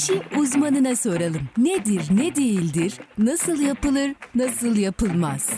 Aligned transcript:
İşi 0.00 0.22
uzmanına 0.38 0.96
soralım. 0.96 1.42
Nedir, 1.58 2.02
ne 2.10 2.36
değildir, 2.36 2.92
nasıl 3.18 3.60
yapılır, 3.60 4.14
nasıl 4.34 4.76
yapılmaz? 4.76 5.50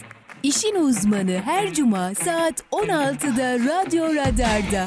İşin 0.43 0.75
uzmanı 0.75 1.41
her 1.45 1.75
cuma 1.75 2.15
saat 2.15 2.63
16'da 2.73 3.59
Radyo 3.59 4.15
Radar'da. 4.15 4.85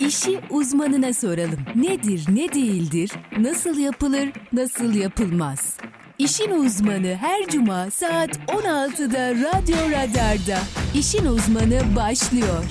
İşi 0.00 0.40
uzmanına 0.50 1.12
soralım. 1.12 1.60
Nedir, 1.74 2.24
ne 2.28 2.52
değildir, 2.54 3.10
nasıl 3.38 3.78
yapılır, 3.78 4.28
nasıl 4.52 4.94
yapılmaz? 4.94 5.78
İşin 6.18 6.50
uzmanı 6.50 7.14
her 7.14 7.46
cuma 7.46 7.90
saat 7.90 8.30
16'da 8.30 9.30
Radyo 9.30 9.76
Radar'da. 9.90 10.58
İşin 10.94 11.26
uzmanı 11.26 11.96
başlıyor. 11.96 12.64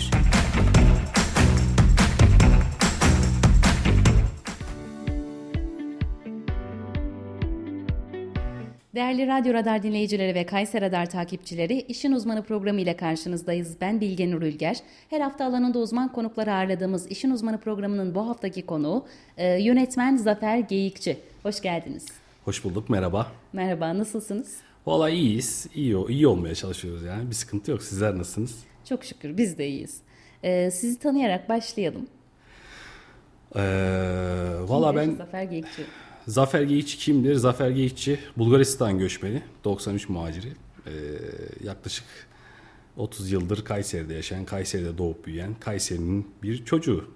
Değerli 8.96 9.28
Radyo 9.28 9.54
Radar 9.54 9.84
dinleyicileri 9.84 10.36
ve 10.36 10.46
Kayser 10.46 10.82
Radar 10.82 11.10
takipçileri, 11.10 11.82
İşin 11.82 12.12
Uzmanı 12.12 12.44
programı 12.44 12.82
ile 12.82 12.98
karşınızdayız. 12.98 13.82
Ben 13.82 14.02
Bilge 14.02 14.32
Nur 14.32 14.42
Ülger. 14.42 14.78
Her 15.10 15.22
hafta 15.22 15.46
alanında 15.46 15.80
uzman 15.80 16.12
konukları 16.12 16.54
ağırladığımız 16.54 17.12
İşin 17.12 17.32
Uzmanı 17.32 17.58
programının 17.58 18.16
bu 18.16 18.28
haftaki 18.30 18.66
konuğu 18.66 19.06
e, 19.38 19.62
yönetmen 19.62 20.18
Zafer 20.18 20.58
Geyikçi. 20.58 21.18
Hoş 21.44 21.62
geldiniz. 21.62 22.27
Hoş 22.48 22.64
bulduk, 22.64 22.90
merhaba. 22.90 23.32
Merhaba, 23.54 23.98
nasılsınız? 23.98 24.58
Valla 24.86 25.10
iyiyiz, 25.10 25.68
iyi, 25.76 26.08
iyi 26.08 26.28
olmaya 26.28 26.56
çalışıyoruz 26.56 27.04
yani. 27.04 27.30
Bir 27.30 27.36
sıkıntı 27.36 27.72
yok. 27.72 27.84
Sizler 27.84 28.18
nasılsınız? 28.18 28.64
Çok 28.90 29.06
şükür, 29.06 29.38
biz 29.38 29.58
de 29.58 29.68
iyiyiz. 29.68 30.02
E, 30.44 30.72
sizi 30.72 31.00
tanıyarak 31.00 31.50
başlayalım. 31.50 32.08
Ee, 33.56 33.62
Valla 34.62 34.96
ben... 34.96 35.16
Zafer 35.16 35.44
Geyikçi. 35.44 35.86
Zafer 36.28 36.62
Geyikçi 36.62 36.98
kimdir? 36.98 37.36
Zafer 37.36 37.70
Geyikçi 37.70 38.20
Bulgaristan 38.38 39.00
göçmeni, 39.00 39.42
93 39.64 40.10
muhaciri. 40.10 40.52
Ee, 40.86 40.92
yaklaşık 41.64 42.06
30 42.98 43.32
yıldır 43.32 43.66
Kayseri'de 43.66 44.14
yaşayan, 44.14 44.46
Kayseri'de 44.46 44.98
doğup 44.98 45.26
büyüyen, 45.26 45.56
Kayseri'nin 45.60 46.28
bir 46.44 46.66
çocuğu. 46.66 47.12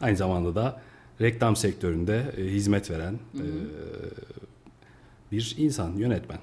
Aynı 0.00 0.16
zamanda 0.16 0.54
da 0.54 0.80
reklam 1.22 1.56
sektöründe 1.56 2.24
e, 2.38 2.42
hizmet 2.42 2.90
veren 2.90 3.14
e, 3.34 3.44
bir 5.32 5.54
insan, 5.58 5.96
yönetmen. 5.96 6.38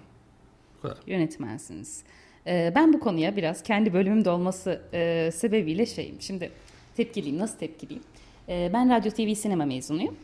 Bu 0.77 0.81
kadar. 0.81 0.97
Yönetmensiniz. 1.07 2.03
E, 2.47 2.71
ben 2.75 2.93
bu 2.93 2.99
konuya 2.99 3.35
biraz 3.35 3.63
kendi 3.63 3.93
bölümümde 3.93 4.29
olması 4.29 4.81
e, 4.93 5.31
sebebiyle 5.33 5.85
şeyim. 5.85 6.15
Şimdi 6.19 6.51
tepkiliyim. 6.97 7.39
Nasıl 7.39 7.57
tepkiliyim? 7.57 8.03
E, 8.49 8.69
ben 8.73 8.89
radyo, 8.89 9.11
TV, 9.11 9.33
sinema 9.33 9.65
mezunuyum. 9.65 10.15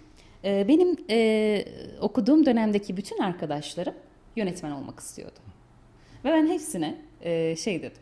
E, 0.43 0.67
benim 0.67 0.97
e, 1.09 1.65
okuduğum 2.01 2.45
dönemdeki 2.45 2.97
bütün 2.97 3.17
arkadaşlarım 3.17 3.93
yönetmen 4.35 4.71
olmak 4.71 4.99
istiyordu. 4.99 5.39
Ve 6.25 6.29
ben 6.29 6.47
hepsine 6.47 6.95
e, 7.21 7.55
şey 7.55 7.81
dedim. 7.81 8.01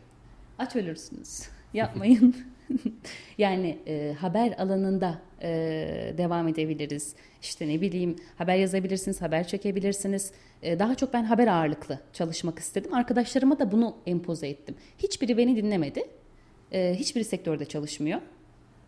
Aç 0.58 0.76
ölürsünüz. 0.76 1.42
Yapmayın. 1.74 2.36
yani 3.38 3.78
e, 3.86 4.14
haber 4.18 4.54
alanında 4.58 5.18
e, 5.42 6.14
devam 6.18 6.48
edebiliriz. 6.48 7.14
İşte 7.42 7.68
ne 7.68 7.80
bileyim 7.80 8.16
haber 8.38 8.56
yazabilirsiniz, 8.56 9.22
haber 9.22 9.46
çekebilirsiniz. 9.46 10.32
E, 10.62 10.78
daha 10.78 10.94
çok 10.94 11.12
ben 11.12 11.24
haber 11.24 11.46
ağırlıklı 11.46 11.98
çalışmak 12.12 12.58
istedim. 12.58 12.94
Arkadaşlarıma 12.94 13.58
da 13.58 13.72
bunu 13.72 13.96
empoze 14.06 14.48
ettim. 14.48 14.74
Hiçbiri 14.98 15.36
beni 15.36 15.56
dinlemedi. 15.56 16.04
E, 16.72 16.94
hiçbiri 16.98 17.24
sektörde 17.24 17.64
çalışmıyor. 17.64 18.20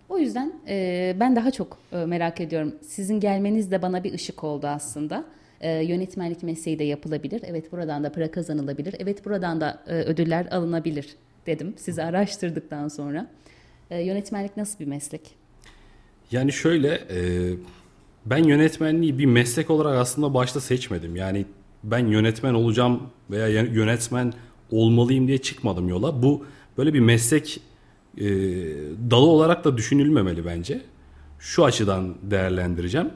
O 0.09 0.19
yüzden 0.19 0.53
e, 0.69 1.17
ben 1.21 1.37
daha 1.37 1.51
çok 1.51 1.79
e, 1.93 1.97
merak 1.97 2.41
ediyorum. 2.41 2.75
Sizin 2.83 3.21
gelmeniz 3.21 3.71
de 3.71 3.83
bana 3.83 4.05
bir 4.05 4.13
ışık 4.13 4.45
oldu 4.45 4.67
aslında. 4.67 5.25
E, 5.61 5.71
yönetmenlik 5.71 6.43
mesleği 6.43 6.79
de 6.79 6.85
yapılabilir. 6.85 7.43
Evet 7.47 7.73
buradan 7.73 8.05
da 8.05 8.13
para 8.13 8.31
kazanılabilir. 8.31 8.95
Evet 8.99 9.25
buradan 9.25 9.61
da 9.61 9.83
e, 9.87 9.93
ödüller 9.95 10.47
alınabilir 10.47 11.17
dedim. 11.47 11.75
Sizi 11.77 12.03
araştırdıktan 12.03 12.89
sonra. 12.89 13.27
E, 13.91 14.03
yönetmenlik 14.03 14.57
nasıl 14.57 14.79
bir 14.79 14.87
meslek? 14.87 15.35
Yani 16.33 16.53
şöyle, 16.53 16.89
e, 16.95 17.19
ben 18.27 18.45
yönetmenliği 18.45 19.19
bir 19.19 19.27
meslek 19.27 19.71
olarak 19.71 19.99
aslında 19.99 20.35
başta 20.35 20.61
seçmedim. 20.61 21.17
Yani 21.17 21.47
ben 21.85 22.07
yönetmen 22.07 22.55
olacağım 22.55 23.03
veya 23.31 23.49
yönetmen 23.49 24.33
olmalıyım 24.71 25.29
diye 25.29 25.39
çıkmadım 25.39 25.89
yola. 25.89 26.23
Bu 26.23 26.47
böyle 26.79 26.95
bir 26.95 27.01
meslek 27.01 27.61
e, 28.19 28.25
dalı 29.11 29.27
olarak 29.27 29.65
da 29.65 29.77
düşünülmemeli 29.77 30.47
bence. 30.47 30.83
Şu 31.39 31.65
açıdan 31.65 32.15
değerlendireceğim. 32.23 33.11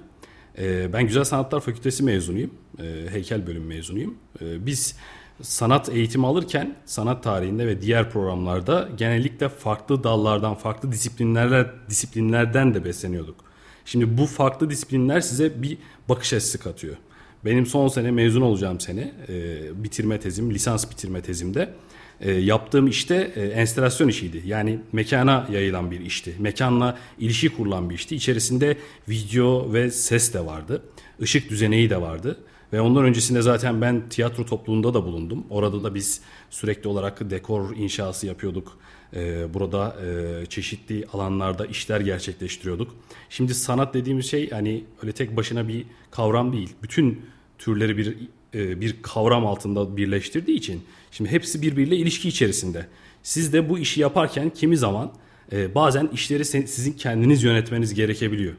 E, 0.59 0.93
ben 0.93 1.07
Güzel 1.07 1.25
Sanatlar 1.25 1.61
Fakültesi 1.61 2.03
mezunuyum. 2.03 2.51
E, 2.79 3.07
heykel 3.11 3.47
bölüm 3.47 3.67
mezunuyum. 3.67 4.15
E, 4.41 4.67
biz 4.67 4.97
sanat 5.43 5.89
eğitimi 5.89 6.27
alırken 6.27 6.77
sanat 6.85 7.23
tarihinde 7.23 7.67
ve 7.67 7.83
diğer 7.83 8.11
programlarda 8.11 8.89
genellikle 8.97 9.49
farklı 9.49 10.05
dallardan, 10.05 10.55
farklı 10.55 10.93
disiplinlerler 10.93 11.67
disiplinlerden 11.91 12.75
de 12.75 12.85
besleniyorduk. 12.85 13.37
Şimdi 13.85 14.19
bu 14.19 14.27
farklı 14.27 14.71
disiplinler 14.71 15.21
size 15.21 15.63
bir 15.63 15.79
bakış 16.09 16.33
açısı 16.33 16.59
katıyor. 16.59 16.97
Benim 17.45 17.67
son 17.67 17.89
sene 17.89 18.11
mezun 18.11 18.41
olacağım 18.41 18.81
sene 18.81 19.13
e, 19.29 19.85
bitirme 19.85 20.21
tezim, 20.21 20.55
lisans 20.55 20.91
bitirme 20.91 21.23
tezimde 21.23 21.75
e, 22.21 22.33
yaptığım 22.33 22.87
işte 22.87 23.33
e, 23.37 23.43
enstelasyon 23.43 24.09
işiydi. 24.09 24.43
Yani 24.47 24.79
mekana 24.93 25.47
yayılan 25.53 25.91
bir 25.91 26.01
işti. 26.01 26.35
Mekanla 26.39 26.99
ilişki 27.19 27.49
kurulan 27.49 27.91
bir 27.91 27.95
işti. 27.95 28.17
İçerisinde 28.17 28.77
video 29.09 29.73
ve 29.73 29.91
ses 29.91 30.35
de 30.35 30.47
vardı. 30.47 30.83
Işık 31.21 31.51
düzeneği 31.51 31.91
de 31.91 32.01
vardı. 32.01 32.39
Ve 32.73 32.81
ondan 32.81 33.05
öncesinde 33.05 33.43
zaten 33.43 33.81
ben 33.81 34.09
tiyatro 34.09 34.47
topluluğunda 34.47 34.95
da 34.95 35.05
bulundum. 35.05 35.45
Orada 35.51 35.83
da 35.83 35.95
biz 35.95 36.21
sürekli 36.51 36.89
olarak 36.89 37.31
dekor 37.31 37.77
inşası 37.77 38.27
yapıyorduk. 38.27 38.79
Ee, 39.15 39.55
burada 39.55 39.97
e, 40.07 40.47
çeşitli 40.47 41.05
alanlarda 41.13 41.67
işler 41.67 42.01
gerçekleştiriyorduk. 42.01 42.95
Şimdi 43.31 43.55
sanat 43.55 43.95
dediğimiz 43.95 44.31
şey 44.31 44.51
hani 44.51 44.85
öyle 45.03 45.13
tek 45.13 45.37
başına 45.37 45.69
bir 45.69 45.85
kavram 46.11 46.53
değil. 46.53 46.71
Bütün 46.83 47.23
türleri 47.59 47.97
bir 47.97 48.17
e, 48.55 48.81
bir 48.81 49.03
kavram 49.03 49.47
altında 49.47 49.97
birleştirdiği 49.97 50.59
için 50.59 50.83
şimdi 51.11 51.31
hepsi 51.31 51.63
birbiriyle 51.63 51.97
ilişki 51.97 52.29
içerisinde. 52.29 52.87
Siz 53.23 53.53
de 53.53 53.69
bu 53.69 53.79
işi 53.79 54.01
yaparken 54.01 54.51
kimi 54.51 54.77
zaman 54.77 55.13
e, 55.53 55.75
bazen 55.75 56.09
işleri 56.13 56.45
sizin 56.45 56.93
kendiniz 56.93 57.43
yönetmeniz 57.43 57.95
gerekebiliyor. 57.95 58.55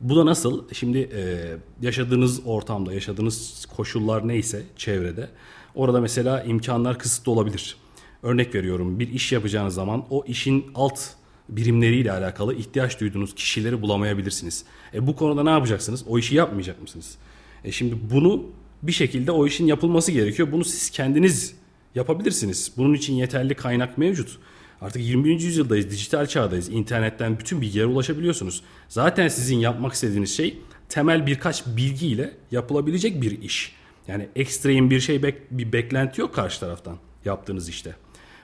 Bu 0.00 0.16
da 0.16 0.26
nasıl? 0.26 0.64
Şimdi 0.72 0.98
e, 0.98 1.56
yaşadığınız 1.82 2.46
ortamda, 2.46 2.94
yaşadığınız 2.94 3.66
koşullar 3.76 4.28
neyse 4.28 4.62
çevrede 4.76 5.28
orada 5.74 6.00
mesela 6.00 6.42
imkanlar 6.42 6.98
kısıtlı 6.98 7.32
olabilir. 7.32 7.76
Örnek 8.22 8.54
veriyorum 8.54 8.98
bir 8.98 9.08
iş 9.08 9.32
yapacağınız 9.32 9.74
zaman 9.74 10.04
o 10.10 10.24
işin 10.26 10.66
alt 10.74 11.00
birimleriyle 11.48 12.12
alakalı 12.12 12.54
ihtiyaç 12.54 13.00
duyduğunuz 13.00 13.34
kişileri 13.34 13.82
bulamayabilirsiniz. 13.82 14.64
E, 14.94 15.06
bu 15.06 15.16
konuda 15.16 15.42
ne 15.42 15.50
yapacaksınız? 15.50 16.04
O 16.08 16.18
işi 16.18 16.34
yapmayacak 16.34 16.82
mısınız? 16.82 17.18
E, 17.64 17.72
şimdi 17.72 17.96
bunu 18.10 18.42
bir 18.82 18.92
şekilde 18.92 19.32
o 19.32 19.46
işin 19.46 19.66
yapılması 19.66 20.12
gerekiyor. 20.12 20.52
Bunu 20.52 20.64
siz 20.64 20.90
kendiniz 20.90 21.54
yapabilirsiniz. 21.94 22.72
Bunun 22.76 22.94
için 22.94 23.14
yeterli 23.14 23.54
kaynak 23.54 23.98
mevcut. 23.98 24.38
Artık 24.80 25.02
21. 25.02 25.40
yüzyıldayız, 25.40 25.90
dijital 25.90 26.26
çağdayız. 26.26 26.68
İnternetten 26.68 27.38
bütün 27.38 27.60
bilgilere 27.60 27.86
ulaşabiliyorsunuz. 27.86 28.62
Zaten 28.88 29.28
sizin 29.28 29.56
yapmak 29.56 29.92
istediğiniz 29.92 30.36
şey 30.36 30.58
temel 30.88 31.26
birkaç 31.26 31.66
bilgiyle 31.66 32.34
yapılabilecek 32.50 33.22
bir 33.22 33.42
iş. 33.42 33.74
Yani 34.08 34.28
ekstrem 34.36 34.90
bir 34.90 35.00
şey 35.00 35.22
bek 35.22 35.50
bir 35.50 35.72
beklenti 35.72 36.20
yok 36.20 36.34
karşı 36.34 36.60
taraftan 36.60 36.96
yaptığınız 37.24 37.68
işte. 37.68 37.94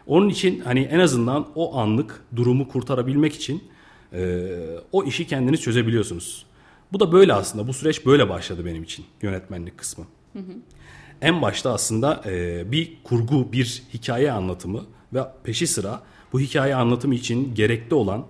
Onun 0.06 0.28
için 0.28 0.60
hani 0.60 0.80
en 0.80 0.98
azından 0.98 1.48
o 1.54 1.78
anlık 1.78 2.24
durumu 2.36 2.68
kurtarabilmek 2.68 3.34
için 3.34 3.64
e, 4.12 4.46
o 4.92 5.04
işi 5.04 5.26
kendiniz 5.26 5.60
çözebiliyorsunuz. 5.60 6.46
Bu 6.92 7.00
da 7.00 7.12
böyle 7.12 7.32
aslında. 7.32 7.66
Bu 7.68 7.72
süreç 7.72 8.06
böyle 8.06 8.28
başladı 8.28 8.64
benim 8.64 8.82
için 8.82 9.04
yönetmenlik 9.22 9.78
kısmı. 9.78 10.04
Hı 10.32 10.38
hı. 10.38 10.52
En 11.22 11.42
başta 11.42 11.72
aslında 11.72 12.22
e, 12.26 12.64
bir 12.72 12.96
kurgu, 13.04 13.52
bir 13.52 13.82
hikaye 13.94 14.32
anlatımı 14.32 14.84
ve 15.12 15.20
peşi 15.44 15.66
sıra 15.66 16.02
bu 16.34 16.40
hikaye 16.40 16.74
anlatımı 16.74 17.14
için 17.14 17.54
gerekli 17.54 17.94
olan 17.94 18.26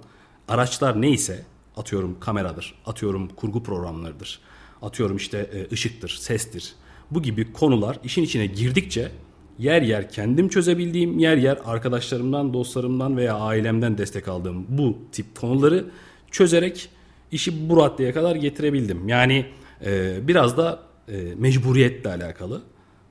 araçlar 0.48 1.02
neyse 1.02 1.44
atıyorum 1.76 2.20
kameradır, 2.20 2.74
atıyorum 2.86 3.28
kurgu 3.28 3.62
programlarıdır, 3.62 4.40
atıyorum 4.82 5.16
işte 5.16 5.38
e, 5.38 5.74
ışıktır, 5.74 6.08
sestir. 6.08 6.74
Bu 7.10 7.22
gibi 7.22 7.52
konular 7.52 7.98
işin 8.04 8.22
içine 8.22 8.46
girdikçe 8.46 9.12
yer 9.58 9.82
yer 9.82 10.10
kendim 10.10 10.48
çözebildiğim, 10.48 11.18
yer 11.18 11.36
yer 11.36 11.58
arkadaşlarımdan, 11.64 12.54
dostlarımdan 12.54 13.16
veya 13.16 13.34
ailemden 13.34 13.98
destek 13.98 14.28
aldığım 14.28 14.66
bu 14.68 14.98
tip 15.12 15.40
konuları 15.40 15.86
çözerek 16.30 16.88
işi 17.32 17.70
bu 17.70 17.76
raddeye 17.76 18.12
kadar 18.12 18.36
getirebildim. 18.36 19.08
Yani 19.08 19.46
e, 19.84 20.18
biraz 20.28 20.56
da 20.56 20.82
e, 21.08 21.34
mecburiyetle 21.36 22.10
alakalı 22.10 22.62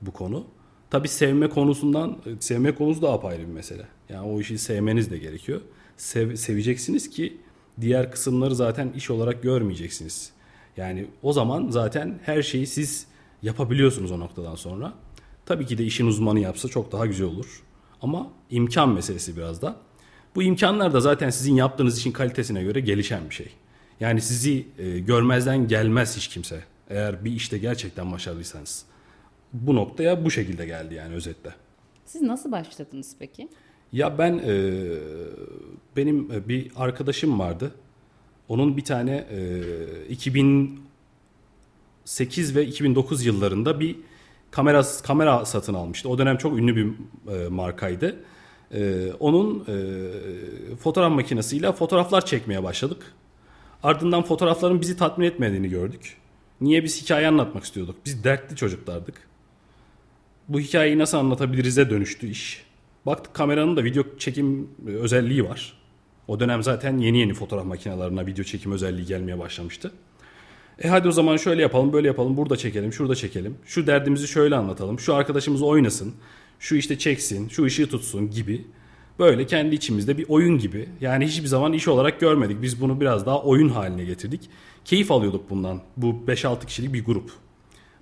bu 0.02 0.10
konu. 0.10 0.44
Tabi 0.94 1.08
sevme 1.08 1.48
konusundan 1.48 2.16
sevme 2.40 2.74
konusu 2.74 3.02
da 3.02 3.12
apayrı 3.12 3.42
bir 3.42 3.52
mesele. 3.52 3.86
Yani 4.08 4.26
o 4.26 4.40
işi 4.40 4.58
sevmeniz 4.58 5.10
de 5.10 5.18
gerekiyor. 5.18 5.60
Sev, 5.96 6.36
seveceksiniz 6.36 7.10
ki 7.10 7.36
diğer 7.80 8.10
kısımları 8.10 8.54
zaten 8.54 8.92
iş 8.96 9.10
olarak 9.10 9.42
görmeyeceksiniz. 9.42 10.30
Yani 10.76 11.06
o 11.22 11.32
zaman 11.32 11.70
zaten 11.70 12.18
her 12.22 12.42
şeyi 12.42 12.66
siz 12.66 13.06
yapabiliyorsunuz 13.42 14.10
o 14.10 14.20
noktadan 14.20 14.54
sonra. 14.54 14.92
Tabii 15.46 15.66
ki 15.66 15.78
de 15.78 15.84
işin 15.84 16.06
uzmanı 16.06 16.40
yapsa 16.40 16.68
çok 16.68 16.92
daha 16.92 17.06
güzel 17.06 17.26
olur. 17.26 17.62
Ama 18.02 18.30
imkan 18.50 18.88
meselesi 18.88 19.36
biraz 19.36 19.62
da. 19.62 19.76
Bu 20.34 20.42
imkanlar 20.42 20.92
da 20.92 21.00
zaten 21.00 21.30
sizin 21.30 21.54
yaptığınız 21.54 21.98
işin 21.98 22.12
kalitesine 22.12 22.62
göre 22.62 22.80
gelişen 22.80 23.30
bir 23.30 23.34
şey. 23.34 23.48
Yani 24.00 24.20
sizi 24.20 24.66
e, 24.78 24.98
görmezden 24.98 25.68
gelmez 25.68 26.16
hiç 26.16 26.28
kimse. 26.28 26.64
Eğer 26.90 27.24
bir 27.24 27.32
işte 27.32 27.58
gerçekten 27.58 28.12
başarılıysanız. 28.12 28.93
Bu 29.54 29.74
noktaya 29.74 30.24
bu 30.24 30.30
şekilde 30.30 30.66
geldi 30.66 30.94
yani 30.94 31.14
özetle. 31.14 31.54
Siz 32.04 32.22
nasıl 32.22 32.52
başladınız 32.52 33.16
peki? 33.18 33.48
Ya 33.92 34.18
ben 34.18 34.38
e, 34.38 34.82
benim 35.96 36.32
e, 36.32 36.48
bir 36.48 36.72
arkadaşım 36.76 37.38
vardı. 37.38 37.74
Onun 38.48 38.76
bir 38.76 38.84
tane 38.84 39.26
e, 39.30 39.60
2008 40.08 42.56
ve 42.56 42.66
2009 42.66 43.26
yıllarında 43.26 43.80
bir 43.80 43.96
kamera 44.50 44.82
kamera 45.02 45.44
satın 45.44 45.74
almıştı. 45.74 46.08
O 46.08 46.18
dönem 46.18 46.36
çok 46.36 46.58
ünlü 46.58 46.76
bir 46.76 46.88
e, 47.34 47.48
markaydı. 47.48 48.16
E, 48.74 49.12
onun 49.20 49.64
e, 49.68 49.76
fotoğraf 50.76 51.12
makinesiyle 51.12 51.72
fotoğraflar 51.72 52.26
çekmeye 52.26 52.62
başladık. 52.62 53.12
Ardından 53.82 54.22
fotoğrafların 54.22 54.80
bizi 54.80 54.96
tatmin 54.96 55.26
etmediğini 55.26 55.68
gördük. 55.68 56.16
Niye 56.60 56.84
biz 56.84 57.02
hikaye 57.02 57.28
anlatmak 57.28 57.64
istiyorduk? 57.64 57.96
Biz 58.04 58.24
dertli 58.24 58.56
çocuklardık. 58.56 59.14
Bu 60.48 60.60
hikayeyi 60.60 60.98
nasıl 60.98 61.18
anlatabiliriz'e 61.18 61.90
dönüştü 61.90 62.26
iş. 62.26 62.64
Baktık 63.06 63.34
kameranın 63.34 63.76
da 63.76 63.84
video 63.84 64.04
çekim 64.18 64.68
özelliği 64.86 65.44
var. 65.44 65.72
O 66.28 66.40
dönem 66.40 66.62
zaten 66.62 66.98
yeni 66.98 67.18
yeni 67.18 67.34
fotoğraf 67.34 67.64
makinelerine 67.64 68.26
video 68.26 68.44
çekim 68.44 68.72
özelliği 68.72 69.06
gelmeye 69.06 69.38
başlamıştı. 69.38 69.92
E 70.82 70.88
hadi 70.88 71.08
o 71.08 71.12
zaman 71.12 71.36
şöyle 71.36 71.62
yapalım, 71.62 71.92
böyle 71.92 72.06
yapalım, 72.06 72.36
burada 72.36 72.56
çekelim, 72.56 72.92
şurada 72.92 73.14
çekelim. 73.14 73.56
Şu 73.66 73.86
derdimizi 73.86 74.28
şöyle 74.28 74.56
anlatalım. 74.56 75.00
Şu 75.00 75.14
arkadaşımız 75.14 75.62
oynasın, 75.62 76.14
şu 76.58 76.76
işte 76.76 76.98
çeksin, 76.98 77.48
şu 77.48 77.64
ışığı 77.64 77.90
tutsun 77.90 78.30
gibi. 78.30 78.64
Böyle 79.18 79.46
kendi 79.46 79.74
içimizde 79.74 80.18
bir 80.18 80.26
oyun 80.28 80.58
gibi. 80.58 80.88
Yani 81.00 81.26
hiçbir 81.26 81.46
zaman 81.46 81.72
iş 81.72 81.88
olarak 81.88 82.20
görmedik. 82.20 82.62
Biz 82.62 82.80
bunu 82.80 83.00
biraz 83.00 83.26
daha 83.26 83.42
oyun 83.42 83.68
haline 83.68 84.04
getirdik. 84.04 84.50
Keyif 84.84 85.10
alıyorduk 85.10 85.50
bundan. 85.50 85.80
Bu 85.96 86.24
5-6 86.26 86.66
kişilik 86.66 86.92
bir 86.92 87.04
grup. 87.04 87.43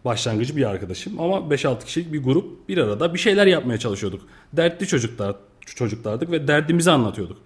Başlangıcı 0.04 0.56
bir 0.56 0.70
arkadaşım 0.70 1.20
ama 1.20 1.36
5-6 1.36 1.84
kişilik 1.84 2.12
bir 2.12 2.22
grup 2.22 2.68
bir 2.68 2.78
arada 2.78 3.14
bir 3.14 3.18
şeyler 3.18 3.46
yapmaya 3.46 3.78
çalışıyorduk. 3.78 4.22
Dertli 4.52 4.86
çocuklar 4.86 5.36
çocuklardık 5.66 6.30
ve 6.30 6.48
derdimizi 6.48 6.90
anlatıyorduk. 6.90 7.38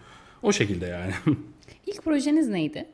O 0.42 0.52
şekilde 0.52 0.86
yani. 0.86 1.12
İlk 1.86 2.04
projeniz 2.04 2.48
neydi? 2.48 2.86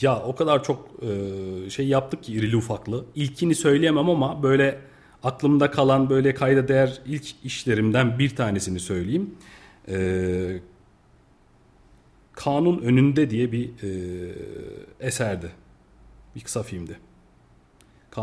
Ya 0.00 0.22
o 0.22 0.34
kadar 0.34 0.64
çok 0.64 0.88
e, 1.02 1.70
şey 1.70 1.88
yaptık 1.88 2.22
ki 2.22 2.32
irili 2.32 2.56
ufaklı. 2.56 3.04
İlkini 3.14 3.54
söyleyemem 3.54 4.08
ama 4.08 4.42
böyle 4.42 4.80
aklımda 5.22 5.70
kalan 5.70 6.10
böyle 6.10 6.34
kayda 6.34 6.68
değer 6.68 7.00
ilk 7.06 7.44
işlerimden 7.44 8.18
bir 8.18 8.36
tanesini 8.36 8.80
söyleyeyim. 8.80 9.34
E, 9.88 10.60
Kanun 12.32 12.78
Önünde 12.78 13.30
diye 13.30 13.52
bir 13.52 13.68
e, 13.68 13.90
eserdi. 15.00 15.50
Bir 16.36 16.40
kısa 16.40 16.62
filmdi. 16.62 16.98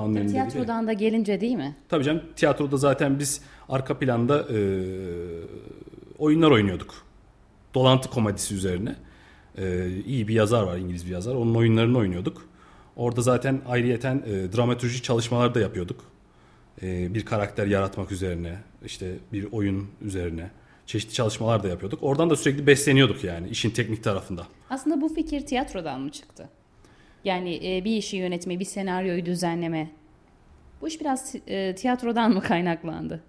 Önünde 0.03 0.27
Tiyatrodan 0.27 0.87
da 0.87 0.93
gelince 0.93 1.41
değil 1.41 1.55
mi? 1.55 1.75
Tabii 1.89 2.03
canım 2.03 2.23
tiyatroda 2.35 2.77
zaten 2.77 3.19
biz 3.19 3.41
arka 3.69 3.99
planda 3.99 4.39
e, 4.39 4.57
oyunlar 6.17 6.51
oynuyorduk. 6.51 6.93
Dolantı 7.73 8.09
komedisi 8.09 8.55
üzerine. 8.55 8.95
E, 9.57 9.89
iyi 10.05 10.27
bir 10.27 10.33
yazar 10.33 10.63
var 10.63 10.77
İngiliz 10.77 11.05
bir 11.05 11.11
yazar. 11.11 11.35
Onun 11.35 11.55
oyunlarını 11.55 11.97
oynuyorduk. 11.97 12.45
Orada 12.95 13.21
zaten 13.21 13.61
ayrıyeten 13.67 14.23
e, 14.25 14.53
dramatürji 14.53 15.01
çalışmalar 15.01 15.55
da 15.55 15.59
yapıyorduk. 15.59 16.01
E, 16.81 17.13
bir 17.13 17.25
karakter 17.25 17.67
yaratmak 17.67 18.11
üzerine, 18.11 18.57
işte 18.85 19.15
bir 19.33 19.47
oyun 19.51 19.87
üzerine 20.01 20.49
çeşitli 20.85 21.13
çalışmalar 21.13 21.63
da 21.63 21.67
yapıyorduk. 21.67 22.03
Oradan 22.03 22.29
da 22.29 22.35
sürekli 22.35 22.67
besleniyorduk 22.67 23.23
yani 23.23 23.49
işin 23.49 23.69
teknik 23.69 24.03
tarafında. 24.03 24.47
Aslında 24.69 25.01
bu 25.01 25.13
fikir 25.13 25.45
tiyatrodan 25.45 26.01
mı 26.01 26.09
çıktı? 26.11 26.49
Yani 27.25 27.59
e, 27.63 27.85
bir 27.85 27.97
işi 27.97 28.17
yönetme, 28.17 28.59
bir 28.59 28.65
senaryoyu 28.65 29.25
düzenleme. 29.25 29.91
Bu 30.81 30.87
iş 30.87 31.01
biraz 31.01 31.35
e, 31.47 31.75
tiyatrodan 31.75 32.31
mı 32.31 32.41
kaynaklandı? 32.41 33.23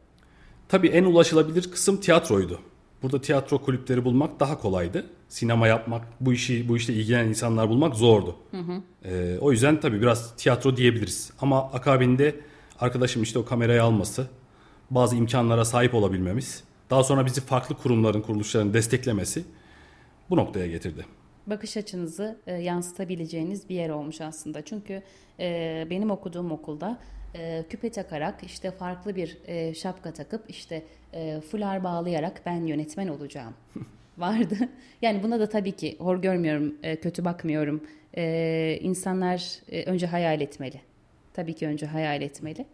Tabii 0.68 0.88
en 0.88 1.04
ulaşılabilir 1.04 1.70
kısım 1.70 2.00
tiyatroydu. 2.00 2.60
Burada 3.02 3.20
tiyatro 3.20 3.58
kulüpleri 3.58 4.04
bulmak 4.04 4.40
daha 4.40 4.58
kolaydı. 4.58 5.06
Sinema 5.28 5.68
yapmak, 5.68 6.02
bu 6.20 6.32
işi 6.32 6.68
bu 6.68 6.76
işte 6.76 6.92
ilgilenen 6.92 7.28
insanlar 7.28 7.68
bulmak 7.68 7.94
zordu. 7.94 8.36
Hı 8.50 8.56
hı. 8.56 8.82
Ee, 9.04 9.38
o 9.40 9.52
yüzden 9.52 9.80
tabii 9.80 10.00
biraz 10.02 10.36
tiyatro 10.36 10.76
diyebiliriz. 10.76 11.32
Ama 11.40 11.72
akabinde 11.72 12.40
arkadaşım 12.80 13.22
işte 13.22 13.38
o 13.38 13.44
kamerayı 13.44 13.82
alması, 13.82 14.26
bazı 14.90 15.16
imkanlara 15.16 15.64
sahip 15.64 15.94
olabilmemiz, 15.94 16.64
daha 16.90 17.04
sonra 17.04 17.26
bizi 17.26 17.40
farklı 17.40 17.74
kurumların, 17.74 18.20
kuruluşların 18.20 18.74
desteklemesi 18.74 19.44
bu 20.30 20.36
noktaya 20.36 20.66
getirdi 20.66 21.06
bakış 21.46 21.76
açınızı 21.76 22.36
e, 22.46 22.54
yansıtabileceğiniz 22.54 23.68
bir 23.68 23.74
yer 23.74 23.90
olmuş 23.90 24.20
aslında. 24.20 24.62
Çünkü 24.62 25.02
e, 25.40 25.86
benim 25.90 26.10
okuduğum 26.10 26.52
okulda 26.52 26.98
e, 27.34 27.64
küpe 27.70 27.90
takarak 27.90 28.44
işte 28.44 28.70
farklı 28.70 29.16
bir 29.16 29.38
e, 29.46 29.74
şapka 29.74 30.12
takıp 30.12 30.44
işte 30.48 30.82
e, 31.12 31.40
fular 31.40 31.84
bağlayarak 31.84 32.42
ben 32.46 32.66
yönetmen 32.66 33.08
olacağım 33.08 33.54
vardı. 34.18 34.56
Yani 35.02 35.22
buna 35.22 35.40
da 35.40 35.48
tabii 35.48 35.72
ki 35.72 35.96
hor 35.98 36.22
görmüyorum, 36.22 36.74
e, 36.82 36.96
kötü 36.96 37.24
bakmıyorum. 37.24 37.84
E, 38.16 38.78
insanlar 38.82 39.60
e, 39.72 39.84
önce 39.84 40.06
hayal 40.06 40.40
etmeli. 40.40 40.80
Tabii 41.34 41.54
ki 41.54 41.66
önce 41.66 41.86
hayal 41.86 42.22
etmeli. 42.22 42.66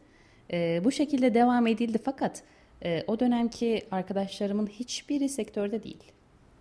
E, 0.53 0.81
bu 0.85 0.93
şekilde 0.93 1.35
devam 1.35 1.67
edildi 1.67 1.99
fakat 2.05 2.43
e, 2.85 3.05
o 3.07 3.21
dönemki 3.21 3.83
arkadaşlarımın 3.91 4.67
hiçbiri 4.67 5.29
sektörde 5.29 5.83
değil. 5.83 6.13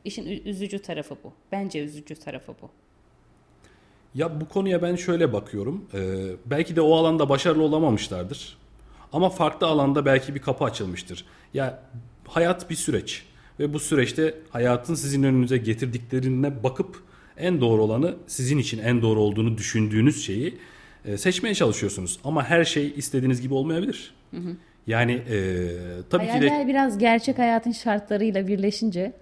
İşin 0.06 0.42
üzücü 0.45 0.80
tarafı 0.80 1.15
bu. 1.24 1.33
Bence 1.51 1.83
üzücü 1.83 2.15
tarafı 2.15 2.56
bu. 2.62 2.69
Ya 4.15 4.42
bu 4.42 4.48
konuya 4.48 4.81
ben 4.81 4.95
şöyle 4.95 5.33
bakıyorum. 5.33 5.86
Ee, 5.94 6.00
belki 6.45 6.75
de 6.75 6.81
o 6.81 6.95
alanda 6.95 7.30
başarılı 7.30 7.63
olamamışlardır. 7.63 8.57
Ama 9.13 9.30
farklı 9.30 9.68
alanda 9.68 10.06
belki 10.06 10.36
bir 10.36 10.39
kapı 10.39 10.65
açılmıştır. 10.65 11.25
Ya 11.53 11.84
hayat 12.27 12.70
bir 12.70 12.75
süreç 12.75 13.25
ve 13.60 13.74
bu 13.74 13.79
süreçte 13.79 14.36
hayatın 14.50 14.96
sizin 14.96 15.24
önünüze 15.24 15.58
getirdiklerine 15.58 16.63
bakıp 16.63 17.03
en 17.38 17.62
doğru 17.62 17.81
olanı 17.81 18.15
sizin 18.27 18.58
için 18.58 18.79
en 18.79 19.01
doğru 19.01 19.20
olduğunu 19.20 19.58
düşündüğünüz 19.58 20.25
şeyi 20.25 20.58
e, 21.05 21.17
seçmeye 21.17 21.55
çalışıyorsunuz. 21.55 22.20
Ama 22.24 22.43
her 22.43 22.65
şey 22.65 22.93
istediğiniz 22.98 23.41
gibi 23.41 23.53
olmayabilir. 23.53 24.13
Hı 24.31 24.38
hı. 24.38 24.55
Yani 24.88 25.12
e, 25.12 25.67
tabii 26.10 26.25
Hayaller 26.25 26.60
ki 26.60 26.65
de 26.65 26.67
biraz 26.67 26.98
gerçek 26.98 27.38
hayatın 27.38 27.72
şartlarıyla 27.72 28.48
birleşince 28.48 29.13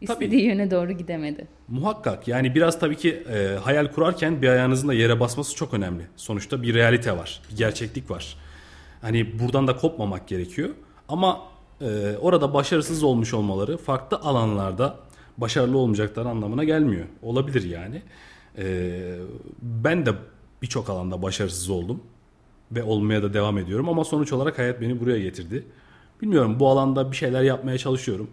İstediği 0.00 0.30
tabii, 0.30 0.40
yöne 0.40 0.70
doğru 0.70 0.92
gidemedi. 0.92 1.46
Muhakkak 1.68 2.28
yani 2.28 2.54
biraz 2.54 2.80
tabii 2.80 2.96
ki 2.96 3.24
e, 3.32 3.58
hayal 3.62 3.86
kurarken 3.86 4.42
bir 4.42 4.48
ayağınızın 4.48 4.88
da 4.88 4.94
yere 4.94 5.20
basması 5.20 5.56
çok 5.56 5.74
önemli. 5.74 6.02
Sonuçta 6.16 6.62
bir 6.62 6.74
realite 6.74 7.16
var, 7.16 7.40
bir 7.50 7.56
gerçeklik 7.56 8.10
var. 8.10 8.36
Hani 9.02 9.38
buradan 9.38 9.66
da 9.66 9.76
kopmamak 9.76 10.28
gerekiyor. 10.28 10.70
Ama 11.08 11.40
e, 11.80 12.16
orada 12.20 12.54
başarısız 12.54 13.02
olmuş 13.02 13.34
olmaları 13.34 13.76
farklı 13.76 14.16
alanlarda 14.16 14.96
başarılı 15.38 15.78
olmayacaklar 15.78 16.26
anlamına 16.26 16.64
gelmiyor. 16.64 17.06
Olabilir 17.22 17.70
yani. 17.70 18.02
E, 18.58 18.64
ben 19.62 20.06
de 20.06 20.10
birçok 20.62 20.90
alanda 20.90 21.22
başarısız 21.22 21.70
oldum 21.70 22.02
ve 22.72 22.82
olmaya 22.82 23.22
da 23.22 23.34
devam 23.34 23.58
ediyorum 23.58 23.88
ama 23.88 24.04
sonuç 24.04 24.32
olarak 24.32 24.58
hayat 24.58 24.80
beni 24.80 25.00
buraya 25.00 25.18
getirdi. 25.18 25.64
Bilmiyorum 26.22 26.56
bu 26.60 26.68
alanda 26.68 27.12
bir 27.12 27.16
şeyler 27.16 27.42
yapmaya 27.42 27.78
çalışıyorum. 27.78 28.30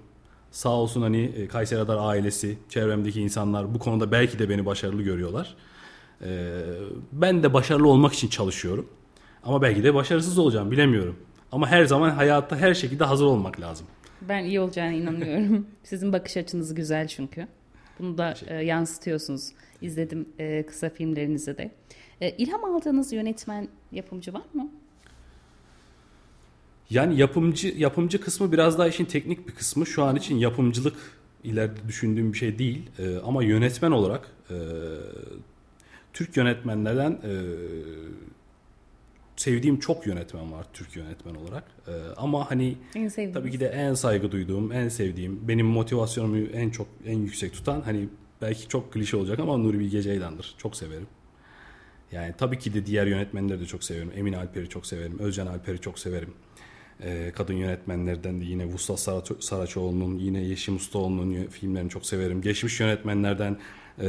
Sağ 0.54 0.70
olsun 0.70 1.02
hani 1.02 1.22
e, 1.22 1.48
Kayseri 1.48 1.80
Radar 1.80 1.98
ailesi, 2.00 2.58
çevremdeki 2.70 3.22
insanlar 3.22 3.74
bu 3.74 3.80
konuda 3.80 4.12
belki 4.12 4.40
de 4.40 4.50
beni 4.50 4.66
başarılı 4.66 5.02
görüyorlar. 5.02 5.56
Ee, 6.22 6.62
ben 7.12 7.44
de 7.44 7.54
başarılı 7.54 7.88
olmak 7.88 8.14
için 8.14 8.28
çalışıyorum. 8.28 8.90
Ama 9.44 9.62
belki 9.62 9.84
de 9.84 9.94
başarısız 9.94 10.38
olacağım 10.38 10.72
bilemiyorum. 10.72 11.16
Ama 11.52 11.68
her 11.68 11.86
zaman 11.86 12.10
hayatta 12.10 12.58
her 12.58 12.74
şekilde 12.74 13.04
hazır 13.04 13.26
olmak 13.26 13.60
lazım. 13.60 13.88
Ben 14.22 14.44
iyi 14.44 14.60
olacağına 14.60 14.92
inanıyorum. 14.92 15.68
Sizin 15.84 16.14
bakış 16.14 16.38
açınız 16.38 16.76
güzel 16.76 17.08
çünkü. 17.08 17.48
Bunu 18.00 18.18
da 18.18 18.34
e, 18.48 18.56
yansıtıyorsunuz. 18.56 19.50
İzledim 19.82 20.30
e, 20.40 20.66
kısa 20.66 20.90
filmlerinizi 20.90 21.58
de. 21.58 21.72
E, 22.22 22.30
ilham 22.30 22.64
aldığınız 22.66 23.14
yönetmen, 23.14 23.68
yapımcı 23.92 24.34
var 24.34 24.46
mı? 24.54 24.72
Yani 26.90 27.20
yapımcı 27.20 27.68
yapımcı 27.68 28.22
kısmı 28.22 28.52
biraz 28.52 28.78
daha 28.78 28.88
işin 28.88 29.06
teknik 29.06 29.48
bir 29.48 29.54
kısmı. 29.54 29.86
Şu 29.86 30.04
an 30.04 30.16
için 30.16 30.38
yapımcılık 30.38 30.96
ileride 31.44 31.88
düşündüğüm 31.88 32.34
bir 32.34 32.38
şey 32.38 32.60
değil. 32.60 32.90
E, 33.00 33.18
ama 33.18 33.44
yönetmen 33.44 33.92
olarak 33.92 34.28
e, 34.50 34.56
Türk 36.14 36.38
yönetmenlerden 36.38 37.12
e, 37.12 37.32
sevdiğim 39.36 39.80
çok 39.80 40.08
yönetmen 40.08 40.52
var 40.52 40.66
Türk 40.74 40.96
yönetmen 40.96 41.36
olarak. 41.36 41.64
Ee, 41.88 41.92
ama 42.18 42.52
hani 42.52 42.76
tabii 43.34 43.52
ki 43.52 43.60
de 43.60 43.68
en 43.68 43.94
saygı 43.94 44.32
duyduğum, 44.32 44.72
en 44.72 44.90
sevdiğim, 44.90 45.48
benim 45.48 45.66
motivasyonumu 45.66 46.38
en 46.38 46.70
çok 46.70 46.88
en 47.06 47.20
yüksek 47.20 47.54
tutan 47.54 47.82
hani 47.82 48.10
belki 48.42 48.68
çok 48.68 48.94
klişe 48.94 49.18
olacak 49.18 49.40
ama 49.40 49.58
Nuri 49.58 49.80
Bilge 49.80 50.02
Ceylan'dır. 50.02 50.56
Çok 50.58 50.76
severim. 50.76 51.08
Yani 52.12 52.34
tabii 52.38 52.60
ki 52.60 52.74
de 52.74 52.86
diğer 52.86 53.08
yönetmenleri 53.08 53.60
de 53.60 53.66
çok 53.66 53.84
severim. 53.84 54.12
Emin 54.16 54.34
Alper'i 54.34 54.70
çok 54.70 54.86
severim. 54.86 55.20
Özcan 55.20 55.48
Alper'i 55.48 55.82
çok 55.82 56.00
severim. 56.00 56.34
Ee, 57.02 57.32
kadın 57.36 57.54
yönetmenlerden 57.54 58.42
de 58.42 58.46
yine 58.46 58.66
Vuslat 58.66 59.00
Saraç- 59.00 59.44
Saraçoğlu'nun, 59.44 60.18
yine 60.18 60.42
Yeşim 60.42 60.76
Ustaoğlu'nun 60.76 61.48
filmlerini 61.48 61.90
çok 61.90 62.06
severim. 62.06 62.42
Geçmiş 62.42 62.80
yönetmenlerden 62.80 63.58
e, 64.00 64.08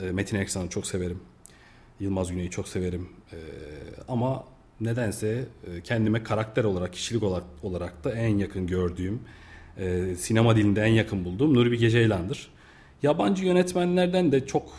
e, 0.00 0.04
Metin 0.12 0.36
Eksan'ı 0.36 0.68
çok 0.68 0.86
severim. 0.86 1.20
Yılmaz 2.00 2.30
Güney'i 2.30 2.50
çok 2.50 2.68
severim. 2.68 3.08
E, 3.32 3.36
ama 4.08 4.44
nedense 4.80 5.44
kendime 5.84 6.22
karakter 6.22 6.64
olarak, 6.64 6.92
kişilik 6.92 7.22
olarak, 7.22 7.44
olarak 7.62 8.04
da 8.04 8.12
en 8.12 8.38
yakın 8.38 8.66
gördüğüm, 8.66 9.20
sinema 10.18 10.56
dilinde 10.56 10.82
en 10.82 10.92
yakın 10.92 11.24
bulduğum 11.24 11.54
Nuri 11.54 11.72
Bilge 11.72 11.90
Ceylan'dır. 11.90 12.50
Yabancı 13.02 13.44
yönetmenlerden 13.44 14.32
de 14.32 14.46
çok 14.46 14.72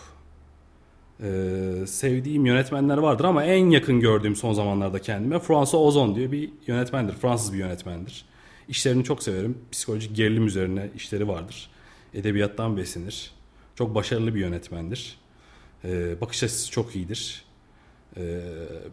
e, 1.23 1.87
sevdiğim 1.87 2.45
yönetmenler 2.45 2.97
vardır 2.97 3.23
ama 3.23 3.43
en 3.43 3.69
yakın 3.69 3.99
gördüğüm 3.99 4.35
son 4.35 4.53
zamanlarda 4.53 4.99
kendime 4.99 5.39
François 5.39 5.87
Ozon 5.87 6.15
diye 6.15 6.31
bir 6.31 6.49
yönetmendir. 6.67 7.13
Fransız 7.13 7.53
bir 7.53 7.57
yönetmendir. 7.57 8.25
İşlerini 8.67 9.03
çok 9.03 9.23
severim. 9.23 9.57
Psikolojik 9.71 10.15
gerilim 10.15 10.47
üzerine 10.47 10.89
işleri 10.95 11.27
vardır. 11.27 11.69
Edebiyattan 12.13 12.77
besinir. 12.77 13.31
Çok 13.75 13.95
başarılı 13.95 14.35
bir 14.35 14.39
yönetmendir. 14.39 15.17
E, 15.83 16.21
bakış 16.21 16.43
açısı 16.43 16.71
çok 16.71 16.95
iyidir. 16.95 17.45
E, 18.17 18.41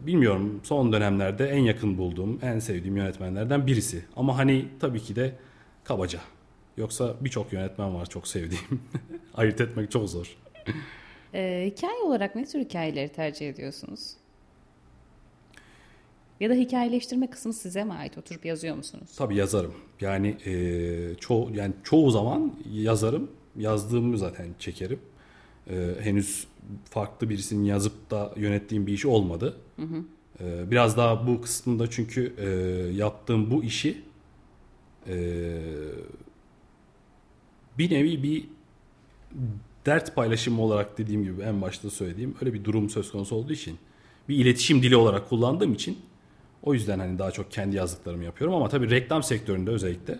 bilmiyorum 0.01 0.59
son 0.63 0.93
dönemlerde 0.93 1.47
en 1.47 1.59
yakın 1.59 1.97
bulduğum, 1.97 2.39
en 2.41 2.59
sevdiğim 2.59 2.97
yönetmenlerden 2.97 3.67
birisi. 3.67 4.05
Ama 4.15 4.37
hani 4.37 4.65
tabii 4.79 4.99
ki 4.99 5.15
de 5.15 5.35
kabaca. 5.83 6.19
Yoksa 6.77 7.15
birçok 7.21 7.53
yönetmen 7.53 7.95
var 7.95 8.05
çok 8.05 8.27
sevdiğim. 8.27 8.63
Ayırt 9.33 9.61
etmek 9.61 9.91
çok 9.91 10.09
zor. 10.09 10.37
Ee, 11.33 11.71
hikaye 11.71 12.03
olarak 12.03 12.35
ne 12.35 12.45
tür 12.45 12.59
hikayeleri 12.59 13.09
tercih 13.09 13.49
ediyorsunuz? 13.49 14.13
Ya 16.39 16.49
da 16.49 16.53
hikayeleştirme 16.53 17.29
kısmı 17.29 17.53
size 17.53 17.83
mi 17.83 17.93
ait? 17.93 18.17
Oturup 18.17 18.45
yazıyor 18.45 18.75
musunuz? 18.75 19.09
Tabii 19.17 19.35
yazarım. 19.35 19.73
Yani 20.01 20.37
e, 20.45 21.15
çoğu 21.19 21.51
yani 21.55 21.73
çoğu 21.83 22.11
zaman 22.11 22.53
yazarım. 22.71 23.31
Yazdığımı 23.57 24.17
zaten 24.17 24.47
çekerim. 24.59 24.99
E, 25.69 25.95
henüz 25.99 26.47
farklı 26.89 27.29
birisinin 27.29 27.65
yazıp 27.65 28.11
da 28.11 28.33
yönettiğim 28.35 28.87
bir 28.87 28.93
iş 28.93 29.05
olmadı. 29.05 29.57
E, 30.39 30.71
biraz 30.71 30.97
daha 30.97 31.27
bu 31.27 31.41
kısmında 31.41 31.89
çünkü 31.89 32.33
e, 32.37 32.47
yaptığım 32.95 33.51
bu 33.51 33.63
işi 33.63 34.01
e, 35.07 35.15
bir 37.77 37.91
nevi 37.91 38.23
bir 38.23 38.45
dert 39.85 40.15
paylaşımı 40.15 40.61
olarak 40.61 40.97
dediğim 40.97 41.23
gibi 41.23 41.41
en 41.41 41.61
başta 41.61 41.89
söylediğim 41.89 42.35
öyle 42.41 42.53
bir 42.53 42.63
durum 42.63 42.89
söz 42.89 43.11
konusu 43.11 43.35
olduğu 43.35 43.53
için 43.53 43.77
bir 44.29 44.35
iletişim 44.35 44.83
dili 44.83 44.95
olarak 44.95 45.29
kullandığım 45.29 45.73
için 45.73 45.97
o 46.63 46.73
yüzden 46.73 46.99
hani 46.99 47.19
daha 47.19 47.31
çok 47.31 47.51
kendi 47.51 47.75
yazdıklarımı 47.75 48.23
yapıyorum 48.23 48.55
ama 48.55 48.69
tabii 48.69 48.89
reklam 48.89 49.23
sektöründe 49.23 49.71
özellikle 49.71 50.19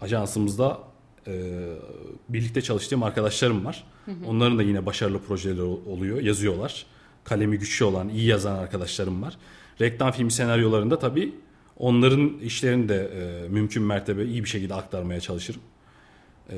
ajansımızda 0.00 0.78
e, 1.26 1.32
birlikte 2.28 2.62
çalıştığım 2.62 3.02
arkadaşlarım 3.02 3.64
var. 3.64 3.84
Onların 4.26 4.58
da 4.58 4.62
yine 4.62 4.86
başarılı 4.86 5.18
projeleri 5.18 5.62
ol- 5.62 5.80
oluyor, 5.86 6.20
yazıyorlar. 6.20 6.86
Kalemi 7.24 7.58
güçlü 7.58 7.84
olan, 7.84 8.08
iyi 8.08 8.26
yazan 8.26 8.56
arkadaşlarım 8.58 9.22
var. 9.22 9.36
Reklam 9.80 10.12
filmi 10.12 10.30
senaryolarında 10.32 10.98
tabii 10.98 11.34
onların 11.78 12.38
işlerini 12.38 12.88
de 12.88 13.10
e, 13.14 13.48
mümkün 13.48 13.82
mertebe 13.82 14.24
iyi 14.24 14.44
bir 14.44 14.48
şekilde 14.48 14.74
aktarmaya 14.74 15.20
çalışırım. 15.20 15.60
E, 16.50 16.56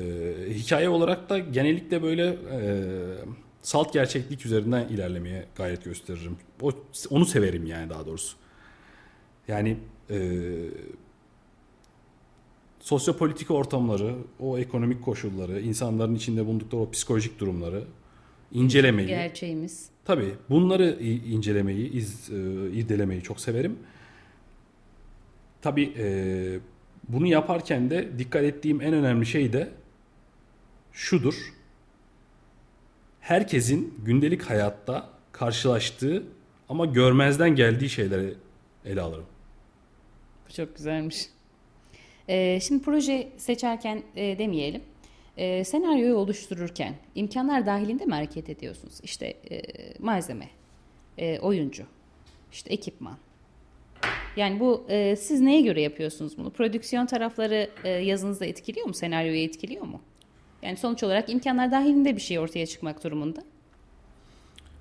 hikaye 0.49 0.89
olarak 0.89 1.29
da 1.29 1.39
genellikle 1.39 2.03
böyle 2.03 2.27
e, 2.27 2.59
salt 3.61 3.93
gerçeklik 3.93 4.45
üzerinden 4.45 4.87
ilerlemeye 4.87 5.45
gayret 5.55 5.83
gösteririm. 5.83 6.37
O, 6.61 6.71
onu 7.09 7.25
severim 7.25 7.65
yani 7.65 7.89
daha 7.89 8.05
doğrusu. 8.05 8.37
Yani 9.47 9.77
e, 10.09 10.17
sosyopolitik 12.79 13.51
ortamları, 13.51 14.15
o 14.39 14.57
ekonomik 14.57 15.01
koşulları, 15.05 15.61
insanların 15.61 16.15
içinde 16.15 16.45
bulundukları 16.45 16.81
o 16.81 16.91
psikolojik 16.91 17.39
durumları 17.39 17.83
incelemeyi, 18.51 19.07
Gerçeğimiz. 19.07 19.89
tabii 20.05 20.33
bunları 20.49 20.97
incelemeyi, 21.27 21.91
iz, 21.91 22.29
e, 22.29 22.35
irdelemeyi 22.71 23.21
çok 23.21 23.39
severim. 23.39 23.79
Tabii 25.61 25.93
e, 25.97 26.59
bunu 27.07 27.27
yaparken 27.27 27.89
de 27.89 28.09
dikkat 28.17 28.43
ettiğim 28.43 28.81
en 28.81 28.93
önemli 28.93 29.25
şey 29.25 29.53
de 29.53 29.69
şudur. 30.99 31.53
Herkesin 33.19 33.93
gündelik 34.05 34.41
hayatta 34.41 35.09
karşılaştığı 35.31 36.23
ama 36.69 36.85
görmezden 36.85 37.55
geldiği 37.55 37.89
şeyleri 37.89 38.33
ele 38.85 39.01
alırım. 39.01 39.25
Bu 40.49 40.53
çok 40.53 40.75
güzelmiş. 40.75 41.25
Ee, 42.29 42.59
şimdi 42.59 42.83
proje 42.83 43.29
seçerken 43.37 44.03
e, 44.15 44.37
demeyelim. 44.39 44.81
E, 45.37 45.63
senaryoyu 45.63 46.15
oluştururken 46.15 46.95
imkanlar 47.15 47.65
dahilinde 47.65 48.05
mi 48.05 48.13
hareket 48.13 48.49
ediyorsunuz? 48.49 48.99
İşte 49.03 49.25
e, 49.51 49.61
malzeme, 49.99 50.49
e, 51.17 51.39
oyuncu, 51.39 51.83
işte 52.51 52.73
ekipman. 52.73 53.17
Yani 54.35 54.59
bu 54.59 54.85
e, 54.89 55.15
siz 55.15 55.41
neye 55.41 55.61
göre 55.61 55.81
yapıyorsunuz 55.81 56.37
bunu? 56.37 56.49
Prodüksiyon 56.49 57.05
tarafları 57.05 57.69
e, 57.83 57.89
yazınızda 57.89 58.45
etkiliyor 58.45 58.87
mu? 58.87 58.93
Senaryoyu 58.93 59.39
etkiliyor 59.39 59.85
mu? 59.85 60.01
Yani 60.61 60.77
sonuç 60.77 61.03
olarak 61.03 61.29
imkanlar 61.29 61.71
dahilinde 61.71 62.15
bir 62.15 62.21
şey 62.21 62.39
ortaya 62.39 62.65
çıkmak 62.65 63.03
durumunda. 63.03 63.43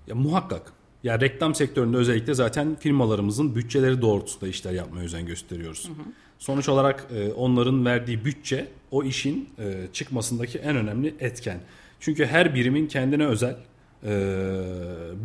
Ya 0.06 0.14
muhakkak. 0.14 0.72
Ya 1.02 1.20
reklam 1.20 1.54
sektöründe 1.54 1.96
özellikle 1.96 2.34
zaten 2.34 2.74
firmalarımızın 2.74 3.54
bütçeleri 3.54 4.02
doğrultusunda 4.02 4.48
işler 4.48 4.72
yapmaya 4.72 5.00
özen 5.00 5.26
gösteriyoruz. 5.26 5.90
Sonuç 6.38 6.68
olarak 6.68 7.06
e, 7.14 7.32
onların 7.32 7.84
verdiği 7.84 8.24
bütçe 8.24 8.68
o 8.90 9.04
işin 9.04 9.48
e, 9.58 9.86
çıkmasındaki 9.92 10.58
en 10.58 10.76
önemli 10.76 11.14
etken. 11.20 11.60
Çünkü 12.00 12.26
her 12.26 12.54
birimin 12.54 12.86
kendine 12.86 13.26
özel 13.26 13.56
e, 14.04 14.10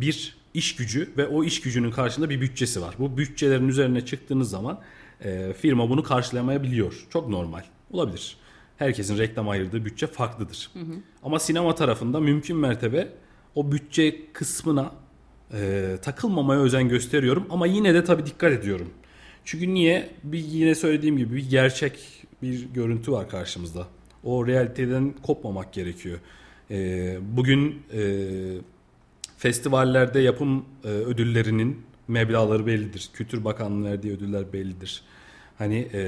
bir 0.00 0.36
iş 0.54 0.76
gücü 0.76 1.10
ve 1.16 1.26
o 1.26 1.44
iş 1.44 1.60
gücünün 1.60 1.90
karşında 1.90 2.30
bir 2.30 2.40
bütçesi 2.40 2.82
var. 2.82 2.94
Bu 2.98 3.18
bütçelerin 3.18 3.68
üzerine 3.68 4.06
çıktığınız 4.06 4.50
zaman 4.50 4.80
e, 5.24 5.52
firma 5.52 5.90
bunu 5.90 6.02
karşılamayabiliyor. 6.02 7.06
Çok 7.10 7.28
normal. 7.28 7.62
Olabilir. 7.92 8.36
Herkesin 8.78 9.18
reklam 9.18 9.48
ayırdığı 9.48 9.84
bütçe 9.84 10.06
farklıdır. 10.06 10.70
Ama 11.22 11.38
sinema 11.38 11.74
tarafında 11.74 12.20
mümkün 12.20 12.56
mertebe 12.56 13.08
o 13.54 13.72
bütçe 13.72 14.32
kısmına 14.32 14.92
e, 15.52 15.96
takılmamaya 16.02 16.60
özen 16.60 16.88
gösteriyorum 16.88 17.46
ama 17.50 17.66
yine 17.66 17.94
de 17.94 18.04
tabii 18.04 18.26
dikkat 18.26 18.52
ediyorum. 18.52 18.90
Çünkü 19.44 19.74
niye? 19.74 20.10
Bir 20.24 20.38
yine 20.38 20.74
söylediğim 20.74 21.16
gibi 21.18 21.36
bir 21.36 21.50
gerçek 21.50 21.98
bir 22.42 22.66
görüntü 22.74 23.12
var 23.12 23.28
karşımızda. 23.28 23.86
O 24.24 24.46
realiteden 24.46 25.14
kopmamak 25.22 25.72
gerekiyor. 25.72 26.18
E, 26.70 27.18
bugün 27.36 27.82
e, 27.92 28.02
festivallerde 29.36 30.20
yapım 30.20 30.64
e, 30.84 30.88
ödüllerinin 30.88 31.82
meblağları 32.08 32.66
bellidir. 32.66 33.10
Kültür 33.12 33.44
Bakanlığı 33.44 33.90
verdiği 33.90 34.12
ödüller 34.12 34.52
bellidir. 34.52 35.02
Hani 35.58 35.88
e, 35.94 36.02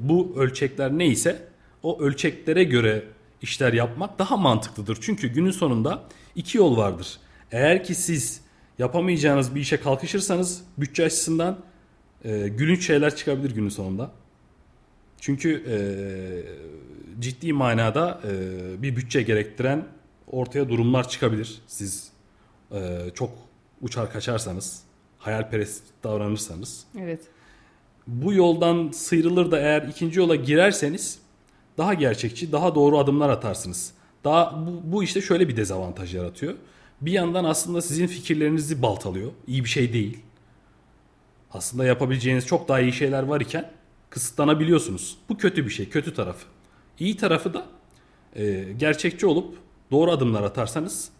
bu 0.00 0.34
ölçekler 0.36 0.98
neyse 0.98 1.48
o 1.82 2.00
ölçeklere 2.00 2.64
göre 2.64 3.04
işler 3.42 3.72
yapmak 3.72 4.18
daha 4.18 4.36
mantıklıdır. 4.36 4.98
Çünkü 5.00 5.28
günün 5.28 5.50
sonunda 5.50 6.02
iki 6.34 6.58
yol 6.58 6.76
vardır. 6.76 7.18
Eğer 7.52 7.84
ki 7.84 7.94
siz 7.94 8.40
yapamayacağınız 8.78 9.54
bir 9.54 9.60
işe 9.60 9.80
kalkışırsanız 9.80 10.64
bütçe 10.78 11.04
açısından 11.04 11.58
e, 12.24 12.48
gülünç 12.48 12.86
şeyler 12.86 13.16
çıkabilir 13.16 13.54
günün 13.54 13.68
sonunda. 13.68 14.10
Çünkü 15.20 15.64
e, 15.68 15.76
ciddi 17.20 17.52
manada 17.52 18.20
e, 18.24 18.82
bir 18.82 18.96
bütçe 18.96 19.22
gerektiren 19.22 19.84
ortaya 20.26 20.68
durumlar 20.68 21.08
çıkabilir. 21.08 21.60
Siz 21.66 22.10
e, 22.72 22.98
çok 23.14 23.30
uçar 23.80 24.12
kaçarsanız, 24.12 24.82
hayalperest 25.18 25.82
davranırsanız. 26.04 26.84
Evet. 27.00 27.20
Bu 28.06 28.32
yoldan 28.32 28.90
sıyrılır 28.90 29.50
da 29.50 29.58
eğer 29.58 29.82
ikinci 29.82 30.18
yola 30.18 30.36
girerseniz 30.36 31.18
daha 31.78 31.94
gerçekçi, 31.94 32.52
daha 32.52 32.74
doğru 32.74 32.98
adımlar 32.98 33.28
atarsınız. 33.28 33.92
Daha 34.24 34.66
bu, 34.66 34.92
bu 34.92 35.04
işte 35.04 35.20
şöyle 35.20 35.48
bir 35.48 35.56
dezavantaj 35.56 36.14
yaratıyor. 36.14 36.54
Bir 37.00 37.12
yandan 37.12 37.44
aslında 37.44 37.82
sizin 37.82 38.06
fikirlerinizi 38.06 38.82
baltalıyor. 38.82 39.30
İyi 39.46 39.64
bir 39.64 39.68
şey 39.68 39.92
değil. 39.92 40.18
Aslında 41.52 41.84
yapabileceğiniz 41.84 42.46
çok 42.46 42.68
daha 42.68 42.80
iyi 42.80 42.92
şeyler 42.92 43.22
var 43.22 43.40
iken 43.40 43.70
kısıtlanabiliyorsunuz. 44.10 45.18
Bu 45.28 45.36
kötü 45.36 45.64
bir 45.64 45.70
şey, 45.70 45.88
kötü 45.88 46.14
tarafı. 46.14 46.46
İyi 46.98 47.16
tarafı 47.16 47.54
da 47.54 47.66
e, 48.36 48.66
gerçekçi 48.76 49.26
olup 49.26 49.56
doğru 49.90 50.10
adımlar 50.10 50.42
atarsanız 50.42 51.10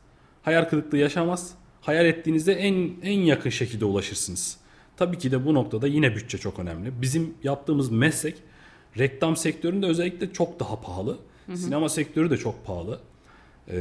hayal 0.42 0.64
kırıklığı 0.64 0.98
yaşamaz. 0.98 1.54
hayal 1.80 2.06
ettiğinizde 2.06 2.52
en 2.52 2.90
en 3.02 3.20
yakın 3.20 3.50
şekilde 3.50 3.84
ulaşırsınız. 3.84 4.56
Tabii 4.96 5.18
ki 5.18 5.30
de 5.30 5.46
bu 5.46 5.54
noktada 5.54 5.86
yine 5.86 6.16
bütçe 6.16 6.38
çok 6.38 6.58
önemli. 6.58 7.02
Bizim 7.02 7.34
yaptığımız 7.42 7.90
meslek 7.90 8.42
reklam 8.98 9.36
sektöründe 9.36 9.86
özellikle 9.86 10.32
çok 10.32 10.60
daha 10.60 10.80
pahalı. 10.80 11.18
Hı 11.46 11.52
hı. 11.52 11.56
Sinema 11.56 11.88
sektörü 11.88 12.30
de 12.30 12.36
çok 12.36 12.66
pahalı. 12.66 13.00
Ee, 13.68 13.76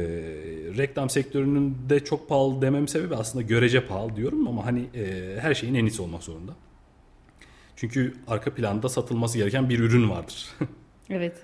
reklam 0.76 1.10
sektörünün 1.10 1.76
de 1.88 2.04
çok 2.04 2.28
pahalı 2.28 2.62
demem 2.62 2.88
sebebi 2.88 3.16
aslında 3.16 3.42
görece 3.42 3.86
pahalı 3.86 4.16
diyorum 4.16 4.48
ama 4.48 4.66
hani 4.66 4.84
e, 4.94 5.36
her 5.40 5.54
şeyin 5.54 5.74
en 5.74 5.84
iyisi 5.84 6.02
olmak 6.02 6.22
zorunda. 6.22 6.52
Çünkü 7.76 8.14
arka 8.26 8.54
planda 8.54 8.88
satılması 8.88 9.38
gereken 9.38 9.68
bir 9.68 9.78
ürün 9.78 10.10
vardır. 10.10 10.48
evet. 11.10 11.36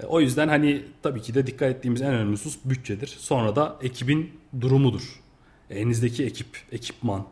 E, 0.00 0.06
o 0.06 0.20
yüzden 0.20 0.48
hani 0.48 0.82
tabii 1.02 1.22
ki 1.22 1.34
de 1.34 1.46
dikkat 1.46 1.70
ettiğimiz 1.70 2.02
en 2.02 2.14
önemli 2.14 2.32
husus 2.32 2.58
bütçedir. 2.64 3.06
Sonra 3.06 3.56
da 3.56 3.78
ekibin 3.82 4.32
durumudur. 4.60 5.20
Elinizdeki 5.70 6.24
ekip, 6.24 6.46
ekipman. 6.72 7.26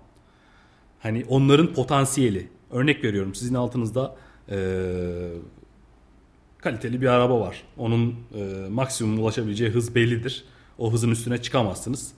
Hani 1.01 1.25
onların 1.29 1.75
potansiyeli. 1.75 2.49
Örnek 2.71 3.05
veriyorum 3.05 3.35
sizin 3.35 3.55
altınızda 3.55 4.17
e, 4.51 4.57
kaliteli 6.65 7.01
bir 7.01 7.07
araba 7.07 7.41
var. 7.41 7.63
Onun 7.79 8.15
e, 8.35 8.69
maksimum 8.71 9.19
ulaşabileceği 9.19 9.71
hız 9.71 9.95
bellidir. 9.95 10.45
O 10.79 10.93
hızın 10.93 11.11
üstüne 11.11 11.43
çıkamazsınız. 11.43 12.13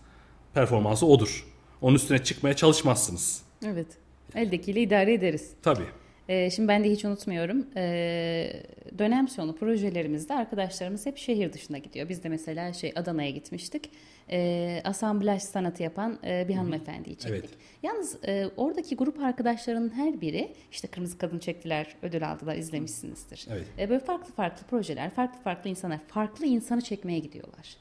Performansı 0.55 1.07
odur. 1.07 1.47
Onun 1.81 1.97
üstüne 1.97 2.25
çıkmaya 2.25 2.57
çalışmazsınız. 2.57 3.43
Evet. 3.67 3.87
Eldekiyle 4.35 4.83
idare 4.83 5.15
ederiz. 5.15 5.51
Tabii. 5.63 5.87
Ee, 6.29 6.51
şimdi 6.51 6.69
ben 6.69 6.85
de 6.85 6.91
hiç 6.91 7.05
unutmuyorum. 7.05 7.67
Ee, 7.77 8.53
dönem 8.99 9.29
sonu 9.29 9.57
projelerimizde 9.57 10.35
arkadaşlarımız 10.35 11.07
hep 11.07 11.19
şehir 11.19 11.53
dışına 11.53 11.79
gidiyor. 11.79 12.09
Biz 12.09 12.25
de 12.25 12.29
mesela 12.29 12.73
şey 12.73 12.93
Adana'ya 12.97 13.31
gitmiştik. 13.31 13.91
Ee, 14.31 14.81
asamblaj 14.85 15.43
sanatı 15.43 15.83
yapan 15.83 16.19
e, 16.25 16.49
bir 16.49 16.55
hanımefendiyi 16.55 17.17
çektik. 17.17 17.45
Evet. 17.45 17.59
Yalnız 17.83 18.25
e, 18.25 18.51
oradaki 18.57 18.97
grup 18.97 19.21
arkadaşlarının 19.21 19.91
her 19.91 20.21
biri 20.21 20.53
işte 20.73 20.89
Kırmızı 20.89 21.19
Kadın 21.19 21.39
çektiler, 21.39 21.97
ödül 22.03 22.31
aldılar, 22.31 22.57
izlemişsinizdir. 22.57 23.47
Evet. 23.51 23.67
E, 23.79 23.91
böyle 23.91 24.01
farklı 24.05 24.33
farklı 24.33 24.67
projeler, 24.67 25.11
farklı 25.11 25.41
farklı 25.41 25.71
insanlar, 25.71 26.01
farklı 26.09 26.47
insanı 26.47 26.81
çekmeye 26.81 27.19
gidiyorlar 27.19 27.77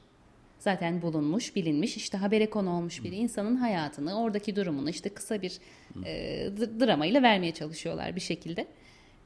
zaten 0.58 1.02
bulunmuş, 1.02 1.56
bilinmiş, 1.56 1.96
işte 1.96 2.18
habere 2.18 2.50
konu 2.50 2.76
olmuş 2.76 3.04
bir 3.04 3.12
insanın 3.12 3.56
hayatını, 3.56 4.20
oradaki 4.20 4.56
durumunu 4.56 4.90
işte 4.90 5.08
kısa 5.08 5.42
bir 5.42 5.58
e, 6.04 6.48
dramayla 6.80 7.22
vermeye 7.22 7.54
çalışıyorlar 7.54 8.16
bir 8.16 8.20
şekilde. 8.20 8.66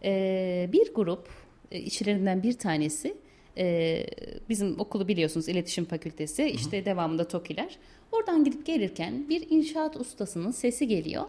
E, 0.05 0.69
bir 0.73 0.95
grup, 0.95 1.29
e, 1.71 1.79
içlerinden 1.81 2.43
bir 2.43 2.53
tanesi, 2.53 3.17
e, 3.59 4.07
bizim 4.49 4.81
okulu 4.81 5.09
biliyorsunuz 5.09 5.49
iletişim 5.49 5.85
fakültesi, 5.85 6.45
işte 6.45 6.85
devamında 6.85 7.29
TOKİ'ler. 7.29 7.79
Oradan 8.13 8.45
gidip 8.45 8.67
gelirken 8.67 9.29
bir 9.29 9.51
inşaat 9.51 9.97
ustasının 9.97 10.51
sesi 10.51 10.89
geliyor. 10.89 11.25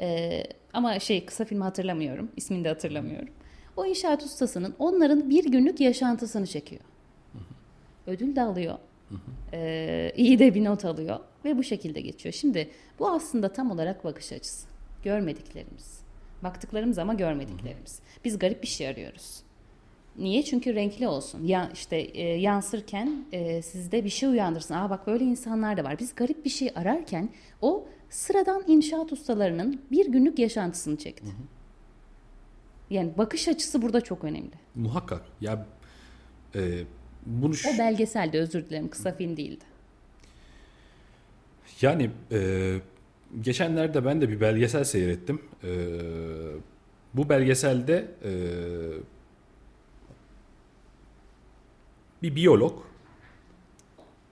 E, 0.00 0.42
ama 0.72 0.98
şey 0.98 1.24
kısa 1.24 1.44
filmi 1.44 1.62
hatırlamıyorum, 1.62 2.28
ismini 2.36 2.64
de 2.64 2.68
hatırlamıyorum. 2.68 3.28
O 3.76 3.86
inşaat 3.86 4.22
ustasının 4.22 4.74
onların 4.78 5.30
bir 5.30 5.44
günlük 5.44 5.80
yaşantısını 5.80 6.46
çekiyor. 6.46 6.82
Ödül 8.06 8.36
de 8.36 8.42
alıyor. 8.42 8.78
Ee, 9.52 10.12
iyi 10.16 10.38
de 10.38 10.54
bir 10.54 10.64
not 10.64 10.84
alıyor 10.84 11.20
ve 11.44 11.58
bu 11.58 11.62
şekilde 11.62 12.00
geçiyor. 12.00 12.32
Şimdi 12.32 12.70
bu 12.98 13.08
aslında 13.08 13.52
tam 13.52 13.70
olarak 13.70 14.04
bakış 14.04 14.32
açısı. 14.32 14.69
Görmediklerimiz. 15.04 16.00
Baktıklarımız 16.42 16.98
ama 16.98 17.14
görmediklerimiz. 17.14 18.00
Biz 18.24 18.38
garip 18.38 18.62
bir 18.62 18.68
şey 18.68 18.88
arıyoruz. 18.88 19.42
Niye? 20.18 20.44
Çünkü 20.44 20.74
renkli 20.74 21.08
olsun. 21.08 21.44
Ya 21.44 21.70
işte 21.74 21.96
e, 21.96 22.22
yansırken 22.22 23.24
e, 23.32 23.62
sizde 23.62 24.04
bir 24.04 24.10
şey 24.10 24.28
uyandırsın. 24.28 24.74
Aa 24.74 24.90
bak 24.90 25.06
böyle 25.06 25.24
insanlar 25.24 25.76
da 25.76 25.84
var. 25.84 25.98
Biz 25.98 26.14
garip 26.14 26.44
bir 26.44 26.50
şey 26.50 26.72
ararken 26.74 27.28
o 27.60 27.86
sıradan 28.10 28.64
inşaat 28.66 29.12
ustalarının 29.12 29.80
bir 29.90 30.06
günlük 30.06 30.38
yaşantısını 30.38 30.96
çekti. 30.96 31.26
Hı 31.26 31.30
hı. 31.30 31.42
Yani 32.90 33.18
bakış 33.18 33.48
açısı 33.48 33.82
burada 33.82 34.00
çok 34.00 34.24
önemli. 34.24 34.50
Muhakkak. 34.74 35.22
Ya 35.40 35.66
e, 36.54 36.60
bunu 37.26 37.54
o 37.74 37.78
belgeselde 37.78 38.40
özür 38.40 38.66
dilerim 38.66 38.90
kısa 38.90 39.12
film 39.12 39.36
değildi. 39.36 39.64
Yani 41.82 42.10
e, 42.32 42.38
geçenlerde 43.40 44.04
ben 44.04 44.20
de 44.20 44.28
bir 44.28 44.40
belgesel 44.40 44.84
seyrettim. 44.84 45.42
E, 45.64 45.70
bu 47.14 47.28
belgeselde 47.28 48.08
e, 48.24 48.32
bir 52.22 52.36
biyolog 52.36 52.78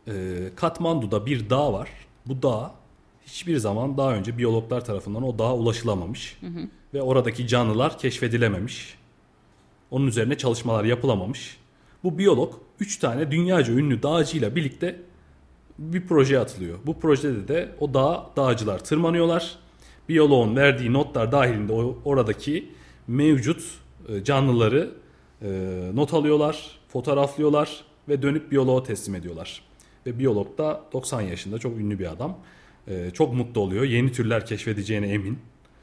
e, 0.09 0.13
Katmandu'da 0.57 1.27
bir 1.27 1.51
dağ 1.51 1.73
var. 1.73 1.91
Bu 2.27 2.43
dağ 2.43 2.75
hiçbir 3.27 3.57
zaman 3.57 3.99
daha 3.99 4.15
önce 4.15 4.39
biyologlar 4.39 4.85
tarafından 4.85 5.23
o 5.23 5.39
dağa 5.39 5.55
ulaşılamamış. 5.55 6.37
Hı 6.41 6.47
hı. 6.47 6.69
Ve 6.95 7.03
oradaki 7.03 7.47
canlılar 7.49 7.99
keşfedilememiş. 7.99 8.99
Onun 9.91 10.07
üzerine 10.07 10.39
çalışmalar 10.39 10.85
yapılamamış. 10.85 11.57
Bu 12.05 12.19
biyolog 12.19 12.55
3 12.81 12.99
tane 12.99 13.31
dünyaca 13.31 13.73
ünlü 13.73 14.03
dağcıyla 14.03 14.57
birlikte 14.57 15.01
bir 15.79 16.07
projeye 16.07 16.41
atılıyor. 16.41 16.79
Bu 16.87 17.01
projede 17.01 17.49
de 17.49 17.75
o 17.81 17.95
dağ 17.95 18.31
dağcılar 18.37 18.85
tırmanıyorlar. 18.85 19.59
Biyoloğun 20.09 20.57
verdiği 20.57 20.93
notlar 20.93 21.33
dahilinde 21.33 21.73
oradaki 22.05 22.73
mevcut 23.09 23.63
e, 24.09 24.25
canlıları 24.25 24.91
e, 25.43 25.49
not 25.95 26.15
alıyorlar, 26.15 26.79
fotoğraflıyorlar 26.89 27.85
ve 28.09 28.23
dönüp 28.23 28.51
biyoloğa 28.51 28.83
teslim 28.83 29.15
ediyorlar. 29.15 29.63
Ve 30.07 30.19
biyolog 30.19 30.59
da 30.59 30.85
90 30.93 31.21
yaşında 31.21 31.59
çok 31.59 31.79
ünlü 31.79 31.99
bir 31.99 32.13
adam. 32.13 32.39
E, 32.89 33.11
çok 33.15 33.35
mutlu 33.35 33.61
oluyor. 33.61 33.85
Yeni 33.85 34.13
türler 34.13 34.47
keşfedeceğine 34.47 35.09
emin. 35.09 35.39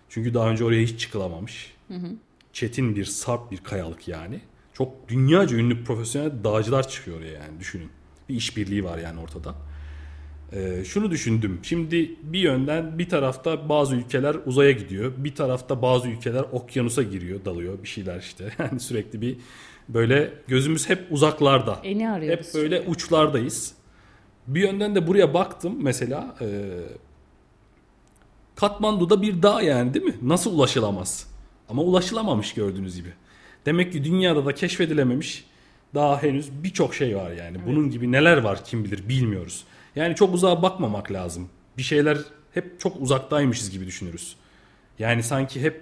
Çünkü 0.10 0.34
daha 0.34 0.49
önce 0.49 0.63
oraya 0.63 0.81
hiç 0.81 0.99
çıkılamamış. 0.99 1.73
Hı 1.88 1.93
hı. 1.93 2.08
Çetin 2.53 2.95
bir 2.95 3.05
sarp 3.05 3.51
bir 3.51 3.58
kayalık 3.58 4.08
yani 4.08 4.39
çok 4.73 5.10
dünyaca 5.10 5.58
ünlü 5.58 5.84
profesyonel 5.84 6.31
dağcılar 6.43 6.89
çıkıyor 6.89 7.21
ya 7.21 7.31
yani 7.31 7.60
düşünün. 7.60 7.89
Bir 8.29 8.36
işbirliği 8.36 8.84
var 8.84 8.97
yani 8.97 9.19
ortada. 9.19 9.55
Ee, 10.53 10.84
şunu 10.86 11.12
düşündüm. 11.12 11.60
Şimdi 11.63 12.15
bir 12.23 12.39
yönden 12.39 12.99
bir 12.99 13.10
tarafta 13.10 13.69
bazı 13.69 13.95
ülkeler 13.95 14.36
uzaya 14.45 14.71
gidiyor. 14.71 15.12
Bir 15.17 15.36
tarafta 15.36 15.81
bazı 15.81 16.08
ülkeler 16.08 16.45
okyanusa 16.51 17.03
giriyor, 17.03 17.45
dalıyor 17.45 17.84
bir 17.84 17.88
şeyler 17.88 18.19
işte. 18.19 18.51
Yani 18.60 18.79
sürekli 18.79 19.21
bir 19.21 19.38
böyle 19.89 20.34
gözümüz 20.47 20.89
hep 20.89 21.08
uzaklarda. 21.12 21.79
Eni 21.84 22.10
arıyoruz. 22.10 22.47
Hep 22.47 22.53
böyle 22.53 22.77
şimdi. 22.77 22.89
uçlardayız. 22.89 23.73
Bir 24.47 24.62
yönden 24.62 24.95
de 24.95 25.08
buraya 25.08 25.34
baktım 25.34 25.77
mesela. 25.81 26.36
E, 26.41 26.47
Katmandu'da 28.55 29.21
bir 29.21 29.41
dağ 29.41 29.62
yani 29.62 29.93
değil 29.93 30.05
mi? 30.05 30.15
Nasıl 30.21 30.55
ulaşılamaz? 30.55 31.27
Ama 31.69 31.81
ulaşılamamış 31.81 32.53
gördüğünüz 32.53 32.95
gibi. 32.95 33.10
Demek 33.65 33.91
ki 33.93 34.03
dünyada 34.03 34.45
da 34.45 34.55
keşfedilememiş 34.55 35.45
daha 35.95 36.23
henüz 36.23 36.63
birçok 36.63 36.95
şey 36.95 37.17
var 37.17 37.31
yani. 37.31 37.58
Evet. 37.58 37.67
Bunun 37.67 37.89
gibi 37.89 38.12
neler 38.12 38.38
var 38.38 38.65
kim 38.65 38.84
bilir 38.84 39.10
bilmiyoruz. 39.10 39.63
Yani 39.95 40.15
çok 40.15 40.34
uzağa 40.34 40.62
bakmamak 40.62 41.12
lazım. 41.12 41.49
Bir 41.77 41.84
şeyler 41.84 42.17
hep 42.53 42.79
çok 42.79 43.01
uzaktaymışız 43.01 43.71
gibi 43.71 43.86
düşünürüz. 43.86 44.36
Yani 44.99 45.23
sanki 45.23 45.62
hep 45.62 45.81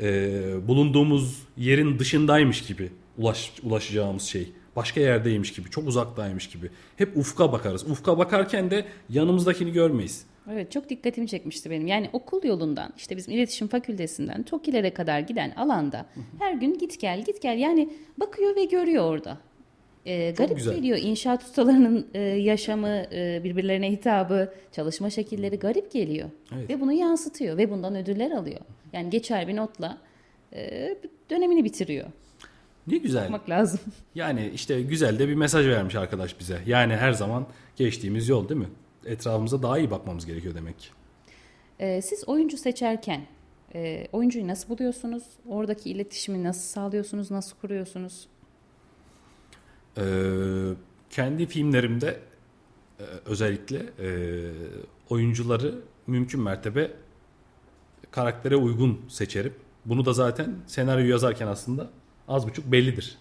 e, 0.00 0.68
bulunduğumuz 0.68 1.42
yerin 1.56 1.98
dışındaymış 1.98 2.66
gibi 2.66 2.90
ulaş, 3.18 3.52
ulaşacağımız 3.62 4.22
şey. 4.22 4.52
Başka 4.76 5.00
yerdeymiş 5.00 5.52
gibi, 5.52 5.70
çok 5.70 5.88
uzaktaymış 5.88 6.48
gibi. 6.48 6.70
Hep 6.96 7.16
ufka 7.16 7.52
bakarız. 7.52 7.90
Ufka 7.90 8.18
bakarken 8.18 8.70
de 8.70 8.84
yanımızdakini 9.08 9.72
görmeyiz. 9.72 10.24
Evet 10.52 10.72
çok 10.72 10.88
dikkatimi 10.88 11.28
çekmişti 11.28 11.70
benim. 11.70 11.86
Yani 11.86 12.10
okul 12.12 12.44
yolundan 12.44 12.92
işte 12.96 13.16
bizim 13.16 13.34
iletişim 13.34 13.68
fakültesinden 13.68 14.42
TOKİ'lere 14.42 14.94
kadar 14.94 15.20
giden 15.20 15.50
alanda 15.50 16.06
her 16.38 16.52
gün 16.52 16.78
git 16.78 17.00
gel 17.00 17.24
git 17.24 17.42
gel 17.42 17.58
yani 17.58 17.92
bakıyor 18.20 18.56
ve 18.56 18.64
görüyor 18.64 19.04
orada. 19.04 19.38
Ee, 20.06 20.30
garip 20.30 20.56
güzel. 20.56 20.74
geliyor 20.74 20.98
inşaat 21.02 21.42
ustalarının 21.42 22.06
e, 22.14 22.20
yaşamı, 22.20 22.88
e, 22.88 23.40
birbirlerine 23.44 23.92
hitabı, 23.92 24.52
çalışma 24.72 25.10
şekilleri 25.10 25.58
garip 25.58 25.92
geliyor. 25.92 26.30
Evet. 26.54 26.70
Ve 26.70 26.80
bunu 26.80 26.92
yansıtıyor 26.92 27.56
ve 27.56 27.70
bundan 27.70 27.96
ödüller 27.96 28.30
alıyor. 28.30 28.60
Yani 28.92 29.10
geçer 29.10 29.48
bir 29.48 29.56
notla 29.56 29.98
e, 30.52 30.96
dönemini 31.30 31.64
bitiriyor. 31.64 32.06
Ne 32.86 32.96
güzel. 32.96 33.24
Bakmak 33.24 33.50
lazım. 33.50 33.80
Yani 34.14 34.50
işte 34.54 34.82
güzel 34.82 35.18
de 35.18 35.28
bir 35.28 35.34
mesaj 35.34 35.66
vermiş 35.66 35.94
arkadaş 35.94 36.40
bize. 36.40 36.58
Yani 36.66 36.96
her 36.96 37.12
zaman 37.12 37.46
geçtiğimiz 37.76 38.28
yol 38.28 38.48
değil 38.48 38.60
mi? 38.60 38.68
etrafımıza 39.06 39.62
daha 39.62 39.78
iyi 39.78 39.90
bakmamız 39.90 40.26
gerekiyor 40.26 40.54
demek. 40.54 40.92
Ee, 41.80 42.02
siz 42.02 42.28
oyuncu 42.28 42.56
seçerken 42.56 43.20
e, 43.74 44.06
oyuncuyu 44.12 44.48
nasıl 44.48 44.68
buluyorsunuz? 44.68 45.22
Oradaki 45.48 45.90
iletişimi 45.90 46.44
nasıl 46.44 46.60
sağlıyorsunuz? 46.60 47.30
Nasıl 47.30 47.56
kuruyorsunuz? 47.56 48.28
Ee, 49.98 50.02
kendi 51.10 51.46
filmlerimde 51.46 52.20
e, 53.00 53.04
özellikle 53.24 53.78
e, 53.78 54.08
oyuncuları 55.08 55.74
mümkün 56.06 56.40
mertebe 56.40 56.90
karaktere 58.10 58.56
uygun 58.56 59.00
seçerim. 59.08 59.54
Bunu 59.84 60.04
da 60.04 60.12
zaten 60.12 60.54
senaryo 60.66 61.06
yazarken 61.06 61.46
aslında 61.46 61.90
az 62.28 62.48
buçuk 62.48 62.72
bellidir. 62.72 63.18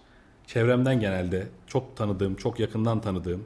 Çevremden 0.48 1.00
genelde 1.00 1.48
çok 1.68 1.98
tanıdığım, 1.98 2.36
çok 2.36 2.60
yakından 2.60 3.02
tanıdığım, 3.02 3.44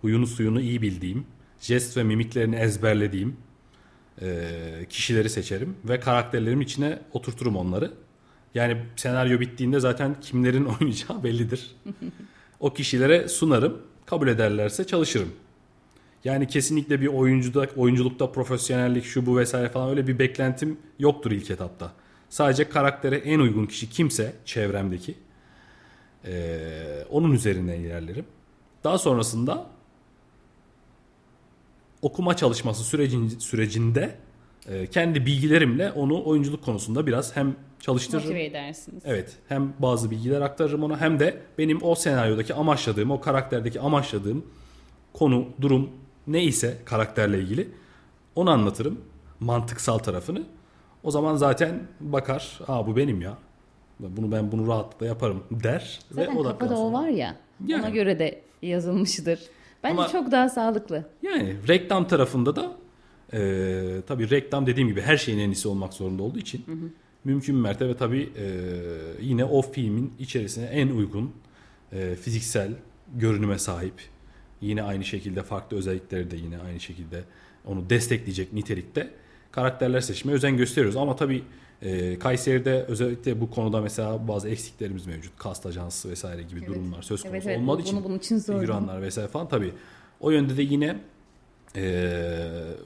huyunu 0.00 0.26
suyunu 0.26 0.60
iyi 0.60 0.82
bildiğim 0.82 1.26
jest 1.60 1.96
ve 1.96 2.02
mimiklerini 2.04 2.56
ezberlediğim 2.56 3.36
e, 4.22 4.86
kişileri 4.88 5.30
seçerim 5.30 5.76
ve 5.84 6.00
karakterlerim 6.00 6.60
içine 6.60 6.98
oturturum 7.12 7.56
onları. 7.56 7.92
Yani 8.54 8.82
senaryo 8.96 9.40
bittiğinde 9.40 9.80
zaten 9.80 10.20
kimlerin 10.20 10.64
oynayacağı 10.80 11.24
bellidir. 11.24 11.76
o 12.62 12.72
kişilere 12.74 13.28
sunarım. 13.28 13.82
Kabul 14.06 14.28
ederlerse 14.28 14.86
çalışırım. 14.86 15.32
Yani 16.24 16.46
kesinlikle 16.46 17.00
bir 17.00 17.06
oyuncuda, 17.06 17.66
oyunculukta 17.76 18.32
profesyonellik 18.32 19.04
şu 19.04 19.26
bu 19.26 19.38
vesaire 19.38 19.68
falan 19.68 19.90
öyle 19.90 20.06
bir 20.06 20.18
beklentim 20.18 20.78
yoktur 20.98 21.30
ilk 21.30 21.50
etapta. 21.50 21.92
Sadece 22.28 22.68
karaktere 22.68 23.16
en 23.16 23.38
uygun 23.38 23.66
kişi 23.66 23.90
kimse 23.90 24.34
çevremdeki 24.44 25.14
ee, 26.24 27.04
onun 27.10 27.32
üzerinden 27.32 27.80
ilerlerim. 27.80 28.24
Daha 28.84 28.98
sonrasında 28.98 29.66
okuma 32.02 32.36
çalışması 32.36 32.84
sürecin, 32.84 33.28
sürecinde 33.28 34.16
e, 34.68 34.86
kendi 34.86 35.26
bilgilerimle 35.26 35.92
onu 35.92 36.24
oyunculuk 36.24 36.64
konusunda 36.64 37.06
biraz 37.06 37.36
hem 37.36 37.56
çalıştırırım. 37.80 38.26
Motive 38.26 38.44
edersiniz. 38.44 39.02
Evet. 39.06 39.36
Hem 39.48 39.72
bazı 39.78 40.10
bilgiler 40.10 40.40
aktarırım 40.40 40.82
ona 40.82 41.00
hem 41.00 41.20
de 41.20 41.40
benim 41.58 41.78
o 41.82 41.94
senaryodaki 41.94 42.54
amaçladığım, 42.54 43.10
o 43.10 43.20
karakterdeki 43.20 43.80
amaçladığım 43.80 44.46
konu, 45.12 45.48
durum 45.60 45.90
ne 46.26 46.44
ise 46.44 46.78
karakterle 46.84 47.38
ilgili 47.38 47.68
onu 48.36 48.50
anlatırım. 48.50 49.00
Mantıksal 49.40 49.98
tarafını. 49.98 50.42
O 51.02 51.10
zaman 51.10 51.36
zaten 51.36 51.82
bakar, 52.00 52.58
aa 52.68 52.86
bu 52.86 52.96
benim 52.96 53.20
ya. 53.20 53.38
Bunu 54.00 54.32
ben 54.32 54.52
bunu 54.52 54.68
rahatlıkla 54.68 55.06
yaparım 55.06 55.44
der 55.50 56.00
Zaten 56.10 56.38
ve 56.38 56.42
kafada 56.42 56.78
o 56.78 56.92
var 56.92 57.08
ya. 57.08 57.36
Yani. 57.66 57.82
Ona 57.82 57.90
göre 57.90 58.18
de 58.18 58.42
yazılmıştır. 58.62 59.40
Bence 59.82 60.00
Ama- 60.00 60.08
çok 60.08 60.30
daha 60.30 60.48
sağlıklı. 60.48 61.04
Yani 61.22 61.56
reklam 61.68 62.08
tarafında 62.08 62.56
da 62.56 62.72
e, 63.32 64.00
tabii 64.06 64.30
reklam 64.30 64.66
dediğim 64.66 64.88
gibi 64.88 65.00
her 65.00 65.16
şeyin 65.16 65.38
en 65.38 65.48
iyisi 65.50 65.68
olmak 65.68 65.94
zorunda 65.94 66.22
olduğu 66.22 66.38
için 66.38 66.64
mümkün 67.24 67.56
mertebe 67.56 67.96
tabii 67.96 68.28
e, 68.38 68.44
yine 69.20 69.44
o 69.44 69.62
filmin 69.62 70.12
içerisine 70.18 70.64
en 70.64 70.88
uygun 70.88 71.32
e, 71.92 72.14
fiziksel 72.16 72.72
görünüme 73.14 73.58
sahip 73.58 73.94
yine 74.60 74.82
aynı 74.82 75.04
şekilde 75.04 75.42
farklı 75.42 75.76
özellikleri 75.76 76.30
de 76.30 76.36
yine 76.36 76.58
aynı 76.58 76.80
şekilde 76.80 77.24
onu 77.66 77.90
destekleyecek 77.90 78.52
nitelikte 78.52 79.10
karakterler 79.52 80.00
seçmeye 80.00 80.32
özen 80.32 80.56
gösteriyoruz. 80.56 80.96
Ama 80.96 81.16
tabii 81.16 81.42
e, 81.82 82.18
Kayseri'de 82.18 82.84
özellikle 82.88 83.40
bu 83.40 83.50
konuda 83.50 83.80
mesela 83.80 84.28
bazı 84.28 84.48
eksiklerimiz 84.48 85.06
mevcut. 85.06 85.38
Kast 85.38 85.66
ajansı 85.66 86.10
vesaire 86.10 86.42
gibi 86.42 86.58
Evet. 86.58 86.68
durumlar 86.68 87.02
söz 87.02 87.22
konusu 87.22 87.36
Evet, 87.36 87.46
evet. 87.46 87.58
olmadığı 87.58 87.78
Bunu 87.78 87.86
için 87.88 88.04
bunun 88.04 88.18
için 88.18 88.38
sordum. 88.38 88.60
figüranlar 88.60 89.02
vesaire 89.02 89.28
falan 89.28 89.48
tabii. 89.48 89.72
O 90.20 90.30
yönde 90.30 90.56
de 90.56 90.62
yine 90.62 90.98
e, 91.76 92.10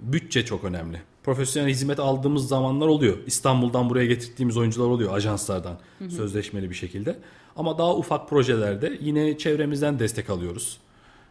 bütçe 0.00 0.44
çok 0.44 0.64
önemli. 0.64 1.02
Profesyonel 1.22 1.70
hizmet 1.70 2.00
aldığımız 2.00 2.48
zamanlar 2.48 2.86
oluyor. 2.86 3.16
İstanbul'dan 3.26 3.90
buraya 3.90 4.06
getirdiğimiz 4.06 4.56
oyuncular 4.56 4.86
oluyor 4.86 5.14
ajanslardan 5.14 5.78
sözleşmeli 6.08 6.70
bir 6.70 6.74
şekilde. 6.74 7.18
Ama 7.56 7.78
daha 7.78 7.96
ufak 7.96 8.28
projelerde 8.28 8.98
yine 9.00 9.38
çevremizden 9.38 9.98
destek 9.98 10.30
alıyoruz. 10.30 10.78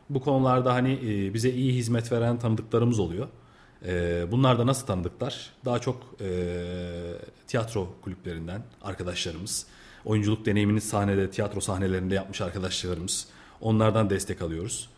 Bu 0.09 0.21
konularda 0.21 0.73
hani 0.73 0.93
e, 0.93 1.33
bize 1.33 1.49
iyi 1.49 1.73
hizmet 1.73 2.11
veren 2.11 2.39
tanıdıklarımız 2.39 2.99
oluyor. 2.99 3.27
E, 3.85 4.25
bunlar 4.31 4.59
da 4.59 4.67
nasıl 4.67 4.87
tanıdıklar? 4.87 5.49
Daha 5.65 5.79
çok 5.79 6.15
e, 6.21 6.27
tiyatro 7.47 7.87
kulüplerinden 8.01 8.61
arkadaşlarımız, 8.81 9.65
oyunculuk 10.05 10.45
deneyimini 10.45 10.81
sahnede, 10.81 11.31
tiyatro 11.31 11.59
sahnelerinde 11.61 12.15
yapmış 12.15 12.41
arkadaşlarımız. 12.41 13.27
Onlardan 13.61 14.09
destek 14.09 14.41
alıyoruz. 14.41 14.89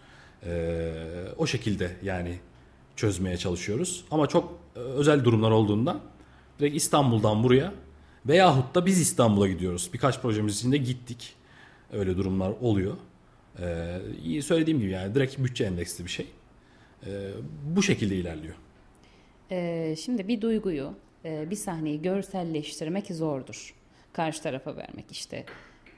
E, 0.45 0.93
o 1.37 1.47
şekilde 1.47 1.95
yani 2.03 2.39
çözmeye 2.97 3.37
çalışıyoruz. 3.37 4.03
Ama 4.11 4.27
çok 4.27 4.59
e, 4.75 4.79
özel 4.79 5.23
durumlar 5.23 5.51
olduğunda 5.51 5.99
direkt 6.59 6.75
İstanbul'dan 6.75 7.43
buraya 7.43 7.73
veyahut 8.25 8.75
da 8.75 8.85
biz 8.85 9.01
İstanbul'a 9.01 9.47
gidiyoruz. 9.47 9.89
Birkaç 9.93 10.21
projemiz 10.21 10.55
için 10.55 10.71
de 10.71 10.77
gittik. 10.77 11.33
Öyle 11.93 12.17
durumlar 12.17 12.53
oluyor. 12.61 12.93
Ee, 13.59 14.41
söylediğim 14.41 14.79
gibi 14.79 14.89
yani 14.89 15.15
direkt 15.15 15.37
bütçe 15.37 15.63
endeksli 15.63 16.05
bir 16.05 16.09
şey. 16.09 16.27
Ee, 17.05 17.31
bu 17.75 17.83
şekilde 17.83 18.15
ilerliyor. 18.15 18.55
Ee, 19.51 19.95
şimdi 19.99 20.27
bir 20.27 20.41
duyguyu, 20.41 20.93
e, 21.25 21.49
bir 21.49 21.55
sahneyi 21.55 22.01
görselleştirmek 22.01 23.07
zordur. 23.07 23.73
Karşı 24.13 24.43
tarafa 24.43 24.75
vermek 24.75 25.05
işte. 25.11 25.45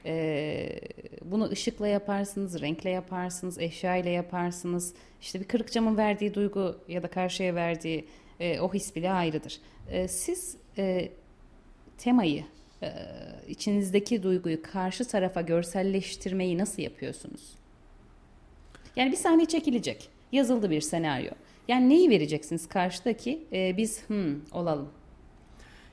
Ee, 0.06 0.80
bunu 1.24 1.50
ışıkla 1.50 1.88
yaparsınız, 1.88 2.60
renkle 2.60 2.90
yaparsınız, 2.90 3.58
eşya 3.58 3.96
ile 3.96 4.10
yaparsınız. 4.10 4.94
İşte 5.20 5.40
bir 5.40 5.44
kırık 5.44 5.72
camın 5.72 5.96
verdiği 5.96 6.34
duygu 6.34 6.76
ya 6.88 7.02
da 7.02 7.08
karşıya 7.08 7.54
verdiği 7.54 8.04
e, 8.40 8.60
o 8.60 8.74
his 8.74 8.96
bile 8.96 9.10
ayrıdır. 9.10 9.60
Ee, 9.90 10.08
siz 10.08 10.56
e, 10.78 11.08
temayı, 11.98 12.44
e, 12.82 12.88
içinizdeki 13.48 14.22
duyguyu 14.22 14.62
karşı 14.62 15.08
tarafa 15.08 15.40
görselleştirmeyi 15.40 16.58
nasıl 16.58 16.82
yapıyorsunuz? 16.82 17.42
Yani 18.96 19.12
bir 19.12 19.16
sahne 19.16 19.46
çekilecek. 19.46 20.08
Yazıldı 20.32 20.70
bir 20.70 20.80
senaryo. 20.80 21.30
Yani 21.68 21.88
neyi 21.88 22.10
vereceksiniz 22.10 22.68
karşıdaki? 22.68 23.42
e, 23.52 23.76
biz 23.76 24.08
hmm, 24.08 24.34
olalım. 24.52 24.88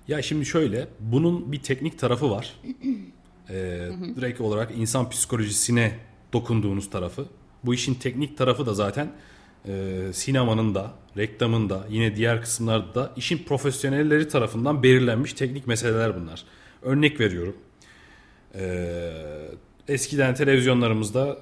Ya 0.07 0.21
şimdi 0.21 0.45
şöyle 0.45 0.87
bunun 0.99 1.51
bir 1.51 1.61
teknik 1.61 1.99
tarafı 1.99 2.29
var. 2.29 2.59
Ee, 3.49 3.89
direkt 4.15 4.41
olarak 4.41 4.71
insan 4.75 5.09
psikolojisine 5.09 5.99
dokunduğunuz 6.33 6.89
tarafı. 6.89 7.25
Bu 7.63 7.73
işin 7.73 7.93
teknik 7.93 8.37
tarafı 8.37 8.65
da 8.65 8.73
zaten 8.73 9.11
e, 9.67 10.03
sinemanın 10.13 10.75
da, 10.75 10.93
reklamın 11.17 11.69
da, 11.69 11.85
yine 11.89 12.15
diğer 12.15 12.41
kısımlarda 12.41 12.95
da 12.95 13.13
işin 13.15 13.37
profesyonelleri 13.37 14.27
tarafından 14.27 14.83
belirlenmiş 14.83 15.33
teknik 15.33 15.67
meseleler 15.67 16.21
bunlar. 16.21 16.43
Örnek 16.81 17.19
veriyorum. 17.19 17.55
Ee, 18.55 19.11
eskiden 19.87 20.35
televizyonlarımızda 20.35 21.37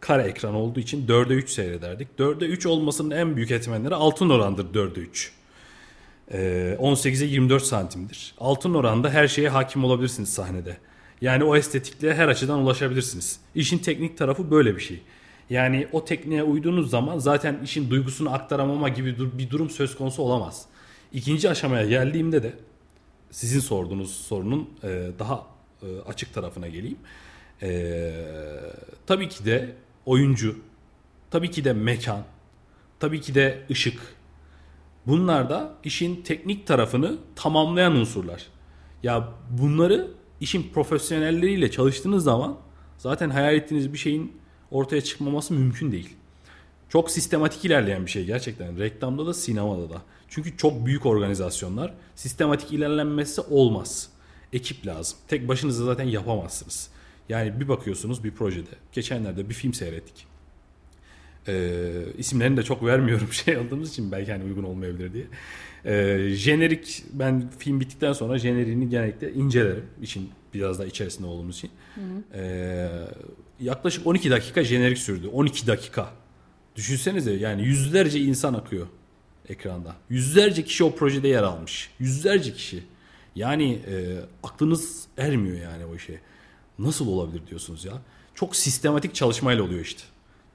kare 0.00 0.22
ekran 0.22 0.54
olduğu 0.54 0.80
için 0.80 1.06
4'e 1.06 1.34
3 1.34 1.50
seyrederdik. 1.50 2.08
4'e 2.18 2.46
3 2.46 2.66
olmasının 2.66 3.10
en 3.10 3.36
büyük 3.36 3.50
etmenleri 3.50 3.94
altın 3.94 4.30
orandır 4.30 4.74
4'e 4.74 5.00
3. 5.00 5.32
Ee, 6.32 6.76
18'e 6.80 7.26
24 7.26 7.62
santimdir. 7.62 8.34
Altın 8.38 8.74
oranda 8.74 9.10
her 9.10 9.28
şeye 9.28 9.48
hakim 9.48 9.84
olabilirsiniz 9.84 10.32
sahnede. 10.32 10.76
Yani 11.20 11.44
o 11.44 11.56
estetikliğe 11.56 12.14
her 12.14 12.28
açıdan 12.28 12.58
ulaşabilirsiniz. 12.58 13.40
İşin 13.54 13.78
teknik 13.78 14.18
tarafı 14.18 14.50
böyle 14.50 14.76
bir 14.76 14.80
şey. 14.80 15.00
Yani 15.50 15.88
o 15.92 16.04
tekniğe 16.04 16.42
uyduğunuz 16.42 16.90
zaman 16.90 17.18
zaten 17.18 17.58
işin 17.64 17.90
duygusunu 17.90 18.34
aktaramama 18.34 18.88
gibi 18.88 19.38
bir 19.38 19.50
durum 19.50 19.70
söz 19.70 19.96
konusu 19.96 20.22
olamaz. 20.22 20.66
İkinci 21.12 21.50
aşamaya 21.50 21.86
geldiğimde 21.86 22.42
de 22.42 22.52
sizin 23.30 23.60
sorduğunuz 23.60 24.10
sorunun 24.10 24.70
e, 24.82 25.10
daha 25.18 25.46
e, 25.82 25.86
açık 26.06 26.34
tarafına 26.34 26.68
geleyim. 26.68 26.98
E, 27.62 28.12
tabii 29.06 29.28
ki 29.28 29.44
de 29.44 29.74
oyuncu, 30.06 30.58
tabii 31.30 31.50
ki 31.50 31.64
de 31.64 31.72
mekan, 31.72 32.24
tabii 33.00 33.20
ki 33.20 33.34
de 33.34 33.62
ışık. 33.70 34.00
Bunlar 35.06 35.50
da 35.50 35.74
işin 35.84 36.22
teknik 36.22 36.66
tarafını 36.66 37.18
tamamlayan 37.36 37.96
unsurlar. 37.96 38.46
Ya 39.02 39.28
bunları 39.50 40.10
işin 40.40 40.70
profesyonelleriyle 40.74 41.70
çalıştığınız 41.70 42.24
zaman 42.24 42.56
zaten 42.98 43.30
hayal 43.30 43.54
ettiğiniz 43.54 43.92
bir 43.92 43.98
şeyin 43.98 44.32
ortaya 44.70 45.00
çıkmaması 45.00 45.54
mümkün 45.54 45.92
değil. 45.92 46.16
Çok 46.88 47.10
sistematik 47.10 47.64
ilerleyen 47.64 48.06
bir 48.06 48.10
şey 48.10 48.24
gerçekten. 48.24 48.78
Reklamda 48.78 49.26
da 49.26 49.34
sinemada 49.34 49.90
da. 49.90 50.02
Çünkü 50.28 50.56
çok 50.56 50.86
büyük 50.86 51.06
organizasyonlar. 51.06 51.94
Sistematik 52.14 52.72
ilerlenmesi 52.72 53.40
olmaz. 53.40 54.08
Ekip 54.52 54.86
lazım. 54.86 55.18
Tek 55.28 55.48
başınıza 55.48 55.84
zaten 55.84 56.04
yapamazsınız. 56.04 56.90
Yani 57.28 57.60
bir 57.60 57.68
bakıyorsunuz 57.68 58.24
bir 58.24 58.30
projede. 58.30 58.70
Geçenlerde 58.92 59.48
bir 59.48 59.54
film 59.54 59.74
seyrettik. 59.74 60.26
Ee, 61.48 61.90
isimlerini 62.18 62.56
de 62.56 62.62
çok 62.62 62.84
vermiyorum 62.84 63.32
şey 63.32 63.58
olduğumuz 63.58 63.90
için 63.90 64.12
belki 64.12 64.32
hani 64.32 64.44
uygun 64.44 64.62
olmayabilir 64.62 65.12
diye. 65.12 65.26
Ee, 65.84 66.28
jenerik 66.32 67.04
ben 67.12 67.50
film 67.58 67.80
bittikten 67.80 68.12
sonra 68.12 68.38
jeneriğini 68.38 68.88
genellikle 68.88 69.32
incelerim. 69.32 69.86
için 70.02 70.30
biraz 70.54 70.78
da 70.78 70.86
içerisinde 70.86 71.26
olduğumuz 71.26 71.56
için. 71.56 71.70
Ee, 72.34 72.88
yaklaşık 73.60 74.06
12 74.06 74.30
dakika 74.30 74.64
jenerik 74.64 74.98
sürdü. 74.98 75.28
12 75.28 75.66
dakika. 75.66 76.10
Düşünsenize 76.76 77.32
yani 77.32 77.62
yüzlerce 77.62 78.20
insan 78.20 78.54
akıyor 78.54 78.86
ekranda. 79.48 79.96
Yüzlerce 80.10 80.64
kişi 80.64 80.84
o 80.84 80.94
projede 80.94 81.28
yer 81.28 81.42
almış. 81.42 81.90
Yüzlerce 81.98 82.52
kişi. 82.52 82.84
Yani 83.34 83.72
e, 83.72 84.16
aklınız 84.42 85.06
ermiyor 85.18 85.56
yani 85.62 85.84
o 85.84 85.94
işe. 85.94 86.20
Nasıl 86.78 87.08
olabilir 87.08 87.42
diyorsunuz 87.46 87.84
ya. 87.84 87.92
Çok 88.34 88.56
sistematik 88.56 89.14
çalışmayla 89.14 89.62
oluyor 89.62 89.80
işte. 89.80 90.02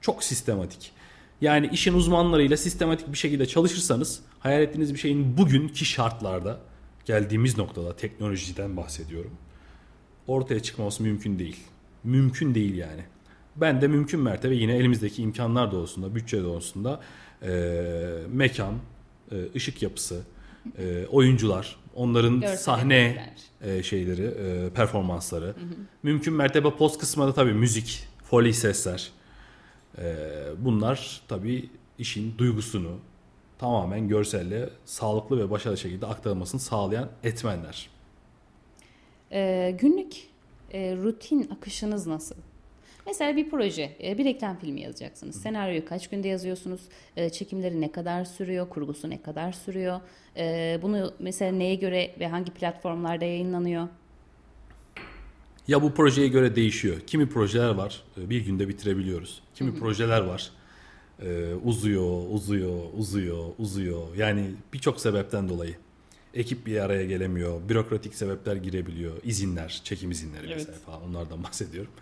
Çok 0.00 0.24
sistematik. 0.24 0.92
Yani 1.40 1.70
işin 1.72 1.94
uzmanlarıyla 1.94 2.56
sistematik 2.56 3.12
bir 3.12 3.18
şekilde 3.18 3.46
çalışırsanız 3.46 4.20
hayal 4.44 4.62
ettiğiniz 4.62 4.94
bir 4.94 4.98
şeyin 4.98 5.36
bugünkü 5.36 5.84
şartlarda 5.84 6.60
geldiğimiz 7.04 7.58
noktada 7.58 7.96
teknolojiden 7.96 8.76
bahsediyorum. 8.76 9.30
Ortaya 10.26 10.60
çıkması 10.60 11.02
mümkün 11.02 11.38
değil. 11.38 11.56
Mümkün 12.04 12.54
değil 12.54 12.74
yani. 12.74 13.04
Ben 13.56 13.80
de 13.80 13.88
mümkün 13.88 14.20
mertebe 14.20 14.54
yine 14.54 14.76
elimizdeki 14.76 15.22
imkanlar 15.22 15.72
doğrusunda, 15.72 16.14
bütçe 16.14 16.42
doğrusunda 16.42 17.00
e, 17.42 17.50
mekan, 18.32 18.74
e, 19.32 19.36
ışık 19.56 19.82
yapısı, 19.82 20.22
e, 20.78 21.06
oyuncular, 21.06 21.76
onların 21.94 22.40
Görsel 22.40 22.56
sahne 22.56 23.34
e, 23.60 23.82
şeyleri, 23.82 24.24
e, 24.24 24.70
performansları. 24.70 25.54
Mümkün 26.02 26.34
mertebe 26.34 26.70
post 26.70 27.00
kısmında 27.00 27.34
tabii 27.34 27.54
müzik, 27.54 28.08
foley 28.24 28.52
sesler. 28.52 29.10
E, 29.98 30.16
bunlar 30.58 31.20
tabii 31.28 31.70
işin 31.98 32.38
duygusunu 32.38 32.98
tamamen 33.58 34.08
görselle 34.08 34.68
sağlıklı 34.84 35.38
ve 35.38 35.50
başarılı 35.50 35.78
şekilde 35.78 36.06
aktarılmasını 36.06 36.60
sağlayan 36.60 37.08
etmenler. 37.24 37.88
Ee, 39.32 39.76
günlük 39.80 40.16
e, 40.72 40.96
rutin 40.96 41.50
akışınız 41.50 42.06
nasıl? 42.06 42.36
Mesela 43.06 43.36
bir 43.36 43.50
proje, 43.50 43.96
e, 44.02 44.18
bir 44.18 44.24
reklam 44.24 44.58
filmi 44.58 44.80
yazacaksınız. 44.80 45.42
Senaryoyu 45.42 45.84
kaç 45.84 46.10
günde 46.10 46.28
yazıyorsunuz? 46.28 46.80
E, 47.16 47.30
çekimleri 47.30 47.80
ne 47.80 47.92
kadar 47.92 48.24
sürüyor? 48.24 48.68
Kurgusu 48.68 49.10
ne 49.10 49.22
kadar 49.22 49.52
sürüyor? 49.52 50.00
E, 50.36 50.78
bunu 50.82 51.14
mesela 51.18 51.52
neye 51.52 51.74
göre 51.74 52.14
ve 52.20 52.28
hangi 52.28 52.52
platformlarda 52.52 53.24
yayınlanıyor? 53.24 53.88
Ya 55.68 55.82
bu 55.82 55.94
projeye 55.94 56.28
göre 56.28 56.56
değişiyor. 56.56 57.00
Kimi 57.06 57.28
projeler 57.28 57.68
var 57.68 58.02
bir 58.16 58.44
günde 58.44 58.68
bitirebiliyoruz. 58.68 59.42
Kimi 59.54 59.74
projeler 59.74 60.20
var 60.20 60.50
e, 61.22 61.54
uzuyor, 61.64 62.22
uzuyor, 62.30 62.78
uzuyor, 62.98 63.44
uzuyor. 63.58 64.14
Yani 64.16 64.50
birçok 64.72 65.00
sebepten 65.00 65.48
dolayı. 65.48 65.74
Ekip 66.34 66.66
bir 66.66 66.80
araya 66.80 67.04
gelemiyor. 67.04 67.68
Bürokratik 67.68 68.14
sebepler 68.14 68.56
girebiliyor. 68.56 69.12
İzinler, 69.24 69.80
çekim 69.84 70.10
izinleri 70.10 70.46
Evet. 70.46 70.54
mesela 70.56 70.78
falan 70.78 71.02
onlardan 71.02 71.42
bahsediyorum. 71.44 71.92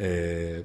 E, 0.00 0.62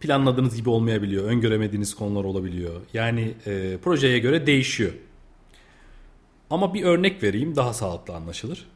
planladığınız 0.00 0.56
gibi 0.56 0.70
olmayabiliyor. 0.70 1.24
Öngöremediğiniz 1.24 1.94
konular 1.94 2.24
olabiliyor. 2.24 2.80
Yani 2.94 3.34
e, 3.46 3.78
projeye 3.82 4.18
göre 4.18 4.46
değişiyor. 4.46 4.92
Ama 6.50 6.74
bir 6.74 6.82
örnek 6.84 7.22
vereyim 7.22 7.56
daha 7.56 7.74
sağlıklı 7.74 8.14
anlaşılır. 8.14 8.66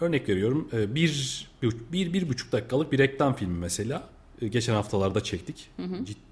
Örnek 0.00 0.28
veriyorum 0.28 0.68
e, 0.72 0.94
bir, 0.94 1.46
bir, 1.62 1.72
bir, 1.92 2.12
bir 2.12 2.28
buçuk 2.28 2.52
dakikalık 2.52 2.92
bir 2.92 2.98
reklam 2.98 3.34
filmi 3.36 3.58
mesela. 3.58 4.08
E, 4.42 4.48
Geçen 4.48 4.74
haftalarda 4.74 5.20
çektik. 5.22 5.70
Cid- 5.78 6.06
İyi 6.06 6.27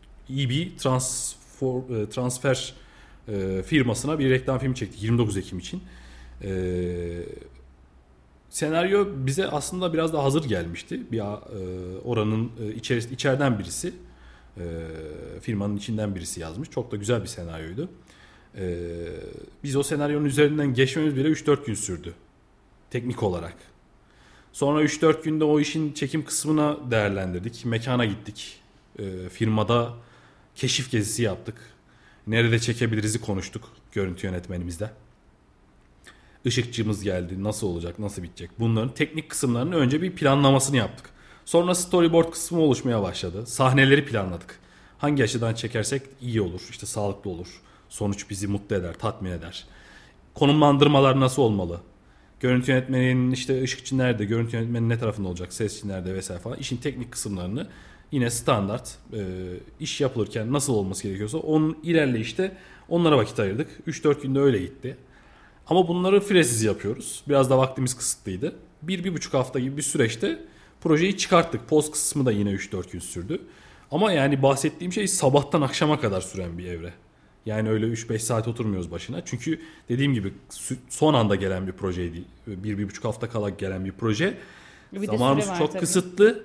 transfer, 0.79 2.03
e, 2.03 2.09
transfer 2.09 2.75
e, 3.29 3.63
firmasına 3.63 4.19
bir 4.19 4.31
reklam 4.31 4.59
filmi 4.59 4.75
çektik 4.75 5.03
29 5.03 5.37
Ekim 5.37 5.59
için. 5.59 5.83
E, 6.43 7.23
senaryo 8.51 9.07
bize 9.17 9.47
aslında 9.47 9.93
biraz 9.93 10.13
daha 10.13 10.25
hazır 10.25 10.45
gelmişti. 10.45 11.01
Bir 11.13 11.19
e, 11.19 11.23
oranın 12.05 12.51
içeris- 12.77 13.13
içeriden 13.13 13.59
birisi 13.59 13.95
firmanın 15.41 15.77
içinden 15.77 16.15
birisi 16.15 16.41
yazmış. 16.41 16.71
Çok 16.71 16.93
da 16.93 16.97
güzel 16.97 17.23
bir 17.23 17.27
senaryoydu. 17.27 17.89
Biz 19.65 19.77
o 19.77 19.83
senaryonun 19.83 20.25
üzerinden 20.25 20.75
geçmemiz 20.75 21.17
bile 21.17 21.29
3-4 21.29 21.67
gün 21.67 21.75
sürdü. 21.75 22.15
Teknik 22.91 23.23
olarak. 23.23 23.57
Sonra 24.53 24.83
3-4 24.83 25.23
günde 25.23 25.45
o 25.45 25.61
işin 25.61 25.93
çekim 25.93 26.25
kısmına 26.25 26.91
değerlendirdik. 26.91 27.65
Mekana 27.65 28.05
gittik. 28.05 28.61
Firmada 29.31 29.95
keşif 30.57 30.91
gezisi 30.91 31.23
yaptık. 31.23 31.55
Nerede 32.27 32.59
çekebiliriz'i 32.59 33.21
konuştuk 33.21 33.69
görüntü 33.93 34.27
yönetmenimizle. 34.27 34.91
Işıkçımız 36.45 37.03
geldi. 37.03 37.45
Nasıl 37.45 37.67
olacak, 37.67 37.99
nasıl 37.99 38.23
bitecek? 38.23 38.51
Bunların 38.59 38.95
teknik 38.95 39.31
kısımlarının 39.31 39.73
önce 39.73 40.03
bir 40.03 40.13
planlamasını 40.13 40.77
yaptık. 40.77 41.11
Sonra 41.45 41.75
storyboard 41.75 42.31
kısmı 42.31 42.61
oluşmaya 42.61 43.03
başladı. 43.03 43.47
Sahneleri 43.47 44.05
planladık. 44.05 44.61
Hangi 44.99 45.25
açıdan 45.25 45.55
çekersek 45.55 46.03
iyi 46.21 46.41
olur, 46.41 46.61
işte 46.71 46.87
sağlıklı 46.87 47.31
olur. 47.31 47.61
Sonuç 47.89 48.31
bizi 48.31 48.47
mutlu 48.47 48.77
eder, 48.77 48.95
tatmin 48.99 49.31
eder. 49.31 49.67
Konumlandırmalar 50.35 51.21
nasıl 51.21 51.43
olmalı? 51.43 51.81
Görüntü 52.41 52.71
yönetmeninin 52.71 53.31
işte 53.31 53.63
ışıkçı 53.63 53.99
nerede, 53.99 54.25
görüntü 54.25 54.57
yönetmenin 54.57 54.89
ne 54.89 54.99
tarafında 54.99 55.29
olacak, 55.29 55.53
sesçi 55.53 55.89
nerede 55.89 56.15
vesaire 56.15 56.41
falan. 56.41 56.59
İşin 56.59 56.77
teknik 56.77 57.13
kısımlarını 57.13 57.69
yine 58.13 58.31
standart 58.31 58.99
e, 59.13 59.21
iş 59.81 60.01
yapılırken 60.01 60.53
nasıl 60.53 60.75
olması 60.75 61.03
gerekiyorsa 61.03 61.39
onun 61.39 61.79
ilerleyişte 61.83 62.57
onlara 62.89 63.17
vakit 63.17 63.41
ayırdık. 63.41 63.69
3-4 63.87 64.23
günde 64.23 64.41
öyle 64.41 64.59
gitti. 64.59 64.97
Ama 65.67 65.89
bunları 65.89 66.21
firesiz 66.21 66.63
yapıyoruz. 66.63 67.23
Biraz 67.29 67.51
da 67.51 67.59
vaktimiz 67.59 67.97
kısıtlıydı. 67.97 68.57
Bir, 68.83 69.05
bir 69.05 69.15
buçuk 69.15 69.35
hafta 69.35 69.59
gibi 69.59 69.77
bir 69.77 69.83
süreçte 69.83 70.39
projeyi 70.81 71.17
çıkarttık. 71.17 71.69
Post 71.69 71.93
kısmı 71.93 72.27
da 72.27 72.33
yine 72.33 72.51
3-4 72.51 72.93
gün 72.93 73.01
sürdü. 73.01 73.41
Ama 73.91 74.13
yani 74.13 74.43
bahsettiğim 74.43 74.93
şey 74.93 75.09
sabahtan 75.09 75.63
akşama 75.63 76.01
kadar 76.01 76.21
süren 76.21 76.59
bir 76.59 76.67
evre. 76.67 76.93
Yani 77.47 77.71
öyle 77.71 77.87
3-5 77.87 78.19
saat 78.19 78.49
oturmuyoruz 78.49 78.91
başına. 78.91 79.25
Çünkü 79.25 79.61
dediğim 79.89 80.15
gibi 80.15 80.35
son 80.89 81.15
anda 81.15 81.35
gelen 81.35 81.67
bir 81.67 81.73
projeydi. 81.73 82.25
Bir, 82.47 82.79
bir 82.79 82.89
buçuk 82.89 83.05
hafta 83.05 83.29
kala 83.29 83.51
gelen 83.51 83.85
bir 83.85 83.93
proje. 83.93 84.39
Bir 84.93 85.07
Zamanımız 85.07 85.51
çok 85.59 85.73
tabii. 85.73 85.81
kısıtlı. 85.81 86.45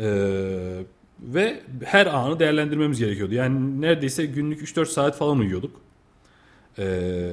Ee, 0.00 0.82
ve 1.20 1.60
her 1.84 2.06
anı 2.06 2.38
değerlendirmemiz 2.38 2.98
gerekiyordu. 2.98 3.34
Yani 3.34 3.80
neredeyse 3.80 4.26
günlük 4.26 4.62
3-4 4.62 4.86
saat 4.86 5.16
falan 5.16 5.38
uyuyorduk. 5.38 5.80
Ee, 6.78 7.30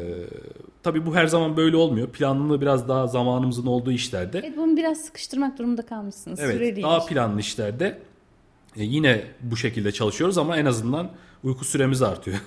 tabii 0.84 1.06
bu 1.06 1.15
her 1.15 1.28
zaman 1.28 1.58
böyle 1.58 1.78
olmuyor. 1.78 2.08
Planlı 2.08 2.62
biraz 2.62 2.88
daha 2.88 3.08
zamanımızın 3.08 3.65
olduğu 3.65 3.91
işlerde. 3.91 4.39
Evet, 4.39 4.58
bunu 4.58 4.78
biraz 4.78 4.98
sıkıştırmak 4.98 5.60
durumunda 5.60 5.82
kalmışsınız. 5.86 6.39
Evet, 6.39 6.54
Süreli 6.56 6.84
daha 6.84 6.98
iş. 6.98 7.06
planlı 7.06 7.39
işlerde 7.39 8.00
e, 8.78 8.84
yine 8.84 9.24
bu 9.41 9.58
şekilde 9.58 9.91
çalışıyoruz 9.91 10.38
ama 10.38 10.58
en 10.58 10.65
azından 10.65 11.12
uyku 11.43 11.65
süremiz 11.65 12.02
artıyor. 12.02 12.38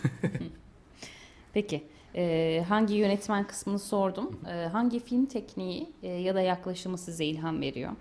Peki, 1.53 1.83
e, 2.15 2.65
hangi 2.69 2.95
yönetmen 2.95 3.47
kısmını 3.47 3.79
sordum. 3.79 4.41
E, 4.51 4.67
hangi 4.67 5.01
film 5.01 5.27
tekniği 5.27 5.93
e, 6.03 6.09
ya 6.09 6.35
da 6.35 6.41
yaklaşımı 6.41 6.99
size 6.99 7.25
ilham 7.25 7.61
veriyor? 7.61 7.93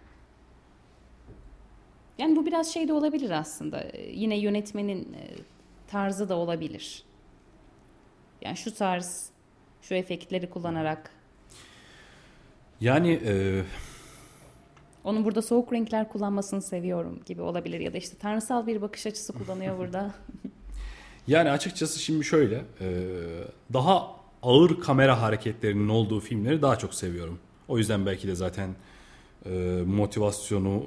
Yani 2.17 2.35
bu 2.35 2.45
biraz 2.45 2.73
şey 2.73 2.87
de 2.87 2.93
olabilir 2.93 3.29
aslında. 3.29 3.81
E, 3.81 4.11
yine 4.11 4.37
yönetmenin 4.37 5.13
e, 5.13 5.27
tarzı 5.87 6.29
da 6.29 6.35
olabilir. 6.35 7.03
Yani 8.41 8.57
şu 8.57 8.75
tarz, 8.75 9.29
şu 9.81 9.93
efektleri 9.95 10.49
kullanarak. 10.49 11.11
yani 12.81 13.19
e, 13.25 13.63
Onun 15.03 15.25
burada 15.25 15.41
soğuk 15.41 15.73
renkler 15.73 16.09
kullanmasını 16.09 16.61
seviyorum 16.61 17.19
gibi 17.25 17.41
olabilir. 17.41 17.79
Ya 17.79 17.93
da 17.93 17.97
işte 17.97 18.17
tanrısal 18.17 18.67
bir 18.67 18.81
bakış 18.81 19.07
açısı 19.07 19.33
kullanıyor 19.33 19.77
burada. 19.79 20.13
yani 21.27 21.51
açıkçası 21.51 21.99
şimdi 21.99 22.23
şöyle 22.25 22.55
e, 22.81 22.87
daha 23.73 24.11
ağır 24.43 24.79
kamera 24.79 25.21
hareketlerinin 25.21 25.89
olduğu 25.89 26.19
filmleri 26.19 26.61
daha 26.61 26.75
çok 26.77 26.93
seviyorum. 26.93 27.39
O 27.67 27.77
yüzden 27.77 28.05
belki 28.05 28.27
de 28.27 28.35
zaten 28.35 28.75
e, 29.45 29.49
motivasyonu 29.85 30.83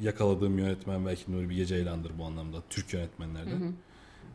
yakaladığım 0.00 0.58
yönetmen 0.58 1.06
belki 1.06 1.32
Nuri 1.32 1.48
Bilge 1.50 1.66
Ceylan'dır 1.66 2.12
bu 2.18 2.24
anlamda. 2.24 2.56
Türk 2.70 2.92
yönetmenlerden. 2.94 3.72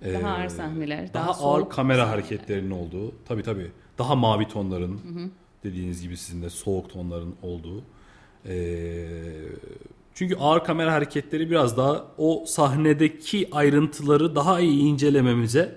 Daha 0.04 0.20
Ee, 0.20 0.26
ağır 0.26 0.50
sahneler, 0.50 1.14
daha, 1.14 1.28
daha 1.28 1.44
ağır 1.44 1.70
kamera 1.70 1.98
sahneler. 1.98 2.12
hareketlerinin 2.12 2.72
olduğu 2.72 3.14
tabi 3.26 3.44
tabi 3.44 3.72
daha 3.98 4.16
mavi 4.16 4.48
tonların 4.48 5.02
dediğiniz 5.64 6.02
gibi 6.02 6.18
sizin 6.18 6.42
de 6.42 6.50
soğuk 6.50 6.90
tonların 6.90 7.36
olduğu 7.42 7.84
Ee, 8.48 9.08
çünkü 10.14 10.36
ağır 10.36 10.64
kamera 10.64 10.94
hareketleri 10.94 11.52
biraz 11.52 11.78
daha 11.78 12.06
o 12.18 12.44
sahnedeki 12.48 13.50
ayrıntıları 13.52 14.36
daha 14.36 14.60
iyi 14.60 14.82
incelememize 14.84 15.76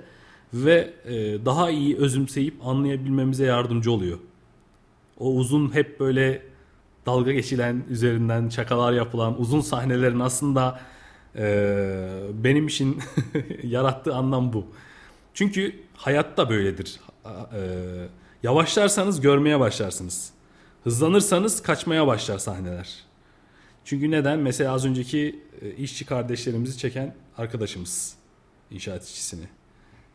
ve 0.55 0.95
e, 1.05 1.45
daha 1.45 1.71
iyi 1.71 1.97
özümseyip 1.97 2.55
anlayabilmemize 2.67 3.45
yardımcı 3.45 3.93
oluyor. 3.93 4.19
O 5.19 5.33
uzun 5.35 5.75
hep 5.75 6.01
böyle 6.01 6.43
dalga 7.09 7.33
geçilen 7.33 7.85
üzerinden 7.91 8.49
çakalar 8.49 8.93
yapılan 8.93 9.41
uzun 9.41 9.61
sahnelerin 9.61 10.21
aslında 10.21 10.81
e, 11.37 11.45
benim 12.33 12.67
için 12.67 12.99
yarattığı 13.63 14.15
anlam 14.15 14.53
bu. 14.53 14.67
Çünkü 15.35 15.75
hayatta 15.97 16.51
böyledir. 16.51 17.01
E, 17.27 17.61
yavaşlarsanız 18.43 19.21
görmeye 19.21 19.61
başlarsınız. 19.61 20.31
Hızlanırsanız 20.85 21.63
kaçmaya 21.63 22.07
başlar 22.07 22.39
sahneler. 22.39 23.05
Çünkü 23.85 24.11
neden? 24.11 24.39
Mesela 24.39 24.73
az 24.73 24.87
önceki 24.87 25.41
e, 25.63 25.71
işçi 25.71 26.07
kardeşlerimizi 26.07 26.79
çeken 26.79 27.15
arkadaşımız 27.39 28.15
inşaat 28.71 29.05
işçisini. 29.05 29.45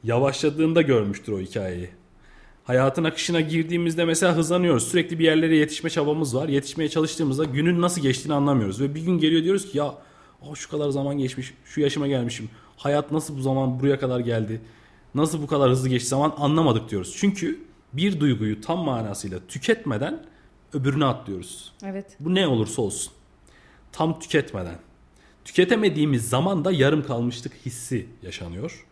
Yavaşladığında 0.04 0.82
görmüştür 0.82 1.34
o 1.34 1.40
hikayeyi. 1.40 1.90
Hayatın 2.64 3.04
akışına 3.04 3.42
girdiğimizde 3.42 4.06
mesela 4.06 4.36
hızlanıyoruz. 4.36 4.88
Sürekli 4.88 5.20
bir 5.20 5.24
yerlere 5.26 5.56
yetişme 5.56 5.90
çabamız 5.90 6.36
var. 6.36 6.50
Yetişmeye 6.50 6.90
çalıştığımızda 6.90 7.44
günün 7.44 7.82
nasıl 7.82 8.02
geçtiğini 8.02 8.34
anlamıyoruz. 8.34 8.82
Ve 8.82 8.96
bir 8.96 9.02
gün 9.02 9.18
geliyor 9.18 9.44
diyoruz 9.44 9.72
ki 9.72 9.78
ya 9.78 9.86
"Aa, 10.42 10.56
şu 10.56 10.70
kadar 10.70 10.90
zaman 10.90 11.18
geçmiş, 11.18 11.54
şu 11.66 11.82
yaşıma 11.82 12.08
gelmişim. 12.08 12.50
Hayat 12.78 13.12
nasıl 13.12 13.38
bu 13.38 13.42
zaman 13.42 13.80
buraya 13.80 14.00
kadar 14.00 14.20
geldi? 14.20 14.62
Nasıl 15.16 15.42
bu 15.42 15.48
kadar 15.48 15.72
hızlı 15.72 15.90
geçti 15.90 16.10
zaman 16.10 16.34
anlamadık 16.38 16.90
diyoruz. 16.90 17.16
Çünkü 17.18 17.60
bir 17.94 18.20
duyguyu 18.20 18.62
tam 18.62 18.80
manasıyla 18.80 19.40
tüketmeden 19.48 20.24
öbürüne 20.74 21.06
atlıyoruz. 21.06 21.72
Evet. 21.86 22.06
Bu 22.20 22.36
ne 22.36 22.48
olursa 22.48 22.82
olsun. 22.82 23.14
Tam 23.92 24.20
tüketmeden. 24.20 24.76
Tüketemediğimiz 25.46 26.30
zaman 26.30 26.66
da 26.66 26.72
yarım 26.72 27.04
kalmışlık 27.04 27.54
hissi 27.66 28.06
yaşanıyor. 28.24 28.86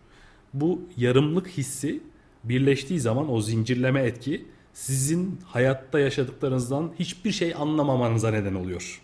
Bu 0.54 0.82
yarımlık 0.98 1.48
hissi 1.48 2.00
birleştiği 2.44 3.00
zaman 3.00 3.32
o 3.32 3.42
zincirleme 3.42 4.04
etki 4.04 4.46
sizin 4.74 5.40
hayatta 5.46 6.00
yaşadıklarınızdan 6.00 6.92
hiçbir 7.00 7.32
şey 7.32 7.54
anlamamanıza 7.56 8.32
neden 8.32 8.54
oluyor. 8.54 9.02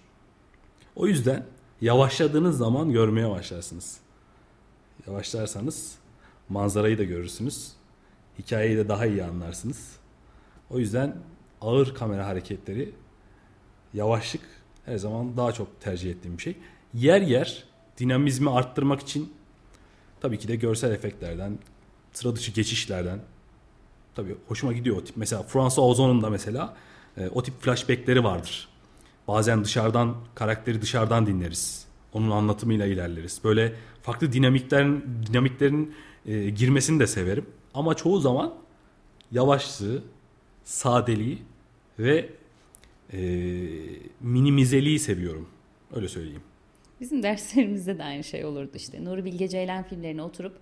O 0.95 1.07
yüzden 1.07 1.45
yavaşladığınız 1.81 2.57
zaman 2.57 2.91
görmeye 2.91 3.29
başlarsınız. 3.29 3.97
Yavaşlarsanız 5.07 5.95
manzarayı 6.49 6.97
da 6.97 7.03
görürsünüz. 7.03 7.71
Hikayeyi 8.39 8.77
de 8.77 8.89
daha 8.89 9.05
iyi 9.05 9.23
anlarsınız. 9.23 9.95
O 10.69 10.79
yüzden 10.79 11.15
ağır 11.61 11.93
kamera 11.93 12.27
hareketleri 12.27 12.93
yavaşlık 13.93 14.41
her 14.85 14.97
zaman 14.97 15.37
daha 15.37 15.51
çok 15.51 15.81
tercih 15.81 16.11
ettiğim 16.11 16.37
bir 16.37 16.43
şey. 16.43 16.55
Yer 16.93 17.21
yer 17.21 17.63
dinamizmi 17.97 18.49
arttırmak 18.49 19.01
için 19.01 19.33
tabii 20.21 20.39
ki 20.39 20.47
de 20.47 20.55
görsel 20.55 20.91
efektlerden, 20.91 21.57
sıra 22.17 22.35
dışı 22.35 22.51
geçişlerden 22.51 23.19
tabii 24.15 24.35
hoşuma 24.47 24.73
gidiyor 24.73 24.97
o 24.97 25.03
tip. 25.03 25.17
Mesela 25.17 25.43
François 25.43 25.91
Ozon'un 25.91 26.21
da 26.21 26.29
mesela 26.29 26.75
e, 27.17 27.27
o 27.27 27.43
tip 27.43 27.61
flashbackleri 27.61 28.23
vardır. 28.23 28.67
Bazen 29.27 29.63
dışarıdan 29.63 30.15
karakteri 30.35 30.81
dışarıdan 30.81 31.27
dinleriz. 31.27 31.87
Onun 32.13 32.31
anlatımıyla 32.31 32.85
ilerleriz. 32.85 33.41
Böyle 33.43 33.73
farklı 34.01 34.33
dinamiklerin 34.33 35.03
dinamiklerin 35.27 35.93
e, 36.25 36.49
girmesini 36.49 36.99
de 36.99 37.07
severim. 37.07 37.45
Ama 37.73 37.93
çoğu 37.93 38.19
zaman 38.19 38.53
yavaşlığı, 39.31 40.03
sadeliği 40.63 41.37
ve 41.99 42.29
e, 43.13 43.19
minimizeliği 44.21 44.99
seviyorum. 44.99 45.47
Öyle 45.95 46.07
söyleyeyim. 46.07 46.43
Bizim 46.99 47.23
derslerimizde 47.23 47.97
de 47.97 48.03
aynı 48.03 48.23
şey 48.23 48.45
olurdu 48.45 48.71
işte. 48.75 49.05
Nuri 49.05 49.25
Bilge 49.25 49.47
Ceylan 49.47 49.83
filmlerini 49.83 50.21
oturup 50.21 50.59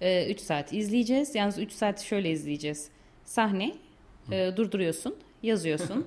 3 0.00 0.06
e, 0.06 0.34
saat 0.38 0.72
izleyeceğiz. 0.72 1.34
Yalnız 1.34 1.58
3 1.58 1.72
saat 1.72 2.00
şöyle 2.00 2.30
izleyeceğiz. 2.30 2.88
Sahne 3.24 3.74
e, 4.32 4.56
durduruyorsun, 4.56 5.16
yazıyorsun. 5.42 6.06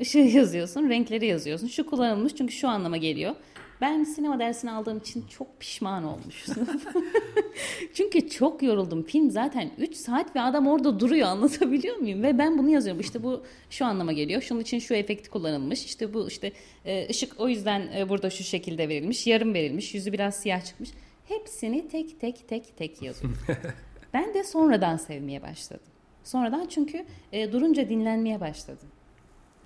ışığı 0.00 0.18
yazıyorsun, 0.36 0.88
renkleri 0.88 1.26
yazıyorsun. 1.26 1.66
Şu 1.66 1.86
kullanılmış 1.86 2.34
çünkü 2.34 2.52
şu 2.52 2.68
anlama 2.68 2.96
geliyor. 2.96 3.34
Ben 3.80 4.04
sinema 4.04 4.38
dersini 4.38 4.70
aldığım 4.70 4.98
için 4.98 5.24
çok 5.26 5.60
pişman 5.60 6.04
olmuşum. 6.04 6.54
Çünkü 7.94 8.28
çok 8.28 8.62
yoruldum. 8.62 9.02
Film 9.02 9.30
zaten 9.30 9.70
3 9.78 9.96
saat 9.96 10.36
ve 10.36 10.40
adam 10.40 10.66
orada 10.66 11.00
duruyor 11.00 11.28
anlatabiliyor 11.28 11.96
muyum? 11.96 12.22
Ve 12.22 12.38
ben 12.38 12.58
bunu 12.58 12.70
yazıyorum. 12.70 13.00
İşte 13.00 13.22
bu 13.22 13.44
şu 13.70 13.84
anlama 13.84 14.12
geliyor. 14.12 14.42
Şunun 14.42 14.60
için 14.60 14.78
şu 14.78 14.94
efekti 14.94 15.30
kullanılmış. 15.30 15.84
İşte 15.84 16.14
bu 16.14 16.28
işte 16.28 16.52
e, 16.84 17.08
ışık 17.10 17.40
o 17.40 17.48
yüzden 17.48 17.88
e, 17.96 18.08
burada 18.08 18.30
şu 18.30 18.44
şekilde 18.44 18.88
verilmiş. 18.88 19.26
Yarım 19.26 19.54
verilmiş. 19.54 19.94
Yüzü 19.94 20.12
biraz 20.12 20.34
siyah 20.34 20.64
çıkmış. 20.64 20.90
Hepsini 21.30 21.88
tek 21.88 22.20
tek 22.20 22.48
tek 22.48 22.76
tek 22.76 23.02
yazıyorum. 23.02 23.38
ben 24.14 24.34
de 24.34 24.44
sonradan 24.44 24.96
sevmeye 24.96 25.42
başladım. 25.42 25.86
Sonradan 26.24 26.66
çünkü 26.66 27.04
e, 27.32 27.52
durunca 27.52 27.88
dinlenmeye 27.88 28.40
başladım. 28.40 28.88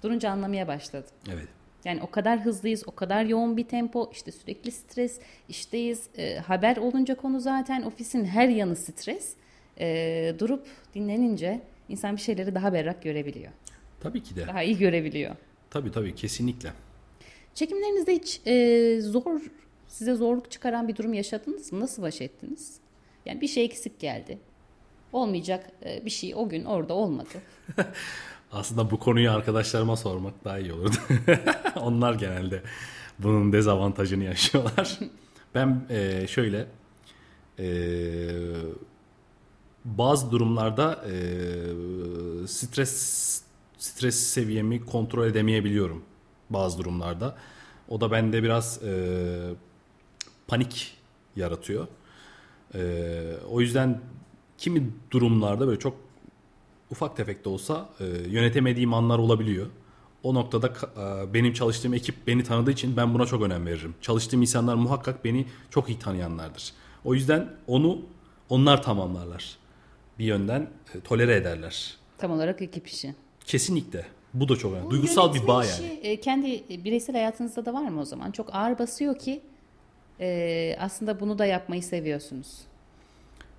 Durunca 0.03 0.31
anlamaya 0.31 0.68
başladım. 0.68 1.11
Evet. 1.33 1.48
Yani 1.85 2.03
o 2.03 2.11
kadar 2.11 2.40
hızlıyız, 2.40 2.88
o 2.88 2.94
kadar 2.94 3.24
yoğun 3.24 3.57
bir 3.57 3.64
tempo, 3.64 4.11
işte 4.12 4.33
sürekli 4.33 4.70
stres, 4.70 5.20
işteyiz. 5.48 6.09
E, 6.18 6.37
haber 6.37 6.77
olunca 6.77 7.14
konu 7.14 7.40
zaten 7.40 7.83
ofisin 7.83 8.24
her 8.24 8.48
yanı 8.48 8.77
stres. 8.77 9.33
E, 9.81 10.35
durup 10.38 10.66
dinlenince 10.94 11.61
insan 11.88 12.16
bir 12.16 12.20
şeyleri 12.20 12.55
daha 12.55 12.72
berrak 12.72 13.03
görebiliyor. 13.03 13.53
Tabii 14.00 14.22
ki 14.22 14.37
de. 14.37 14.46
Daha 14.46 14.62
iyi 14.62 14.79
görebiliyor. 14.79 15.37
Tabii 15.70 15.92
tabii 15.92 16.14
kesinlikle. 16.14 16.72
Çekimlerinizde 17.55 18.14
hiç 18.14 18.40
e, 18.46 19.00
zor, 19.00 19.40
size 19.94 20.14
zorluk 20.14 20.50
çıkaran 20.50 20.88
bir 20.88 20.96
durum 20.96 21.14
yaşadınız 21.14 21.72
mı? 21.72 21.80
Nasıl 21.80 22.02
baş 22.02 22.20
ettiniz? 22.20 22.76
Yani 23.26 23.40
bir 23.40 23.48
şey 23.48 23.64
eksik 23.64 24.00
geldi. 24.00 24.38
Olmayacak 25.12 25.70
e, 25.85 26.04
bir 26.04 26.11
şey 26.11 26.35
o 26.35 26.48
gün 26.48 26.64
orada 26.64 26.94
olmadı. 26.94 27.28
Aslında 28.52 28.90
bu 28.90 28.98
konuyu 28.98 29.30
arkadaşlarıma 29.30 29.96
sormak 29.96 30.44
daha 30.44 30.59
iyi 30.59 30.72
olurdu. 30.72 30.96
Onlar 31.76 32.14
genelde 32.14 32.62
bunun 33.18 33.52
dezavantajını 33.52 34.24
yaşıyorlar. 34.24 34.98
ben 35.54 35.87
e, 35.90 36.26
şöyle 36.26 36.66
e, 37.59 37.66
bazı 39.85 40.30
durumlarda 40.30 41.04
e, 41.04 41.16
stres 42.46 43.42
stres 43.78 44.16
seviyemi 44.16 44.87
kontrol 44.87 45.26
edemeyebiliyorum 45.26 46.04
bazı 46.50 46.78
durumlarda. 46.78 47.37
O 47.88 48.00
da 48.00 48.11
bende 48.11 48.42
biraz 48.42 48.83
e, 48.83 48.94
panik 50.46 50.96
yaratıyor. 51.37 51.87
E, 52.74 52.80
o 53.50 53.61
yüzden 53.61 54.00
kimi 54.59 54.90
durumlarda 55.11 55.66
böyle 55.66 55.78
çok 55.78 55.96
ufak 56.90 57.16
tefek 57.16 57.44
de 57.44 57.48
olsa 57.48 57.88
e, 58.00 58.04
yönetemediğim 58.28 58.94
anlar 58.94 59.18
olabiliyor. 59.18 59.66
O 60.22 60.35
noktada 60.35 60.66
e, 60.68 61.35
benim 61.35 61.52
çalıştığım 61.52 61.94
ekip 61.94 62.26
beni 62.26 62.44
tanıdığı 62.44 62.70
için 62.70 62.96
ben 62.96 63.14
buna 63.14 63.26
çok 63.26 63.42
önem 63.42 63.66
veririm. 63.66 63.94
Çalıştığım 64.00 64.40
insanlar 64.40 64.74
muhakkak 64.74 65.24
beni 65.24 65.46
çok 65.70 65.88
iyi 65.88 65.98
tanıyanlardır. 65.98 66.72
O 67.04 67.14
yüzden 67.14 67.48
onu 67.66 68.00
onlar 68.48 68.83
tamamlarlar. 68.83 69.57
Bir 70.18 70.24
yönden 70.24 70.70
e, 70.94 71.00
tolere 71.00 71.35
ederler. 71.35 71.96
Tam 72.18 72.30
olarak 72.30 72.62
ekip 72.62 72.88
işi. 72.88 73.14
Kesinlikle. 73.46 74.07
Bu 74.35 74.48
da 74.48 74.57
çok 74.57 74.72
önemli. 74.72 74.90
Duygusal 74.90 75.35
bir 75.35 75.46
bağ 75.46 75.64
yani. 75.64 75.87
E, 75.87 76.20
kendi 76.20 76.64
bireysel 76.85 77.16
hayatınızda 77.16 77.64
da 77.64 77.74
var 77.74 77.88
mı 77.88 78.00
o 78.00 78.04
zaman? 78.04 78.30
Çok 78.30 78.54
ağır 78.54 78.78
basıyor 78.78 79.18
ki 79.18 79.42
e, 80.20 80.77
aslında 80.81 81.20
bunu 81.20 81.38
da 81.38 81.46
yapmayı 81.46 81.83
seviyorsunuz. 81.83 82.61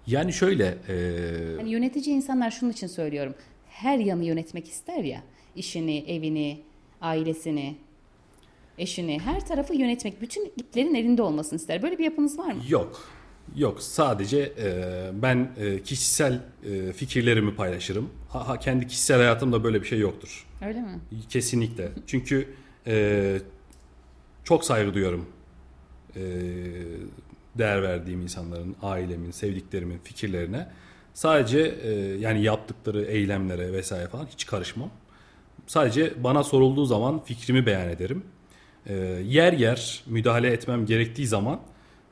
Yani 0.08 0.34
şöyle... 0.34 0.78
E... 0.89 1.56
Hani 1.58 1.70
yönetici 1.70 2.15
insanlar 2.15 2.52
şunun 2.52 2.72
için 2.72 2.88
söylüyorum. 2.88 3.36
Her 3.70 3.98
yanı 3.98 4.26
yönetmek 4.26 4.68
ister 4.68 5.04
ya. 5.04 5.24
işini, 5.56 5.98
evini, 6.08 6.62
ailesini, 7.02 7.76
eşini, 8.78 9.20
her 9.20 9.46
tarafı 9.46 9.76
yönetmek. 9.76 10.22
Bütün 10.22 10.46
iplerin 10.46 10.96
elinde 10.96 11.22
olmasını 11.22 11.60
ister. 11.60 11.82
Böyle 11.82 11.98
bir 11.98 12.04
yapınız 12.04 12.39
var 12.39 12.52
mı? 12.52 12.62
Yok. 12.70 13.10
Yok. 13.56 13.82
Sadece 13.82 14.38
e, 14.39 14.72
ben 15.22 15.50
e, 15.58 15.84
kişisel 15.84 16.39
e, 16.65 16.94
fikirlerimi 16.94 17.56
paylaşırım. 17.56 18.10
Ha, 18.30 18.48
ha, 18.48 18.60
kendi 18.60 18.88
kişisel 18.88 19.18
hayatımda 19.18 19.63
böyle 19.63 19.82
bir 19.82 19.88
şey 19.88 20.00
yoktur. 20.00 20.48
Öyle 20.68 20.82
mi? 20.82 21.00
Kesinlikle. 21.30 21.89
Çünkü 22.08 22.48
e, 22.88 23.38
çok 24.44 24.65
saygı 24.65 24.94
duyuyorum. 24.94 25.26
E, 26.15 26.21
değer 27.58 27.84
verdiğim 27.84 28.21
insanların, 28.21 28.75
ailemin, 28.82 29.32
sevdiklerimin 29.32 29.99
fikirlerine 30.04 30.67
sadece 31.13 31.60
e, 31.60 31.91
yani 32.19 32.43
yaptıkları 32.43 33.01
eylemlere 33.01 33.73
vesaire 33.73 34.08
falan 34.08 34.25
hiç 34.25 34.45
karışmam. 34.45 34.89
Sadece 35.67 36.23
bana 36.23 36.43
sorulduğu 36.43 36.86
zaman 36.86 37.23
fikrimi 37.23 37.65
beyan 37.65 37.89
ederim. 37.89 38.23
E, 38.86 38.93
yer 39.25 39.54
yer 39.54 40.04
müdahale 40.06 40.47
etmem 40.47 40.86
gerektiği 40.86 41.28
zaman 41.28 41.60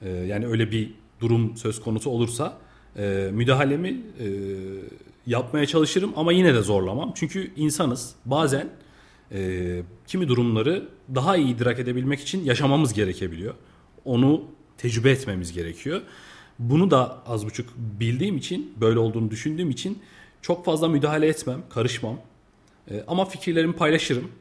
e, 0.02 0.10
yani 0.10 0.48
öyle 0.48 0.72
bir 0.72 0.94
durum 1.22 1.58
söz 1.58 1.82
konusu 1.82 2.10
olursa 2.10 2.58
e, 2.98 3.30
müdahalemi 3.34 3.90
e, 3.90 4.28
yapmaya 5.28 5.66
çalışırım 5.66 6.14
ama 6.16 6.32
yine 6.32 6.54
de 6.54 6.62
zorlamam. 6.62 7.12
Çünkü 7.16 7.52
insanız. 7.56 8.16
Bazen 8.26 8.70
e, 9.32 9.82
kimi 10.08 10.28
durumları 10.28 10.90
daha 11.16 11.38
iyi 11.38 11.56
idrak 11.56 11.80
edebilmek 11.80 12.20
için 12.20 12.44
yaşamamız 12.46 12.94
gerekebiliyor. 12.94 13.54
Onu 14.06 14.46
tecrübe 14.78 15.12
etmemiz 15.12 15.54
gerekiyor. 15.54 16.02
Bunu 16.60 16.92
da 16.92 17.24
az 17.26 17.46
buçuk 17.46 17.70
bildiğim 17.78 18.38
için, 18.38 18.74
böyle 18.82 19.00
olduğunu 19.00 19.32
düşündüğüm 19.32 19.70
için 19.70 20.00
çok 20.42 20.66
fazla 20.66 20.88
müdahale 20.88 21.28
etmem, 21.28 21.64
karışmam. 21.70 22.20
E, 22.92 23.04
ama 23.08 23.26
fikirlerimi 23.26 23.74
paylaşırım. 23.74 24.32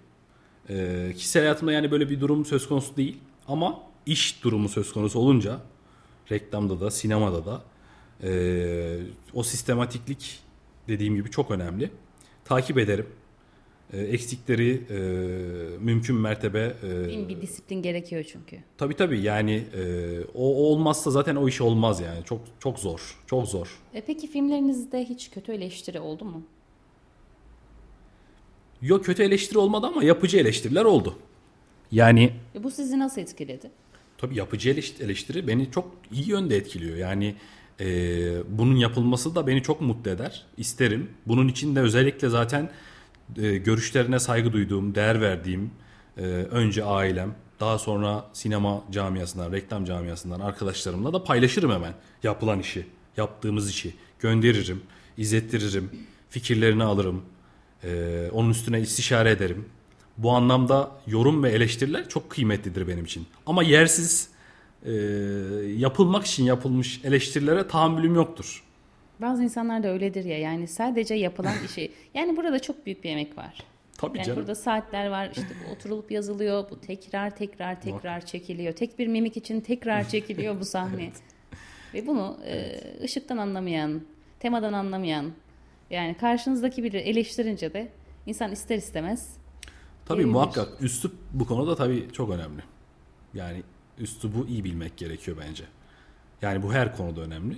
E, 0.69 1.13
kişisel 1.17 1.43
hayatımda 1.43 1.73
yani 1.73 1.91
böyle 1.91 2.11
bir 2.11 2.21
durum 2.21 2.45
söz 2.45 2.69
konusu 2.69 2.97
değil. 2.97 3.19
Ama 3.49 3.81
iş 4.07 4.45
durumu 4.45 4.69
söz 4.69 4.93
konusu 4.93 5.19
olunca 5.19 5.61
reklamda 6.31 6.81
da, 6.81 6.91
sinemada 6.91 7.47
da 7.47 7.63
e, 8.23 8.99
o 9.35 9.43
sistematiklik 9.43 10.39
dediğim 10.89 11.15
gibi 11.17 11.31
çok 11.31 11.51
önemli. 11.51 11.91
Takip 12.45 12.79
ederim. 12.79 13.07
E, 13.93 14.01
eksikleri 14.01 14.83
e, 14.91 14.99
mümkün 15.79 16.17
mertebe 16.17 16.77
e, 16.83 17.29
bir 17.29 17.41
disiplin 17.41 17.83
gerekiyor 17.83 18.25
çünkü. 18.33 18.59
Tabii 18.79 18.95
tabii 18.95 19.21
yani 19.21 19.65
e, 19.75 20.21
o, 20.35 20.57
o 20.57 20.63
olmazsa 20.63 21.11
zaten 21.11 21.37
o 21.37 21.49
iş 21.49 21.61
olmaz 21.61 22.01
yani 22.01 22.25
çok 22.25 22.41
çok 22.61 22.79
zor 22.79 23.19
çok 23.27 23.49
zor. 23.49 23.81
E 23.95 24.01
peki 24.01 24.27
filmlerinizde 24.27 25.05
hiç 25.05 25.31
kötü 25.31 25.53
eleştiri 25.53 26.01
oldu 26.01 26.25
mu? 26.25 26.43
Yok 28.83 29.05
kötü 29.05 29.23
eleştiri 29.23 29.59
olmadı 29.59 29.87
ama 29.87 30.05
yapıcı 30.05 30.39
eleştiriler 30.39 30.85
oldu. 30.85 31.19
Yani 31.93 32.31
e 32.55 32.63
bu 32.63 32.71
sizi 32.71 32.99
nasıl 32.99 33.21
etkiledi? 33.21 33.71
Tabii 34.19 34.37
yapıcı 34.37 34.71
eleştiri 35.01 35.49
beni 35.49 35.71
çok 35.71 35.91
iyi 36.13 36.29
yönde 36.29 36.57
etkiliyor. 36.57 36.97
Yani 36.97 37.35
e, 37.81 37.87
bunun 38.59 38.77
yapılması 38.77 39.35
da 39.35 39.47
beni 39.47 39.63
çok 39.63 39.81
mutlu 39.81 40.11
eder. 40.11 40.47
İsterim. 40.57 41.11
Bunun 41.27 41.49
için 41.49 41.77
de 41.77 41.81
özellikle 41.81 42.29
zaten 42.29 42.71
e, 43.37 43.57
görüşlerine 43.57 44.19
saygı 44.19 44.53
duyduğum, 44.53 44.95
değer 44.95 45.21
verdiğim 45.21 45.71
e, 46.17 46.23
önce 46.23 46.85
ailem, 46.85 47.35
daha 47.61 47.79
sonra 47.79 48.25
sinema 48.33 48.85
camiasından, 48.91 49.53
reklam 49.53 49.85
camiasından 49.85 50.41
arkadaşlarımla 50.41 51.13
da 51.13 51.25
paylaşırım 51.25 51.73
hemen 51.73 51.95
yapılan 52.23 52.61
işi, 52.61 52.87
yaptığımız 53.17 53.71
işi 53.71 53.95
gönderirim. 54.21 54.83
izlettiririm, 55.17 55.91
fikirlerini 56.31 56.85
alırım, 56.85 57.23
e, 57.85 58.29
onun 58.33 58.51
üstüne 58.51 58.81
istişare 58.81 59.31
ederim. 59.31 59.65
Bu 60.19 60.31
anlamda 60.33 60.91
yorum 61.07 61.43
ve 61.43 61.51
eleştiriler 61.51 62.09
çok 62.09 62.31
kıymetlidir 62.31 62.89
benim 62.89 63.05
için. 63.05 63.27
Ama 63.47 63.63
yersiz 63.63 64.29
e, 64.87 64.93
yapılmak 65.77 66.27
için 66.27 66.45
yapılmış 66.45 67.01
eleştirilere 67.05 67.69
tahammülüm 67.69 68.15
yoktur. 68.15 68.63
Bazı 69.23 69.43
insanlar 69.43 69.83
da 69.83 69.89
öyledir 69.89 70.25
ya 70.25 70.39
yani 70.39 70.69
sadece 70.69 71.15
yapılan 71.15 71.55
işi 71.65 71.93
yani 72.15 72.37
burada 72.37 72.59
çok 72.59 72.87
büyük 72.87 73.05
bir 73.05 73.11
emek 73.11 73.39
var. 73.39 73.65
Tabii 73.99 74.19
Yani 74.19 74.27
canım. 74.27 74.41
burada 74.41 74.55
saatler 74.55 75.07
var 75.07 75.31
işte 75.33 75.55
bu 75.67 75.73
oturulup 75.73 76.11
yazılıyor 76.11 76.71
bu 76.71 76.81
tekrar 76.81 77.37
tekrar 77.37 77.81
tekrar 77.81 78.27
çekiliyor. 78.27 78.73
Tek 78.73 78.99
bir 78.99 79.07
mimik 79.07 79.37
için 79.37 79.61
tekrar 79.61 80.09
çekiliyor 80.09 80.61
bu 80.61 80.65
sahne. 80.65 81.11
Ve 81.95 82.07
bunu 82.07 82.39
e, 82.47 82.81
ışıktan 83.05 83.37
anlamayan, 83.37 84.03
temadan 84.41 84.73
anlamayan 84.73 85.33
yani 85.91 86.15
karşınızdaki 86.15 86.83
biri 86.85 86.97
eleştirince 86.97 87.73
de 87.73 87.89
insan 88.27 88.53
ister 88.53 88.77
istemez 88.77 89.37
Tabii 90.07 90.19
Gerilir. 90.19 90.33
muhakkak 90.33 90.69
üslup 90.83 91.15
bu 91.33 91.47
konuda 91.47 91.77
tabii 91.77 92.09
çok 92.13 92.31
önemli. 92.31 92.63
Yani 93.35 93.63
üslubu 93.99 94.47
iyi 94.47 94.65
bilmek 94.65 94.97
gerekiyor 94.97 95.37
bence. 95.49 95.65
Yani 96.43 96.63
bu 96.63 96.73
her 96.73 96.97
konuda 96.97 97.21
önemli. 97.21 97.57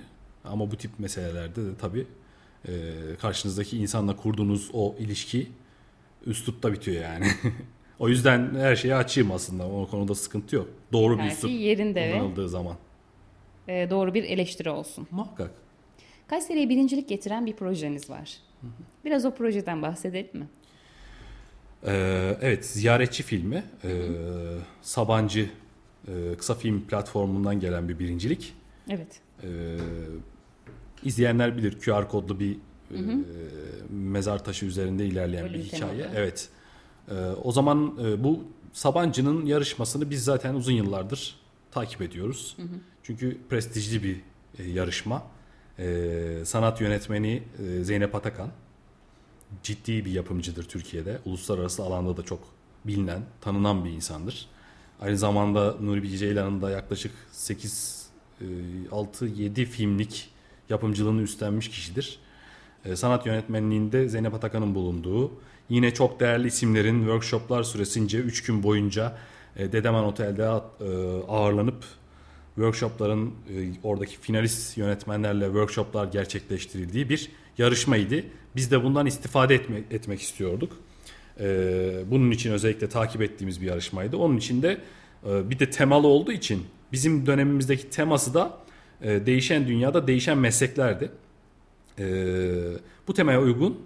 Ama 0.49 0.71
bu 0.71 0.75
tip 0.75 0.99
meselelerde 0.99 1.65
de 1.65 1.69
tabii 1.81 2.07
e, 2.67 2.71
karşınızdaki 3.21 3.77
insanla 3.77 4.15
kurduğunuz 4.15 4.69
o 4.73 4.95
ilişki 4.99 5.47
üslupta 6.25 6.73
bitiyor 6.73 7.03
yani. 7.03 7.27
o 7.99 8.09
yüzden 8.09 8.55
her 8.55 8.75
şeye 8.75 8.95
açığım 8.95 9.31
aslında. 9.31 9.67
O 9.67 9.87
konuda 9.87 10.15
sıkıntı 10.15 10.55
yok. 10.55 10.67
Doğru 10.91 11.19
bir 11.19 11.23
üslup 11.23 11.51
şey 11.51 11.59
yerinde 11.59 12.11
kullanıldığı 12.11 12.49
zaman. 12.49 12.75
e, 13.67 13.89
doğru 13.89 14.13
bir 14.13 14.23
eleştiri 14.23 14.69
olsun. 14.69 15.07
Muhakkak. 15.11 15.51
Kayseri'ye 16.27 16.69
birincilik 16.69 17.09
getiren 17.09 17.45
bir 17.45 17.53
projeniz 17.53 18.09
var. 18.09 18.37
Biraz 19.05 19.25
o 19.25 19.35
projeden 19.35 19.81
bahsedelim 19.81 20.39
mi? 20.39 20.47
Ee, 21.87 22.37
evet, 22.41 22.65
Ziyaretçi 22.65 23.23
filmi. 23.23 23.63
Ee, 23.83 23.89
Sabancı 24.81 25.49
e, 26.07 26.11
kısa 26.37 26.55
film 26.55 26.81
platformundan 26.81 27.59
gelen 27.59 27.89
bir 27.89 27.99
birincilik. 27.99 28.53
Evet. 28.89 29.19
Ee, 29.43 29.47
izleyenler 31.05 31.57
bilir 31.57 31.79
QR 31.79 32.09
kodlu 32.09 32.39
bir 32.39 32.57
e, 32.91 32.97
mezar 33.89 34.43
taşı 34.43 34.65
üzerinde 34.65 35.05
ilerleyen 35.05 35.45
Ölüm 35.45 35.59
bir 35.59 35.63
hikaye. 35.63 35.97
temalı. 35.97 36.15
Evet. 36.15 36.49
Ee, 37.09 37.13
o 37.43 37.51
zaman 37.51 37.97
e, 38.03 38.23
bu 38.23 38.43
Sabancı'nın 38.73 39.45
yarışmasını 39.45 40.09
biz 40.09 40.23
zaten 40.23 40.53
uzun 40.53 40.71
yıllardır 40.71 41.35
takip 41.71 42.01
ediyoruz. 42.01 42.57
Çünkü 43.03 43.37
prestijli 43.49 44.03
bir 44.03 44.21
e, 44.59 44.69
yarışma. 44.71 45.23
Ee, 45.79 46.41
sanat 46.45 46.81
yönetmeni 46.81 47.43
e, 47.67 47.83
Zeynep 47.83 48.15
Atakan 48.15 48.49
ciddi 49.63 50.05
bir 50.05 50.11
yapımcıdır 50.11 50.63
Türkiye'de. 50.63 51.19
Uluslararası 51.25 51.83
alanda 51.83 52.17
da 52.17 52.23
çok 52.23 52.39
bilinen, 52.85 53.21
tanınan 53.41 53.85
bir 53.85 53.89
insandır. 53.89 54.47
Aynı 55.01 55.17
zamanda 55.17 55.75
Nuri 55.81 56.03
Bilge 56.03 56.17
Ceylan'ın 56.17 56.61
da 56.61 56.69
yaklaşık 56.69 57.11
8 57.31 58.05
6-7 58.91 59.65
filmlik 59.65 60.29
yapımcılığını 60.69 61.21
üstlenmiş 61.21 61.69
kişidir. 61.69 62.19
E, 62.85 62.95
Sanat 62.95 63.25
yönetmenliğinde 63.25 64.09
Zeynep 64.09 64.33
Atakan'ın 64.33 64.75
bulunduğu, 64.75 65.31
yine 65.69 65.93
çok 65.93 66.19
değerli 66.19 66.47
isimlerin 66.47 66.99
workshoplar 66.99 67.63
süresince 67.63 68.17
3 68.17 68.43
gün 68.43 68.63
boyunca 68.63 69.17
e, 69.57 69.71
Dedeman 69.71 70.05
Otel'de 70.05 70.43
e, 70.43 70.49
ağırlanıp 71.27 71.83
workshopların 72.55 73.27
e, 73.27 73.31
oradaki 73.83 74.17
finalist 74.17 74.77
yönetmenlerle 74.77 75.45
workshoplar 75.45 76.05
gerçekleştirildiği 76.05 77.09
bir 77.09 77.31
yarışmaydı. 77.57 78.23
Biz 78.55 78.71
de 78.71 78.83
bundan 78.83 79.05
istifade 79.05 79.55
etmek, 79.55 79.83
etmek 79.91 80.21
istiyorduk. 80.21 80.73
Bunun 82.11 82.31
için 82.31 82.51
özellikle 82.51 82.89
takip 82.89 83.21
ettiğimiz 83.21 83.61
bir 83.61 83.65
yarışmaydı. 83.65 84.17
Onun 84.17 84.37
için 84.37 84.61
de 84.61 84.77
bir 85.23 85.59
de 85.59 85.69
temalı 85.69 86.07
olduğu 86.07 86.31
için 86.31 86.63
bizim 86.91 87.25
dönemimizdeki 87.25 87.89
teması 87.89 88.33
da 88.33 88.57
e, 89.01 89.25
değişen 89.25 89.67
dünyada 89.67 90.07
değişen 90.07 90.37
mesleklerdi. 90.37 91.11
E, 91.99 92.05
bu 93.07 93.13
temaya 93.13 93.41
uygun 93.41 93.81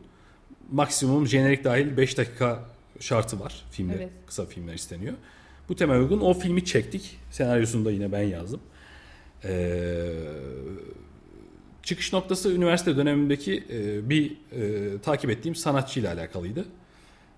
maksimum 0.72 1.28
jenerik 1.28 1.64
dahil 1.64 1.98
5 1.98 2.18
dakika 2.18 2.66
şartı 3.00 3.40
var 3.40 3.66
filmde. 3.72 3.96
Evet. 3.96 4.10
Kısa 4.28 4.46
filmler 4.46 4.74
isteniyor. 4.74 5.14
Bu 5.70 5.76
temaya 5.76 6.02
uygun 6.02 6.20
o 6.20 6.34
filmi 6.34 6.66
çektik. 6.66 7.18
Senaryosunu 7.32 7.86
da 7.86 7.92
yine 7.92 8.12
ben 8.12 8.22
yazdım. 8.22 8.60
Ee, 9.44 10.12
çıkış 11.84 12.14
noktası 12.14 12.54
üniversite 12.54 12.98
dönemindeki 12.98 13.64
e, 13.70 14.10
bir 14.10 14.32
e, 14.32 15.00
takip 15.02 15.30
ettiğim 15.30 15.56
sanatçıyla 15.56 16.14
alakalıydı. 16.14 16.66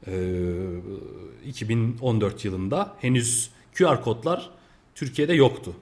Ee, 0.07 0.13
2014 1.45 2.45
yılında 2.45 2.95
henüz 2.99 3.49
QR 3.77 4.01
kodlar 4.03 4.49
Türkiye'de 4.95 5.33
yoktu. 5.33 5.75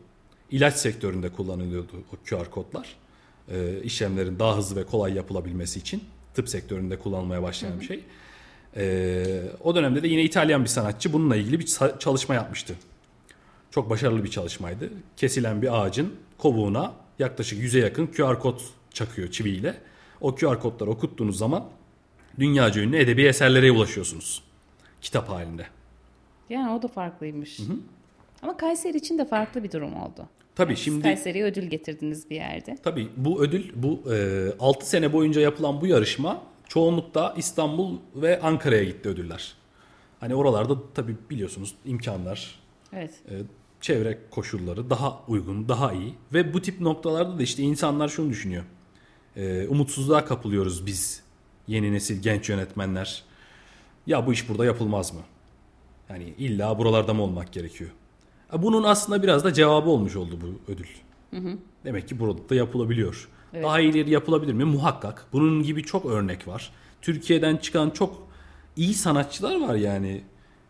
İlaç 0.51 0.75
sektöründe 0.75 1.29
kullanılıyordu 1.29 1.91
o 2.13 2.15
QR 2.29 2.51
kodlar. 2.51 2.95
Ee, 3.51 3.81
işlemlerin 3.83 4.39
daha 4.39 4.57
hızlı 4.57 4.75
ve 4.75 4.83
kolay 4.83 5.13
yapılabilmesi 5.13 5.79
için 5.79 6.03
tıp 6.33 6.49
sektöründe 6.49 6.99
kullanılmaya 6.99 7.43
başlayan 7.43 7.79
bir 7.79 7.85
şey. 7.85 8.03
Ee, 8.75 9.43
o 9.63 9.75
dönemde 9.75 10.03
de 10.03 10.07
yine 10.07 10.23
İtalyan 10.23 10.63
bir 10.63 10.69
sanatçı 10.69 11.13
bununla 11.13 11.35
ilgili 11.35 11.59
bir 11.59 11.65
çalışma 11.99 12.35
yapmıştı. 12.35 12.75
Çok 13.71 13.89
başarılı 13.89 14.23
bir 14.23 14.29
çalışmaydı. 14.29 14.89
Kesilen 15.17 15.61
bir 15.61 15.81
ağacın 15.81 16.15
kovuğuna 16.37 16.93
yaklaşık 17.19 17.59
100'e 17.59 17.79
yakın 17.79 18.07
QR 18.07 18.39
kod 18.39 18.59
çakıyor 18.93 19.31
çiviyle. 19.31 19.77
O 20.21 20.35
QR 20.35 20.59
kodları 20.59 20.89
okuttuğunuz 20.89 21.37
zaman 21.37 21.65
dünyaca 22.39 22.81
ünlü 22.81 22.97
edebi 22.97 23.25
eserlere 23.25 23.71
ulaşıyorsunuz. 23.71 24.43
Kitap 25.01 25.29
halinde. 25.29 25.65
Yani 26.49 26.71
o 26.71 26.81
da 26.81 26.87
farklıymış. 26.87 27.59
Ama 28.41 28.57
Kayseri 28.57 28.97
için 28.97 29.17
de 29.17 29.25
farklı 29.25 29.63
bir 29.63 29.71
durum 29.71 29.95
oldu. 29.95 30.25
Tabii 30.55 30.75
Siz 30.75 30.85
şimdi 30.85 31.01
Kayseri'ye 31.01 31.43
ödül 31.43 31.63
getirdiniz 31.63 32.29
bir 32.29 32.35
yerde. 32.35 32.77
Tabii 32.83 33.09
bu 33.17 33.43
ödül 33.43 33.71
bu 33.75 34.13
e, 34.13 34.47
6 34.59 34.89
sene 34.89 35.13
boyunca 35.13 35.41
yapılan 35.41 35.81
bu 35.81 35.87
yarışma 35.87 36.41
çoğunlukla 36.67 37.33
İstanbul 37.37 37.97
ve 38.15 38.39
Ankara'ya 38.41 38.83
gitti 38.83 39.09
ödüller. 39.09 39.53
Hani 40.19 40.35
oralarda 40.35 40.77
tabii 40.93 41.15
biliyorsunuz 41.29 41.75
imkanlar, 41.85 42.59
Evet. 42.93 43.11
e, 43.29 43.33
çevre 43.81 44.17
koşulları 44.31 44.89
daha 44.89 45.19
uygun, 45.27 45.69
daha 45.69 45.93
iyi 45.93 46.13
ve 46.33 46.53
bu 46.53 46.61
tip 46.61 46.81
noktalarda 46.81 47.39
da 47.39 47.43
işte 47.43 47.63
insanlar 47.63 48.07
şunu 48.09 48.29
düşünüyor. 48.29 48.63
E, 49.35 49.67
umutsuzluğa 49.67 50.25
kapılıyoruz 50.25 50.85
biz 50.85 51.23
yeni 51.67 51.93
nesil 51.93 52.21
genç 52.21 52.49
yönetmenler. 52.49 53.23
Ya 54.07 54.27
bu 54.27 54.33
iş 54.33 54.49
burada 54.49 54.65
yapılmaz 54.65 55.13
mı? 55.13 55.21
Yani 56.09 56.33
illa 56.37 56.77
buralarda 56.77 57.13
mı 57.13 57.23
olmak 57.23 57.53
gerekiyor? 57.53 57.89
Bunun 58.57 58.83
aslında 58.83 59.23
biraz 59.23 59.43
da 59.43 59.53
cevabı 59.53 59.89
olmuş 59.89 60.15
oldu 60.15 60.39
bu 60.41 60.71
ödül. 60.71 60.87
Demek 61.85 62.07
ki 62.07 62.19
burada 62.19 62.49
da 62.49 62.55
yapılabiliyor. 62.55 63.29
Evet. 63.53 63.63
Daha 63.63 63.79
iyileri 63.79 64.09
yapılabilir 64.09 64.53
mi? 64.53 64.63
Muhakkak. 64.63 65.25
Bunun 65.33 65.63
gibi 65.63 65.83
çok 65.83 66.05
örnek 66.05 66.47
var. 66.47 66.71
Türkiye'den 67.01 67.57
çıkan 67.57 67.89
çok 67.89 68.27
iyi 68.75 68.93
sanatçılar 68.93 69.61
var 69.67 69.75
yani. 69.75 70.21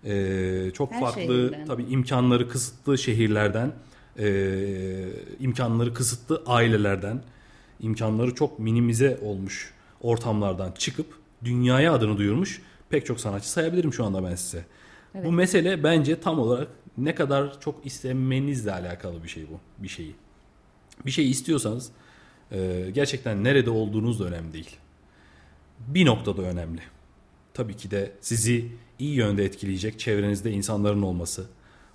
Ee, 0.06 0.72
çok 0.74 0.92
Her 0.92 1.00
farklı 1.00 1.22
şehirden. 1.22 1.66
tabii 1.66 1.84
imkanları 1.84 2.50
kısıtlı 2.50 2.98
şehirlerden, 2.98 3.72
ee, 4.20 5.10
imkanları 5.40 5.94
kısıtlı 5.94 6.44
ailelerden, 6.46 7.24
imkanları 7.80 8.36
çok 8.36 8.60
minimize 8.60 9.20
olmuş 9.24 9.74
ortamlardan 10.02 10.72
çıkıp 10.72 11.08
dünyaya 11.46 11.94
adını 11.94 12.18
duyurmuş 12.18 12.62
pek 12.90 13.06
çok 13.06 13.20
sanatçı 13.20 13.52
sayabilirim 13.52 13.94
şu 13.94 14.06
anda 14.06 14.24
ben 14.24 14.36
size. 14.36 14.66
Bu 15.24 15.32
mesele 15.32 15.84
bence 15.84 16.20
tam 16.20 16.40
olarak 16.40 16.68
ne 17.06 17.16
kadar 17.16 17.62
çok 17.62 17.86
istemenizle 17.86 18.74
alakalı 18.74 19.24
bir 19.24 19.30
şey 19.30 19.44
bu. 19.44 19.84
Bir 19.84 19.88
şeyi. 19.88 20.16
Bir 21.06 21.12
şey 21.12 21.30
istiyorsanız 21.30 21.92
e, 22.52 22.90
gerçekten 22.94 23.44
nerede 23.44 23.70
olduğunuz 23.70 24.20
da 24.20 24.26
önemli 24.26 24.54
değil. 24.54 24.78
Bir 25.88 26.06
noktada 26.06 26.42
önemli. 26.42 26.82
Tabii 27.54 27.78
ki 27.78 27.92
de 27.92 28.12
sizi 28.22 28.72
iyi 29.00 29.14
yönde 29.14 29.46
etkileyecek 29.46 30.00
çevrenizde 30.00 30.52
insanların 30.52 31.02
olması, 31.02 31.46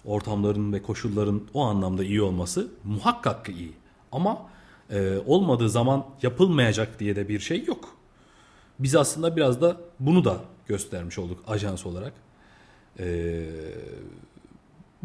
ortamların 0.05 0.73
ve 0.73 0.83
koşulların 0.83 1.43
o 1.55 1.65
anlamda 1.65 2.05
iyi 2.05 2.23
olması 2.23 2.69
muhakkak 2.85 3.45
ki 3.45 3.53
iyi. 3.53 3.73
Ama 4.13 4.47
e, 4.91 5.19
olmadığı 5.27 5.71
zaman 5.71 6.07
yapılmayacak 6.23 7.01
diye 7.01 7.17
de 7.17 7.29
bir 7.29 7.41
şey 7.41 7.65
yok. 7.65 7.97
Biz 8.79 8.97
aslında 8.97 9.37
biraz 9.37 9.61
da 9.61 9.77
bunu 10.01 10.25
da 10.25 10.41
göstermiş 10.67 11.19
olduk 11.19 11.45
ajans 11.47 11.87
olarak. 11.87 12.13
Ee, 12.99 13.45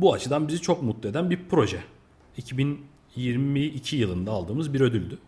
bu 0.02 0.14
açıdan 0.14 0.48
bizi 0.48 0.62
çok 0.62 0.84
mutlu 0.84 1.10
eden 1.10 1.30
bir 1.30 1.40
proje. 1.50 1.80
2022 2.38 3.96
yılında 3.96 4.32
aldığımız 4.32 4.74
bir 4.74 4.82
ödüldü. 4.82 5.20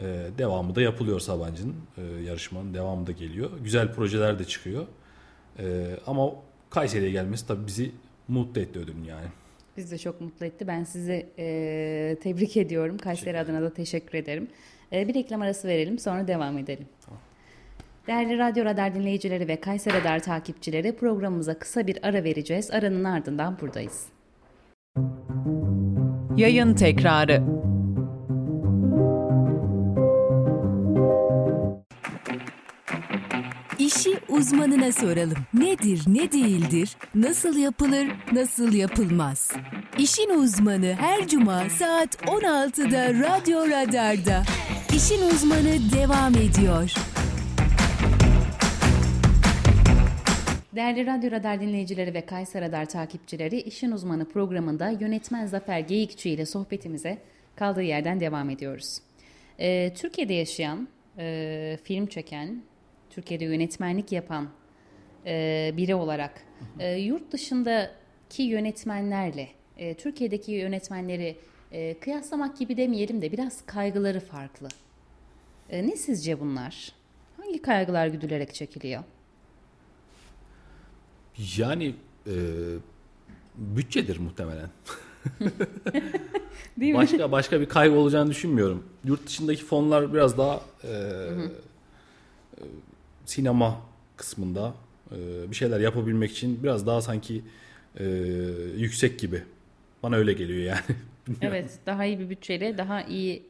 Ee, 0.00 0.04
devamı 0.38 0.74
da 0.74 0.80
yapılıyor 0.80 1.20
Sabancı'nın 1.20 1.76
e, 1.98 2.02
yarışmanın 2.02 2.74
devamı 2.74 3.06
da 3.06 3.12
geliyor. 3.12 3.50
Güzel 3.64 3.92
projeler 3.92 4.38
de 4.38 4.44
çıkıyor. 4.44 4.86
Ee, 5.58 5.96
ama 6.06 6.30
Kayseri'ye 6.70 7.10
gelmesi 7.10 7.46
tabii 7.46 7.66
bizi 7.66 7.92
mutlu 8.28 8.60
etti 8.60 8.78
ödülün 8.78 9.04
yani. 9.04 9.26
Biz 9.76 9.90
de 9.90 9.98
çok 9.98 10.20
mutlu 10.20 10.46
etti. 10.46 10.66
Ben 10.66 10.84
sizi 10.84 11.26
e, 11.38 12.16
tebrik 12.22 12.56
ediyorum. 12.56 12.98
Kayseri 12.98 13.38
adına 13.38 13.62
da 13.62 13.74
teşekkür 13.74 14.18
ederim. 14.18 14.48
E, 14.92 15.08
bir 15.08 15.14
reklam 15.14 15.42
arası 15.42 15.68
verelim 15.68 15.98
sonra 15.98 16.28
devam 16.28 16.58
edelim. 16.58 16.86
Değerli 18.06 18.38
Radyo 18.38 18.64
Radar 18.64 18.94
dinleyicileri 18.94 19.48
ve 19.48 19.60
Kayseri 19.60 20.00
Radar 20.00 20.20
takipçileri 20.20 20.96
programımıza 20.96 21.58
kısa 21.58 21.86
bir 21.86 21.98
ara 22.02 22.24
vereceğiz. 22.24 22.70
Aranın 22.70 23.04
ardından 23.04 23.58
buradayız. 23.60 24.06
Yayın 26.36 26.74
tekrarı. 26.74 27.42
İşi 33.78 34.18
uzmanına 34.28 34.92
soralım. 34.92 35.38
Nedir, 35.54 36.02
ne 36.06 36.32
değildir, 36.32 36.96
nasıl 37.14 37.56
yapılır, 37.56 38.06
nasıl 38.32 38.72
yapılmaz? 38.72 39.52
İşin 39.98 40.30
uzmanı 40.30 40.94
her 40.98 41.28
cuma 41.28 41.70
saat 41.70 42.14
16'da 42.14 43.14
Radyo 43.14 43.68
Radar'da. 43.68 44.42
İşin 44.96 45.22
uzmanı 45.28 45.92
devam 45.96 46.34
ediyor. 46.34 47.13
Değerli 50.76 51.06
Radyo 51.06 51.30
Radar 51.30 51.60
dinleyicileri 51.60 52.14
ve 52.14 52.26
Kayseri 52.26 52.64
Radar 52.64 52.86
takipçileri 52.86 53.60
İşin 53.60 53.92
Uzmanı 53.92 54.28
programında 54.28 54.88
yönetmen 54.88 55.46
Zafer 55.46 55.78
Geyikçi 55.78 56.30
ile 56.30 56.46
sohbetimize 56.46 57.18
kaldığı 57.56 57.82
yerden 57.82 58.20
devam 58.20 58.50
ediyoruz. 58.50 58.98
Ee, 59.60 59.92
Türkiye'de 59.96 60.34
yaşayan, 60.34 60.88
e, 61.18 61.78
film 61.84 62.06
çeken, 62.06 62.62
Türkiye'de 63.10 63.44
yönetmenlik 63.44 64.12
yapan 64.12 64.48
e, 65.26 65.72
biri 65.76 65.94
olarak 65.94 66.44
e, 66.78 66.92
yurt 66.92 67.32
dışındaki 67.32 68.42
yönetmenlerle 68.42 69.48
e, 69.78 69.94
Türkiye'deki 69.94 70.52
yönetmenleri 70.52 71.36
e, 71.72 71.98
kıyaslamak 71.98 72.58
gibi 72.58 72.76
demeyelim 72.76 73.22
de 73.22 73.32
biraz 73.32 73.66
kaygıları 73.66 74.20
farklı. 74.20 74.68
E, 75.70 75.86
ne 75.86 75.96
sizce 75.96 76.40
bunlar? 76.40 76.92
Hangi 77.36 77.62
kaygılar 77.62 78.06
güdülerek 78.06 78.54
çekiliyor? 78.54 79.04
Yani 81.56 81.94
e, 82.26 82.32
bütçedir 83.56 84.18
muhtemelen. 84.18 84.68
Değil 86.80 86.92
mi? 86.92 86.98
başka 86.98 87.32
başka 87.32 87.60
bir 87.60 87.66
kaygı 87.68 87.94
olacağını 87.96 88.30
düşünmüyorum. 88.30 88.82
Yurt 89.04 89.26
dışındaki 89.26 89.64
fonlar 89.64 90.14
biraz 90.14 90.38
daha 90.38 90.60
e, 90.84 90.90
sinema 93.26 93.80
kısmında 94.16 94.74
e, 95.12 95.50
bir 95.50 95.56
şeyler 95.56 95.80
yapabilmek 95.80 96.30
için 96.30 96.62
biraz 96.62 96.86
daha 96.86 97.02
sanki 97.02 97.42
e, 97.98 98.04
yüksek 98.76 99.18
gibi. 99.18 99.42
Bana 100.02 100.16
öyle 100.16 100.32
geliyor 100.32 100.58
yani. 100.60 100.80
Evet, 101.40 101.78
daha 101.86 102.04
iyi 102.04 102.18
bir 102.18 102.30
bütçeyle 102.30 102.78
daha 102.78 103.02
iyi 103.02 103.42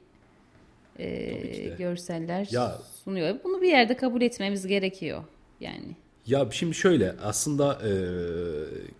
e, 0.98 1.74
görseller 1.78 2.48
Ya- 2.50 2.78
sunuyor. 3.04 3.36
Bunu 3.44 3.62
bir 3.62 3.68
yerde 3.68 3.96
kabul 3.96 4.22
etmemiz 4.22 4.66
gerekiyor. 4.66 5.24
Yani 5.60 5.96
Ya 6.26 6.48
şimdi 6.50 6.74
şöyle 6.74 7.14
aslında 7.22 7.72
e, 7.74 7.92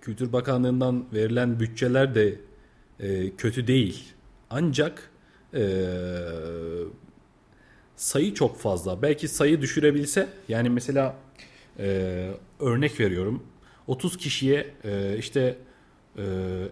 Kültür 0.00 0.32
Bakanlığı'ndan 0.32 1.04
verilen 1.12 1.60
bütçeler 1.60 2.14
de 2.14 2.34
e, 3.00 3.30
kötü 3.36 3.66
değil. 3.66 4.04
Ancak 4.50 5.10
e, 5.54 5.62
sayı 7.96 8.34
çok 8.34 8.58
fazla. 8.58 9.02
Belki 9.02 9.28
sayı 9.28 9.60
düşürebilse 9.60 10.28
yani 10.48 10.70
mesela 10.70 11.16
e, 11.78 12.30
örnek 12.60 13.00
veriyorum 13.00 13.42
30 13.86 14.16
kişiye 14.16 14.66
e, 14.84 15.18
işte 15.18 15.56
e, 16.16 16.22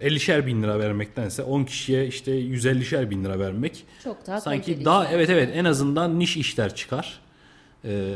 50'şer 0.01 0.47
bin 0.47 0.63
lira 0.63 0.79
vermektense 0.79 1.43
10 1.43 1.65
kişiye 1.65 2.07
işte 2.07 2.33
150'şer 2.33 3.11
bin 3.11 3.25
lira 3.25 3.39
vermek 3.39 3.85
çok 4.05 4.27
daha 4.27 4.41
Sanki 4.41 4.85
daha 4.85 5.09
evet 5.09 5.31
evet 5.31 5.51
en 5.55 5.65
azından 5.65 6.19
niş 6.19 6.37
işler 6.37 6.75
çıkar. 6.75 7.21
Ee, 7.85 8.15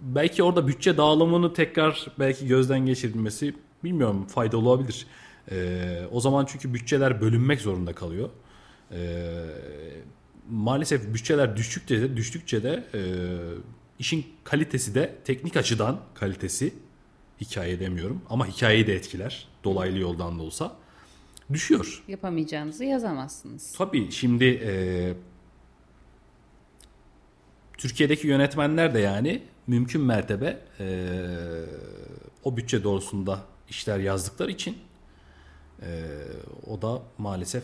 belki 0.00 0.42
orada 0.42 0.68
bütçe 0.68 0.96
dağılımını 0.96 1.52
tekrar 1.52 2.06
belki 2.18 2.46
gözden 2.46 2.86
geçirilmesi 2.86 3.54
bilmiyorum 3.84 4.26
faydalı 4.26 4.68
olabilir. 4.68 5.06
Ee, 5.50 6.02
o 6.12 6.20
zaman 6.20 6.44
çünkü 6.44 6.74
bütçeler 6.74 7.20
bölünmek 7.20 7.60
zorunda 7.60 7.92
kalıyor. 7.92 8.28
Ee, 8.92 8.96
maalesef 10.50 11.14
bütçeler 11.14 11.56
düştükçe 11.56 12.00
de 12.00 12.16
düştükçe 12.16 12.62
de 12.62 12.84
e, 12.94 13.00
işin 13.98 14.26
kalitesi 14.44 14.94
de 14.94 15.14
teknik 15.24 15.56
açıdan 15.56 16.00
kalitesi 16.14 16.74
hikaye 17.40 17.80
demiyorum 17.80 18.22
ama 18.30 18.46
hikayeyi 18.46 18.86
de 18.86 18.94
etkiler 18.94 19.48
dolaylı 19.64 19.98
yoldan 19.98 20.38
da 20.38 20.42
olsa 20.42 20.76
düşüyor. 21.52 22.04
Yapamayacağınızı 22.08 22.84
yazamazsınız. 22.84 23.74
Tabii 23.78 24.10
şimdi 24.12 24.44
e, 24.44 25.12
Türkiye'deki 27.78 28.26
yönetmenler 28.26 28.94
de 28.94 28.98
yani 28.98 29.42
mümkün 29.66 30.00
mertebe 30.00 30.58
e, 30.80 31.08
o 32.44 32.56
bütçe 32.56 32.84
doğrusunda 32.84 33.40
işler 33.68 33.98
yazdıkları 33.98 34.50
için 34.50 34.78
e, 35.82 36.04
o 36.66 36.82
da 36.82 37.02
maalesef 37.18 37.62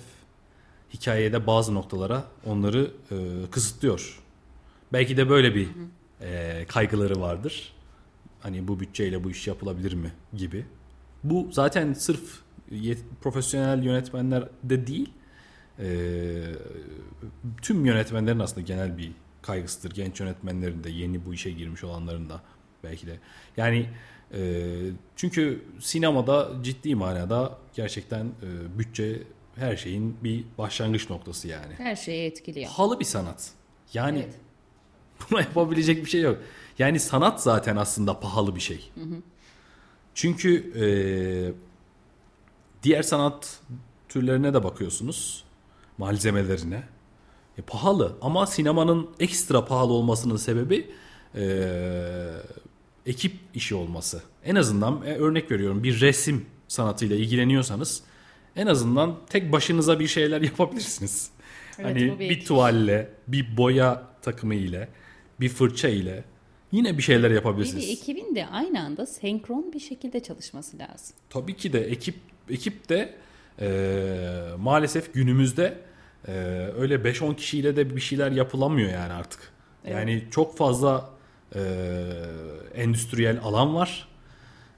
hikayede 0.94 1.46
bazı 1.46 1.74
noktalara 1.74 2.24
onları 2.46 2.90
e, 3.10 3.16
kısıtlıyor. 3.50 4.22
Belki 4.92 5.16
de 5.16 5.28
böyle 5.28 5.54
bir 5.54 5.68
e, 6.20 6.64
kaygıları 6.68 7.20
vardır. 7.20 7.72
Hani 8.40 8.68
bu 8.68 8.80
bütçeyle 8.80 9.24
bu 9.24 9.30
iş 9.30 9.46
yapılabilir 9.46 9.92
mi 9.92 10.12
gibi. 10.36 10.64
Bu 11.24 11.48
zaten 11.52 11.92
sırf 11.92 12.40
yet- 12.72 13.04
profesyonel 13.22 13.82
yönetmenler 13.84 14.48
de 14.62 14.86
değil. 14.86 15.10
e, 15.78 15.86
tüm 17.62 17.86
yönetmenlerin 17.86 18.38
aslında 18.38 18.60
genel 18.60 18.98
bir 18.98 19.10
kaygısıdır. 19.46 19.94
Genç 19.94 20.20
yönetmenlerin 20.20 20.84
de 20.84 20.90
yeni 20.90 21.26
bu 21.26 21.34
işe 21.34 21.50
girmiş 21.50 21.84
olanların 21.84 22.28
da 22.30 22.40
belki 22.84 23.06
de. 23.06 23.18
Yani 23.56 23.86
e, 24.34 24.70
çünkü 25.16 25.64
sinemada 25.80 26.50
ciddi 26.62 26.94
manada 26.94 27.58
gerçekten 27.74 28.24
e, 28.24 28.78
bütçe 28.78 29.22
her 29.56 29.76
şeyin 29.76 30.16
bir 30.24 30.44
başlangıç 30.58 31.10
noktası 31.10 31.48
yani. 31.48 31.74
Her 31.78 31.96
şeyi 31.96 32.26
etkiliyor. 32.26 32.66
Pahalı 32.68 33.00
bir 33.00 33.04
sanat. 33.04 33.50
Yani 33.94 34.18
Evet. 34.18 34.34
buna 35.30 35.40
yapabilecek 35.40 36.04
bir 36.04 36.10
şey 36.10 36.20
yok. 36.20 36.38
Yani 36.78 37.00
sanat 37.00 37.42
zaten 37.42 37.76
aslında 37.76 38.20
pahalı 38.20 38.54
bir 38.56 38.60
şey. 38.60 38.90
Çünkü 40.14 40.72
e, 40.80 40.86
diğer 42.82 43.02
sanat 43.02 43.60
türlerine 44.08 44.54
de 44.54 44.64
bakıyorsunuz. 44.64 45.44
Malzemelerine. 45.98 46.82
E, 47.58 47.62
pahalı 47.62 48.16
ama 48.20 48.46
sinemanın 48.46 49.10
ekstra 49.20 49.64
pahalı 49.64 49.92
olmasının 49.92 50.36
sebebi 50.36 50.90
e, 51.34 51.42
ekip 53.06 53.32
işi 53.54 53.74
olması. 53.74 54.22
En 54.44 54.54
azından 54.54 55.02
e, 55.06 55.14
örnek 55.14 55.50
veriyorum 55.50 55.82
bir 55.82 56.00
resim 56.00 56.46
sanatıyla 56.68 57.16
ilgileniyorsanız 57.16 58.02
en 58.56 58.66
azından 58.66 59.16
tek 59.30 59.52
başınıza 59.52 60.00
bir 60.00 60.06
şeyler 60.06 60.40
yapabilirsiniz. 60.50 61.30
Evet, 61.78 61.86
hani 61.90 62.18
bir 62.20 62.30
bir 62.30 62.44
tuvalle, 62.44 63.10
bir 63.28 63.56
boya 63.56 64.02
takımı 64.22 64.54
ile, 64.54 64.88
bir 65.40 65.48
fırça 65.48 65.88
ile 65.88 66.24
yine 66.72 66.98
bir 66.98 67.02
şeyler 67.02 67.30
Bir 67.30 67.34
yapabilirsiniz. 67.34 67.88
de 67.88 67.92
ekibin 67.92 68.34
de 68.34 68.46
aynı 68.46 68.80
anda 68.84 69.06
senkron 69.06 69.72
bir 69.72 69.80
şekilde 69.80 70.20
çalışması 70.20 70.78
lazım. 70.78 71.16
Tabii 71.30 71.56
ki 71.56 71.72
de 71.72 71.80
ekip 71.80 72.14
ekip 72.50 72.88
de 72.88 73.14
e, 73.60 73.68
maalesef 74.58 75.14
günümüzde 75.14 75.78
e, 76.28 76.32
öyle 76.78 76.94
5-10 76.94 77.36
kişiyle 77.36 77.76
de 77.76 77.96
bir 77.96 78.00
şeyler 78.00 78.32
yapılamıyor 78.32 78.90
yani 78.92 79.12
artık. 79.12 79.40
Yani 79.88 80.24
çok 80.30 80.56
fazla 80.56 81.10
e, 81.54 81.60
endüstriyel 82.74 83.40
alan 83.42 83.74
var. 83.74 84.08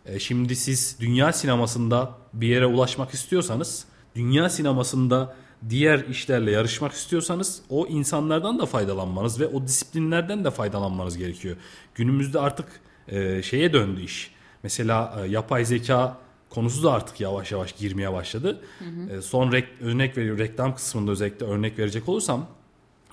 E, 0.06 0.18
şimdi 0.18 0.56
siz 0.56 0.96
dünya 1.00 1.32
sinemasında 1.32 2.10
bir 2.32 2.48
yere 2.48 2.66
ulaşmak 2.66 3.10
istiyorsanız, 3.10 3.84
dünya 4.14 4.48
sinemasında 4.48 5.36
diğer 5.68 5.98
işlerle 5.98 6.50
yarışmak 6.50 6.92
istiyorsanız 6.92 7.62
o 7.70 7.86
insanlardan 7.86 8.58
da 8.58 8.66
faydalanmanız 8.66 9.40
ve 9.40 9.46
o 9.46 9.66
disiplinlerden 9.66 10.44
de 10.44 10.50
faydalanmanız 10.50 11.18
gerekiyor. 11.18 11.56
Günümüzde 11.94 12.40
artık 12.40 12.66
e, 13.08 13.42
şeye 13.42 13.72
döndü 13.72 14.00
iş. 14.00 14.30
Mesela 14.62 15.20
e, 15.20 15.28
yapay 15.28 15.64
zeka 15.64 16.18
konusu 16.56 16.82
da 16.82 16.92
artık 16.92 17.20
yavaş 17.20 17.52
yavaş 17.52 17.72
girmeye 17.72 18.12
başladı. 18.12 18.60
E, 19.10 19.22
son 19.22 19.52
rek- 19.52 19.80
örnek 19.82 20.16
veriyor 20.16 20.38
reklam 20.38 20.74
kısmında 20.74 21.10
özellikle 21.10 21.46
örnek 21.46 21.78
verecek 21.78 22.08
olursam 22.08 22.46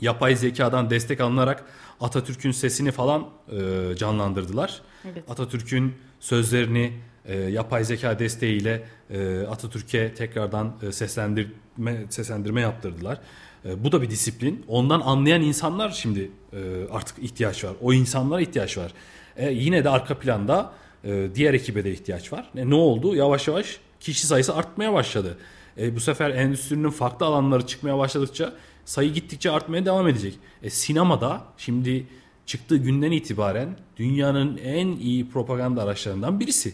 yapay 0.02 0.36
zekadan 0.36 0.90
destek 0.90 1.22
alınarak 1.22 1.66
Atatürk'ün 2.02 2.52
sesini 2.52 2.92
falan 2.92 3.26
e, 3.52 3.96
canlandırdılar. 3.96 4.82
Evet. 5.06 5.24
Atatürk'ün 5.30 5.96
sözlerini 6.20 6.94
e, 7.26 7.38
yapay 7.38 7.84
zeka 7.84 8.20
desteğiyle 8.20 8.84
e, 9.10 9.42
Atatürk'e 9.42 10.14
tekrardan 10.14 10.74
e, 10.82 10.92
seslendirme 10.92 12.06
seslendirme 12.10 12.62
yaptırdılar. 12.62 13.20
E, 13.66 13.84
bu 13.84 13.92
da 13.92 14.02
bir 14.02 14.10
disiplin. 14.10 14.66
Ondan 14.68 15.02
anlayan 15.02 15.42
insanlar 15.42 15.90
şimdi 15.90 16.32
e, 16.54 16.60
artık 16.92 17.20
ihtiyaç 17.20 17.64
var. 17.64 17.74
O 17.82 17.94
insanlara 17.94 18.42
ihtiyaç 18.42 18.78
var. 18.78 18.94
E, 19.38 19.52
yine 19.52 19.84
de 19.84 19.90
arka 19.90 20.20
planda 20.20 20.72
e, 21.04 21.28
diğer 21.36 21.54
ekibe 21.54 21.84
de 21.84 21.92
ihtiyaç 21.92 22.34
var. 22.34 22.50
E, 22.56 22.70
ne 22.70 22.76
oldu? 22.76 23.16
Yavaş 23.16 23.48
yavaş 23.48 23.80
kişi 24.00 24.28
sayısı 24.28 24.56
artmaya 24.56 24.94
başladı. 24.94 25.38
E, 25.78 25.96
bu 25.96 26.00
sefer 26.00 26.30
endüstrinin 26.30 26.90
farklı 26.90 27.26
alanları 27.26 27.68
çıkmaya 27.68 27.98
başladıkça 27.98 28.54
sayı 28.86 29.14
gittikçe 29.14 29.52
artmaya 29.52 29.86
devam 29.86 30.08
edecek. 30.08 30.40
E, 30.64 30.70
sinemada 30.70 31.44
şimdi 31.58 32.08
çıktığı 32.46 32.78
günden 32.78 33.12
itibaren 33.12 33.78
dünyanın 33.98 34.58
en 34.58 34.88
iyi 34.88 35.30
propaganda 35.30 35.84
araçlarından 35.84 36.40
birisi. 36.40 36.74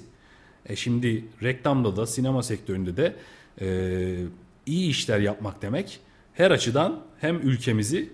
E 0.66 0.76
şimdi 0.76 1.26
reklamda 1.44 1.96
da 1.96 2.08
sinema 2.08 2.44
sektöründe 2.44 2.98
de 2.98 3.16
e, 3.62 3.68
iyi 4.66 4.90
işler 4.90 5.20
yapmak 5.20 5.62
demek 5.62 6.00
her 6.34 6.52
açıdan 6.52 7.00
hem 7.20 7.36
ülkemizi 7.36 8.10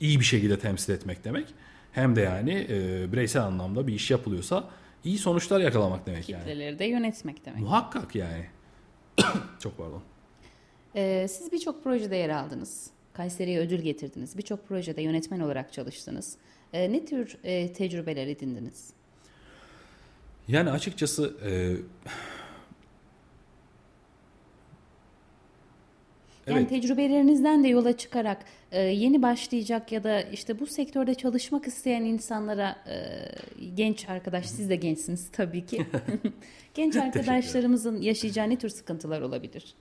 iyi 0.00 0.20
bir 0.20 0.24
şekilde 0.24 0.58
temsil 0.58 0.92
etmek 0.92 1.24
demek 1.24 1.46
hem 1.92 2.16
de 2.16 2.20
yani 2.20 2.66
e, 2.70 3.12
bireysel 3.12 3.42
anlamda 3.42 3.86
bir 3.86 3.94
iş 3.94 4.10
yapılıyorsa 4.10 4.68
iyi 5.04 5.18
sonuçlar 5.18 5.60
yakalamak 5.60 6.06
demek 6.06 6.28
yani. 6.28 6.40
Kitleleri 6.40 6.78
de 6.78 6.84
yönetmek 6.84 7.46
demek. 7.46 7.60
Muhakkak 7.60 8.14
yani. 8.14 8.46
Çok 9.58 9.78
pardon. 9.78 10.02
Ee, 10.96 11.26
siz 11.30 11.52
birçok 11.52 11.84
projede 11.84 12.16
yer 12.16 12.28
aldınız. 12.28 12.90
Kayseri'ye 13.12 13.60
ödül 13.60 13.78
getirdiniz. 13.78 14.38
Birçok 14.38 14.68
projede 14.68 15.02
yönetmen 15.02 15.40
olarak 15.40 15.72
çalıştınız. 15.72 16.36
Ee, 16.72 16.92
ne 16.92 17.04
tür 17.04 17.38
e, 17.44 17.72
tecrübeler 17.72 18.26
edindiniz? 18.26 18.90
Yani 20.48 20.70
açıkçası 20.70 21.36
e, 21.44 21.50
Yani 26.48 26.58
Evet. 26.58 26.68
tecrübelerinizden 26.68 27.64
de 27.64 27.68
yola 27.68 27.96
çıkarak 27.96 28.38
e, 28.72 28.80
yeni 28.80 29.22
başlayacak 29.22 29.92
ya 29.92 30.04
da 30.04 30.22
işte 30.22 30.60
bu 30.60 30.66
sektörde 30.66 31.14
çalışmak 31.14 31.66
isteyen 31.66 32.02
insanlara 32.02 32.76
e, 32.88 32.96
genç 33.74 34.08
arkadaş 34.08 34.46
siz 34.46 34.70
de 34.70 34.76
gençsiniz 34.76 35.28
tabii 35.32 35.66
ki. 35.66 35.86
genç 36.74 36.96
arkadaşlarımızın 36.96 38.00
yaşayacağı 38.00 38.50
ne 38.50 38.56
tür 38.56 38.68
sıkıntılar 38.68 39.20
olabilir? 39.20 39.74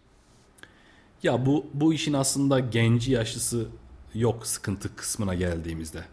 Ya 1.24 1.45
bu 1.45 1.65
bu 1.74 1.93
işin 1.93 2.13
aslında 2.13 2.59
genci 2.59 3.11
yaşlısı 3.11 3.68
yok 4.13 4.47
sıkıntı 4.47 4.95
kısmına 4.95 5.36
geldiğimizde. 5.36 6.03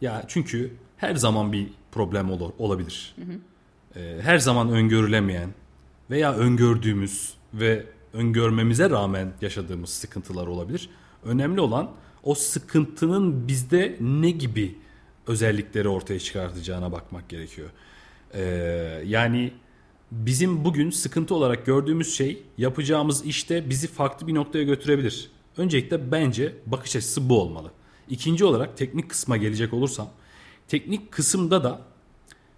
Ya 0.00 0.24
çünkü 0.28 0.72
her 0.96 1.14
zaman 1.14 1.52
bir 1.52 1.68
problem 1.92 2.30
olur 2.30 2.50
olabilir. 2.58 3.16
Ee, 3.96 4.18
her 4.22 4.38
zaman 4.38 4.68
öngörülemeyen 4.68 5.50
veya 6.10 6.34
öngördüğümüz 6.34 7.34
ve 7.54 7.86
öngörmemize 8.12 8.90
rağmen 8.90 9.32
yaşadığımız 9.40 9.90
sıkıntılar 9.90 10.46
olabilir. 10.46 10.90
Önemli 11.24 11.60
olan 11.60 11.90
o 12.22 12.34
sıkıntının 12.34 13.48
bizde 13.48 13.96
ne 14.00 14.30
gibi 14.30 14.78
özellikleri 15.26 15.88
ortaya 15.88 16.18
çıkartacağına 16.18 16.92
bakmak 16.92 17.28
gerekiyor. 17.28 17.68
Ee, 18.34 18.42
yani 19.06 19.52
bizim 20.10 20.64
bugün 20.64 20.90
sıkıntı 20.90 21.34
olarak 21.34 21.66
gördüğümüz 21.66 22.16
şey 22.16 22.42
yapacağımız 22.58 23.26
işte 23.26 23.70
bizi 23.70 23.86
farklı 23.86 24.26
bir 24.26 24.34
noktaya 24.34 24.64
götürebilir. 24.64 25.30
Öncelikle 25.56 26.12
bence 26.12 26.54
bakış 26.66 26.96
açısı 26.96 27.28
bu 27.28 27.40
olmalı. 27.40 27.70
İkinci 28.08 28.44
olarak 28.44 28.76
teknik 28.76 29.10
kısma 29.10 29.36
gelecek 29.36 29.72
olursam 29.72 30.10
teknik 30.68 31.12
kısımda 31.12 31.64
da 31.64 31.80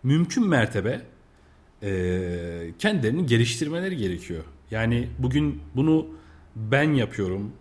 mümkün 0.03 0.47
mertebe 0.47 1.03
eee 1.83 2.75
kendilerini 2.79 3.27
geliştirmeleri 3.27 3.97
gerekiyor. 3.97 4.45
Yani 4.71 5.09
bugün 5.19 5.63
bunu 5.77 6.07
ben 6.57 6.93
yapıyorum, 6.93 7.53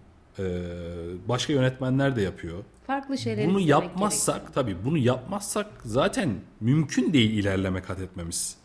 başka 1.28 1.54
yönetmenler 1.54 2.16
de 2.16 2.22
yapıyor. 2.22 2.64
Farklı 2.88 3.18
şeyleri 3.18 3.47
Bunu 3.47 3.60
yapmazsak 3.60 4.54
tabii 4.54 4.76
bunu 4.86 4.97
yapmazsak 4.97 5.68
zaten 5.86 6.36
mümkün 6.60 7.14
değil 7.14 7.32
ilerleme 7.32 7.82
kat 7.82 7.99
etmemiz. 7.99 8.58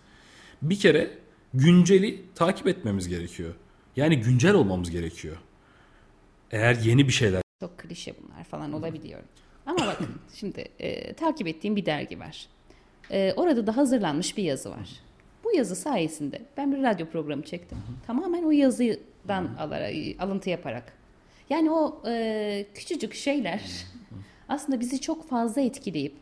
Bir 0.63 0.79
kere 0.79 1.11
günceli 1.55 2.25
takip 2.35 2.67
etmemiz 2.67 3.09
gerekiyor. 3.09 3.55
Yani 3.97 4.21
güncel 4.21 4.55
olmamız 4.55 4.91
gerekiyor. 4.91 5.37
Eğer 6.51 6.75
yeni 6.75 7.09
bir 7.09 7.13
şeyler 7.13 7.43
Çok 7.61 7.79
klişe 7.79 8.15
bunlar 8.23 8.45
falan 8.45 8.73
olabiliyor. 8.73 9.21
Ama 9.67 9.87
bakın 9.87 10.09
şimdi 10.35 10.69
e, 10.79 11.13
takip 11.13 11.47
ettiğim 11.47 11.77
bir 11.77 11.87
dergi 11.87 12.21
var. 12.21 12.47
E, 13.11 13.33
orada 13.37 13.67
da 13.67 13.77
hazırlanmış 13.77 14.37
bir 14.37 14.43
yazı 14.43 14.71
var. 14.71 14.89
Bu 15.49 15.57
yazı 15.57 15.77
sayesinde 15.77 16.43
ben 16.57 16.73
bir 16.73 16.83
radyo 16.83 17.07
programı 17.07 17.43
çektim. 17.43 17.79
Tamamen 18.07 18.43
o 18.43 18.51
yazıdan 18.51 19.49
alarak, 19.59 19.95
alıntı 20.19 20.51
yaparak. 20.51 20.93
Yani 21.51 21.71
o 21.71 22.03
e, 22.07 22.67
küçücük 22.75 23.15
şeyler 23.15 23.63
aslında 24.49 24.81
bizi 24.81 25.01
çok 25.01 25.29
fazla 25.29 25.61
etkileyip 25.61 26.15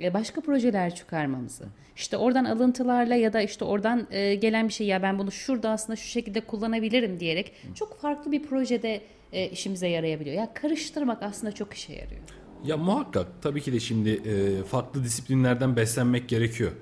e, 0.00 0.14
başka 0.14 0.40
projeler 0.40 0.94
çıkarmamızı. 0.94 1.64
İşte 1.96 2.16
oradan 2.16 2.44
alıntılarla 2.44 3.14
ya 3.14 3.32
da 3.32 3.40
işte 3.40 3.64
oradan 3.64 4.06
e, 4.10 4.34
gelen 4.34 4.68
bir 4.68 4.72
şey 4.72 4.86
ya 4.86 5.02
ben 5.02 5.18
bunu 5.18 5.32
şurada 5.32 5.70
aslında 5.70 5.96
şu 5.96 6.08
şekilde 6.08 6.40
kullanabilirim 6.40 7.20
diyerek 7.20 7.52
çok 7.74 8.00
farklı 8.00 8.32
bir 8.32 8.42
projede 8.42 9.00
e, 9.32 9.48
işimize 9.48 9.88
yarayabiliyor. 9.88 10.36
Ya 10.36 10.54
karıştırmak 10.54 11.22
aslında 11.22 11.52
çok 11.52 11.74
işe 11.74 11.92
yarıyor. 11.92 12.22
Ya 12.64 12.76
muhakkak 12.76 13.26
tabii 13.42 13.60
ki 13.60 13.72
de 13.72 13.80
şimdi 13.80 14.10
e, 14.10 14.64
farklı 14.64 15.04
disiplinlerden 15.04 15.76
beslenmek 15.76 16.28
gerekiyor. 16.28 16.72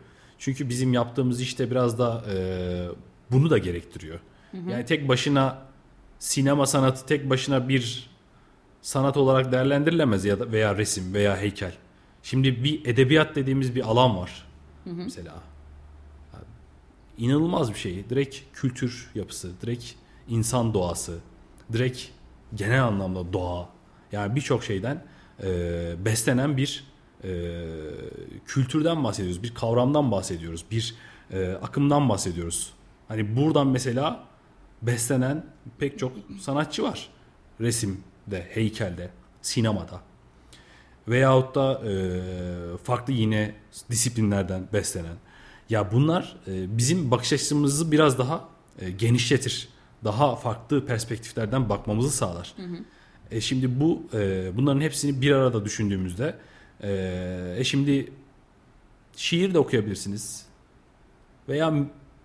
Çünkü 0.40 0.68
bizim 0.68 0.92
yaptığımız 0.92 1.40
işte 1.40 1.70
biraz 1.70 1.98
da 1.98 2.24
e, 2.34 2.36
bunu 3.30 3.50
da 3.50 3.58
gerektiriyor. 3.58 4.20
Yani 4.70 4.84
tek 4.84 5.08
başına 5.08 5.58
sinema 6.18 6.66
sanatı 6.66 7.06
tek 7.06 7.30
başına 7.30 7.68
bir 7.68 8.10
sanat 8.82 9.16
olarak 9.16 9.52
değerlendirilemez 9.52 10.24
ya 10.24 10.40
da 10.40 10.52
veya 10.52 10.76
resim 10.78 11.14
veya 11.14 11.36
heykel. 11.36 11.72
Şimdi 12.22 12.64
bir 12.64 12.86
edebiyat 12.86 13.36
dediğimiz 13.36 13.74
bir 13.74 13.90
alan 13.90 14.16
var. 14.16 14.46
Mesela 14.84 15.34
Yani 16.34 16.44
inanılmaz 17.18 17.70
bir 17.74 17.78
şey. 17.78 18.10
Direkt 18.10 18.36
kültür 18.52 19.10
yapısı, 19.14 19.60
direkt 19.62 19.84
insan 20.28 20.74
doğası, 20.74 21.18
direkt 21.72 22.02
genel 22.54 22.84
anlamda 22.84 23.32
doğa. 23.32 23.68
Yani 24.12 24.36
birçok 24.36 24.64
şeyden 24.64 25.04
e, 25.42 25.46
beslenen 26.04 26.56
bir 26.56 26.89
e, 27.24 27.30
kültürden 28.46 29.04
bahsediyoruz, 29.04 29.42
bir 29.42 29.54
kavramdan 29.54 30.10
bahsediyoruz, 30.10 30.64
bir 30.70 30.94
e, 31.30 31.50
akımdan 31.50 32.08
bahsediyoruz. 32.08 32.72
Hani 33.08 33.36
buradan 33.36 33.66
mesela 33.66 34.24
beslenen 34.82 35.46
pek 35.78 35.98
çok 35.98 36.12
sanatçı 36.40 36.82
var. 36.82 37.08
Resimde, 37.60 38.48
heykelde, 38.50 39.10
sinemada. 39.42 40.00
Veyahut 41.08 41.54
da 41.54 41.82
e, 41.88 41.92
farklı 42.76 43.12
yine 43.12 43.54
disiplinlerden 43.90 44.68
beslenen. 44.72 45.16
Ya 45.70 45.92
bunlar 45.92 46.36
e, 46.46 46.78
bizim 46.78 47.10
bakış 47.10 47.32
açımızı 47.32 47.92
biraz 47.92 48.18
daha 48.18 48.48
e, 48.78 48.90
genişletir. 48.90 49.68
Daha 50.04 50.36
farklı 50.36 50.86
perspektiflerden 50.86 51.68
bakmamızı 51.68 52.10
sağlar. 52.10 52.54
E 53.30 53.40
şimdi 53.40 53.80
bu 53.80 54.02
e, 54.14 54.50
bunların 54.56 54.80
hepsini 54.80 55.20
bir 55.20 55.32
arada 55.32 55.64
düşündüğümüzde 55.64 56.34
e, 56.82 57.54
e 57.58 57.64
şimdi 57.64 58.12
şiir 59.16 59.54
de 59.54 59.58
okuyabilirsiniz. 59.58 60.46
Veya 61.48 61.74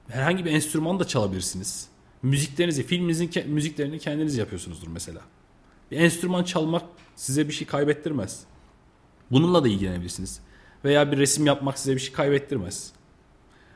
herhangi 0.08 0.46
bir 0.46 0.52
enstrüman 0.52 1.00
da 1.00 1.08
çalabilirsiniz. 1.08 1.88
Müziklerinizi, 2.24 2.84
filminizin 2.84 3.28
ke- 3.28 3.48
müziklerini 3.48 4.00
kendiniz 4.00 4.38
yapıyorsunuzdur 4.38 4.88
mesela. 4.88 5.22
Bir 5.92 5.98
enstrüman 5.98 6.44
çalmak 6.44 6.84
size 7.16 7.48
bir 7.48 7.54
şey 7.54 7.68
kaybettirmez. 7.68 8.44
Bununla 9.32 9.64
da 9.64 9.68
ilgilenebilirsiniz. 9.68 10.40
Veya 10.86 11.12
bir 11.12 11.18
resim 11.18 11.46
yapmak 11.46 11.80
size 11.80 11.96
bir 11.96 12.00
şey 12.00 12.14
kaybettirmez. 12.14 12.92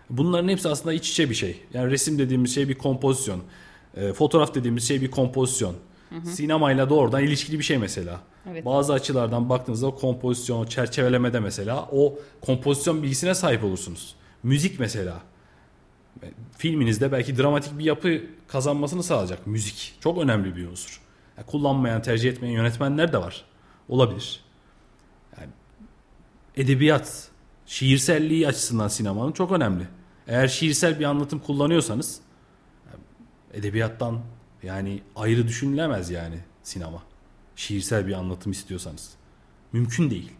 Bunların 0.09 0.49
hepsi 0.49 0.69
aslında 0.69 0.93
iç 0.93 1.09
içe 1.09 1.29
bir 1.29 1.35
şey. 1.35 1.61
Yani 1.73 1.91
resim 1.91 2.19
dediğimiz 2.19 2.55
şey 2.55 2.69
bir 2.69 2.75
kompozisyon. 2.75 3.41
E, 3.95 4.13
fotoğraf 4.13 4.55
dediğimiz 4.55 4.87
şey 4.87 5.01
bir 5.01 5.11
kompozisyon. 5.11 5.75
Sinemayla 6.23 6.89
doğrudan 6.89 7.23
ilişkili 7.23 7.59
bir 7.59 7.63
şey 7.63 7.77
mesela. 7.77 8.21
Evet. 8.51 8.65
Bazı 8.65 8.93
açılardan 8.93 9.49
baktığınızda 9.49 9.89
kompozisyon, 9.89 10.65
çerçevelemede 10.65 11.39
mesela 11.39 11.89
o 11.91 12.19
kompozisyon 12.41 13.03
bilgisine 13.03 13.35
sahip 13.35 13.63
olursunuz. 13.63 14.15
Müzik 14.43 14.79
mesela. 14.79 15.21
E, 16.23 16.27
Filminizde 16.57 17.11
belki 17.11 17.37
dramatik 17.37 17.79
bir 17.79 17.85
yapı 17.85 18.21
kazanmasını 18.47 19.03
sağlayacak 19.03 19.47
müzik. 19.47 19.97
Çok 19.99 20.17
önemli 20.17 20.55
bir 20.55 20.67
unsur. 20.67 21.01
Yani 21.37 21.47
kullanmayan, 21.47 22.01
tercih 22.01 22.29
etmeyen 22.29 22.53
yönetmenler 22.53 23.13
de 23.13 23.17
var. 23.17 23.45
Olabilir. 23.89 24.39
Yani 25.39 25.49
edebiyat, 26.55 27.27
şiirselliği 27.65 28.47
açısından 28.47 28.87
sinemanın 28.87 29.31
çok 29.31 29.51
önemli. 29.51 29.87
Eğer 30.27 30.47
şiirsel 30.47 30.99
bir 30.99 31.05
anlatım 31.05 31.39
kullanıyorsanız 31.39 32.21
edebiyattan 33.53 34.19
yani 34.63 35.01
ayrı 35.15 35.47
düşünülemez 35.47 36.09
yani 36.09 36.39
sinema. 36.63 37.08
Şiirsel 37.59 38.07
bir 38.07 38.13
anlatım 38.13 38.51
istiyorsanız. 38.51 39.13
Mümkün 39.73 40.09
değil. 40.09 40.31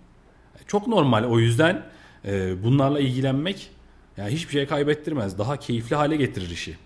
Çok 0.68 0.88
normal 0.88 1.24
o 1.24 1.40
yüzden 1.40 1.86
e, 2.26 2.64
bunlarla 2.64 3.00
ilgilenmek 3.00 3.72
yani 4.18 4.32
hiçbir 4.32 4.52
şey 4.52 4.68
kaybettirmez. 4.68 5.38
Daha 5.38 5.58
keyifli 5.58 5.96
hale 5.96 6.16
getirir 6.16 6.50
işi. 6.50 6.78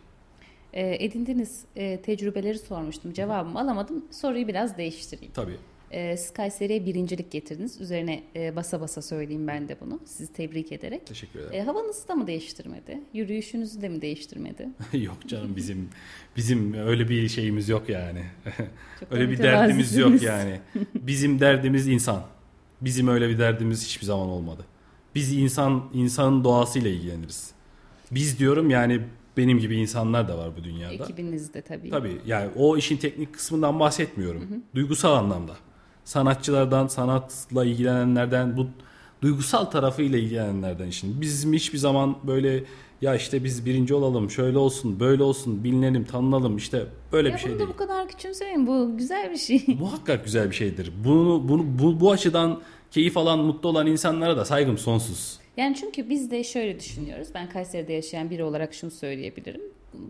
E, 0.74 1.06
edindiğiniz 1.06 1.62
e, 1.76 2.02
tecrübeleri 2.02 2.60
sormuştum. 2.60 3.14
Cevabımı 3.14 3.60
alamadım. 3.60 4.06
Soruyu 4.12 4.48
biraz 4.48 4.78
değiştireyim. 4.78 5.34
Tabii. 5.34 5.58
E, 5.94 6.18
siz 6.18 6.34
Kayseri'ye 6.34 6.86
birincilik 6.86 7.32
getirdiniz. 7.32 7.82
Üzerine 7.82 8.24
e, 8.36 8.56
basa 8.56 8.82
basa 8.82 9.02
söyleyeyim 9.02 9.48
ben 9.48 9.70
de 9.70 9.78
bunu. 9.82 10.00
Sizi 10.06 10.34
tebrik 10.34 10.72
ederek. 10.72 11.08
Teşekkür 11.08 11.40
ederim. 11.40 11.54
E, 11.54 11.64
havanızı 11.64 12.08
da 12.08 12.16
mı 12.16 12.28
değiştirmedi? 12.28 13.00
Yürüyüşünüzü 13.14 13.82
de 13.82 13.90
mi 13.90 14.02
değiştirmedi? 14.02 14.70
yok 14.94 15.18
canım 15.28 15.56
bizim 15.56 15.90
bizim 16.38 16.74
öyle 16.74 17.10
bir 17.10 17.30
şeyimiz 17.30 17.70
yok 17.70 17.90
yani. 17.90 18.24
Öyle 19.12 19.30
bir 19.30 19.38
derdimiz 19.38 19.98
yok 19.98 20.22
yani. 20.22 20.60
Bizim 20.96 21.40
derdimiz 21.40 21.88
insan. 21.88 22.24
Bizim 22.82 23.08
öyle 23.08 23.30
bir 23.30 23.40
derdimiz 23.40 23.86
hiçbir 23.86 24.06
zaman 24.06 24.28
olmadı. 24.28 24.66
Biz 25.16 25.34
insan 25.34 25.90
insanın 25.94 26.44
doğasıyla 26.44 26.90
ilgileniriz. 26.90 27.52
Biz 28.12 28.40
diyorum 28.40 28.70
yani 28.70 29.02
benim 29.38 29.60
gibi 29.60 29.76
insanlar 29.76 30.28
da 30.28 30.38
var 30.38 30.58
bu 30.58 30.64
dünyada. 30.64 30.94
Ekibinizde 30.94 31.62
tabii. 31.62 31.90
Tabii 31.90 32.18
yani 32.26 32.50
o 32.56 32.78
işin 32.78 32.98
teknik 32.98 33.34
kısmından 33.34 33.80
bahsetmiyorum. 33.80 34.64
Duygusal 34.76 35.14
anlamda. 35.14 35.54
Sanatçılardan, 36.06 36.88
sanatla 36.88 37.66
ilgilenenlerden, 37.66 38.58
bu 38.58 38.68
duygusal 39.22 39.66
tarafıyla 39.66 40.20
ilgilenenlerden 40.20 40.88
işin. 40.88 41.22
Bizim 41.22 41.54
hiçbir 41.54 41.78
zaman 41.78 42.16
böyle 42.24 42.64
ya 43.02 43.16
işte 43.16 43.44
biz 43.44 43.66
birinci 43.66 43.94
olalım, 43.94 44.32
şöyle 44.32 44.58
olsun, 44.58 45.00
böyle 45.00 45.24
olsun, 45.24 45.64
bilinelim, 45.64 46.06
tanınalım 46.06 46.58
işte 46.58 46.86
böyle 47.12 47.30
ya 47.30 47.36
bir 47.36 47.40
şey 47.40 47.60
değil. 47.60 47.70
bu 47.70 47.78
kadar 47.78 48.08
küçümsemeyin. 48.08 48.68
Bu 48.68 48.98
güzel 48.98 49.32
bir 49.32 49.38
şey. 49.38 49.66
Muhakkak 49.80 50.26
güzel 50.26 50.50
bir 50.50 50.56
şeydir. 50.56 50.92
Bunu, 51.06 51.50
bunu 51.50 51.66
bu, 51.80 52.00
bu 52.00 52.12
açıdan 52.12 52.62
keyif 52.92 53.18
alan, 53.18 53.40
mutlu 53.40 53.70
olan 53.70 53.88
insanlara 53.88 54.38
da 54.38 54.46
saygım 54.46 54.78
sonsuz. 54.78 55.40
Yani 55.58 55.76
çünkü 55.76 56.10
biz 56.10 56.32
de 56.32 56.44
şöyle 56.44 56.80
düşünüyoruz. 56.80 57.28
Ben 57.36 57.50
Kayseri'de 57.50 57.94
yaşayan 57.94 58.30
biri 58.30 58.44
olarak 58.44 58.74
şunu 58.74 58.92
söyleyebilirim. 58.92 59.62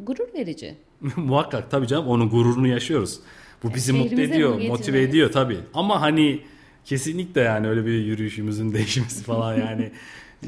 Gurur 0.03 0.33
verici. 0.33 0.75
Muhakkak 1.15 1.71
tabii 1.71 1.87
canım 1.87 2.07
onun 2.07 2.29
gururunu 2.29 2.67
yaşıyoruz. 2.67 3.19
Bu 3.64 3.74
bizi 3.74 3.93
mutlu 3.93 4.22
ediyor, 4.22 4.61
motive 4.68 5.01
ediyor 5.01 5.32
tabii. 5.32 5.59
Ama 5.74 6.01
hani 6.01 6.41
kesinlikle 6.86 7.41
yani 7.41 7.68
öyle 7.68 7.86
bir 7.86 8.05
yürüyüşümüzün 8.05 8.74
değişmesi 8.74 9.24
falan 9.24 9.57
yani 9.57 9.91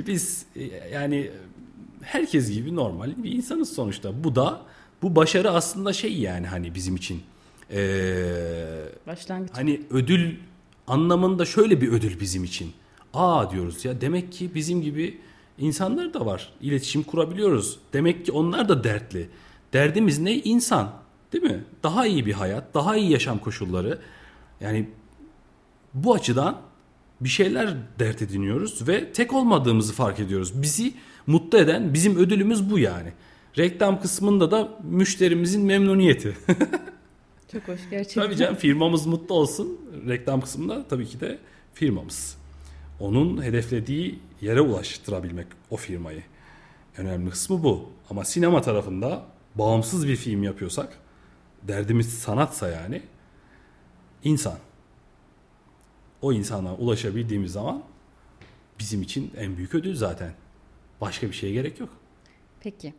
biz 0.07 0.45
e, 0.55 0.63
yani 0.93 1.31
herkes 2.01 2.51
gibi 2.51 2.75
normal 2.75 3.11
bir 3.17 3.31
insanız 3.31 3.73
sonuçta. 3.73 4.23
Bu 4.23 4.35
da 4.35 4.61
bu 5.01 5.15
başarı 5.15 5.51
aslında 5.51 5.93
şey 5.93 6.17
yani 6.17 6.47
hani 6.47 6.75
bizim 6.75 6.95
için 6.95 7.21
ee, 7.71 8.85
Başlangıç. 9.07 9.51
hani 9.53 9.81
ödül 9.89 10.35
anlamında 10.87 11.45
şöyle 11.45 11.81
bir 11.81 11.91
ödül 11.91 12.19
bizim 12.19 12.43
için. 12.43 12.71
Aa 13.13 13.51
diyoruz 13.51 13.85
ya 13.85 14.01
demek 14.01 14.31
ki 14.31 14.55
bizim 14.55 14.81
gibi 14.81 15.17
insanlar 15.57 16.13
da 16.13 16.25
var. 16.25 16.53
İletişim 16.61 17.03
kurabiliyoruz. 17.03 17.79
Demek 17.93 18.25
ki 18.25 18.31
onlar 18.31 18.69
da 18.69 18.83
dertli. 18.83 19.29
Derdimiz 19.73 20.19
ne? 20.19 20.35
İnsan. 20.35 21.04
Değil 21.33 21.43
mi? 21.43 21.63
Daha 21.83 22.05
iyi 22.05 22.25
bir 22.25 22.33
hayat, 22.33 22.73
daha 22.73 22.97
iyi 22.97 23.11
yaşam 23.11 23.39
koşulları. 23.39 23.99
Yani 24.61 24.89
bu 25.93 26.13
açıdan 26.13 26.61
bir 27.21 27.29
şeyler 27.29 27.75
dert 27.99 28.21
ediniyoruz 28.21 28.87
ve 28.87 29.13
tek 29.13 29.33
olmadığımızı 29.33 29.93
fark 29.93 30.19
ediyoruz. 30.19 30.61
Bizi 30.61 30.93
mutlu 31.27 31.57
eden 31.57 31.93
bizim 31.93 32.15
ödülümüz 32.17 32.69
bu 32.69 32.79
yani. 32.79 33.13
Reklam 33.57 34.01
kısmında 34.01 34.51
da 34.51 34.69
müşterimizin 34.83 35.65
memnuniyeti. 35.65 36.37
Çok 37.51 37.67
hoş 37.67 37.79
gerçekten. 37.89 38.23
Tabii 38.23 38.35
canım 38.35 38.55
firmamız 38.55 39.05
mutlu 39.05 39.35
olsun. 39.35 39.79
Reklam 40.07 40.41
kısmında 40.41 40.87
tabii 40.87 41.05
ki 41.05 41.19
de 41.19 41.39
firmamız. 41.73 42.37
Onun 42.99 43.43
hedeflediği 43.43 44.19
yere 44.41 44.61
ulaştırabilmek 44.61 45.47
o 45.69 45.77
firmayı. 45.77 46.23
Önemli 46.97 47.29
kısmı 47.29 47.63
bu. 47.63 47.89
Ama 48.09 48.25
sinema 48.25 48.61
tarafında 48.61 49.23
bağımsız 49.55 50.07
bir 50.07 50.15
film 50.15 50.43
yapıyorsak 50.43 50.99
derdimiz 51.67 52.13
sanatsa 52.13 52.67
yani 52.67 53.01
insan. 54.23 54.57
O 56.21 56.33
insana 56.33 56.75
ulaşabildiğimiz 56.75 57.51
zaman 57.51 57.83
bizim 58.79 59.01
için 59.01 59.31
en 59.37 59.57
büyük 59.57 59.75
ödül 59.75 59.95
zaten. 59.95 60.33
Başka 61.01 61.27
bir 61.27 61.33
şeye 61.33 61.53
gerek 61.53 61.79
yok. 61.79 61.89
Peki. 62.59 62.93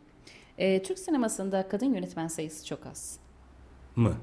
Ee, 0.57 0.83
Türk 0.83 0.99
sinemasında 0.99 1.67
kadın 1.67 1.93
yönetmen 1.93 2.27
sayısı 2.27 2.65
çok 2.65 2.85
az. 2.85 3.19
Mı? 3.95 4.13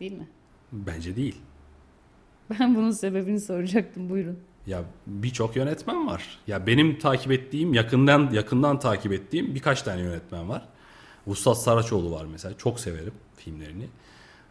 Değil 0.00 0.12
mi? 0.12 0.28
Bence 0.72 1.16
değil. 1.16 1.40
Ben 2.50 2.74
bunun 2.74 2.90
sebebini 2.90 3.40
soracaktım. 3.40 4.10
Buyurun. 4.10 4.38
Ya 4.66 4.84
birçok 5.06 5.56
yönetmen 5.56 6.06
var. 6.06 6.38
Ya 6.46 6.66
benim 6.66 6.98
takip 6.98 7.32
ettiğim, 7.32 7.74
yakından 7.74 8.30
yakından 8.32 8.78
takip 8.78 9.12
ettiğim 9.12 9.54
birkaç 9.54 9.82
tane 9.82 10.00
yönetmen 10.00 10.48
var. 10.48 10.68
Vuslat 11.26 11.58
Saraçoğlu 11.58 12.10
var 12.12 12.24
mesela. 12.24 12.58
Çok 12.58 12.80
severim 12.80 13.14
filmlerini. 13.36 13.86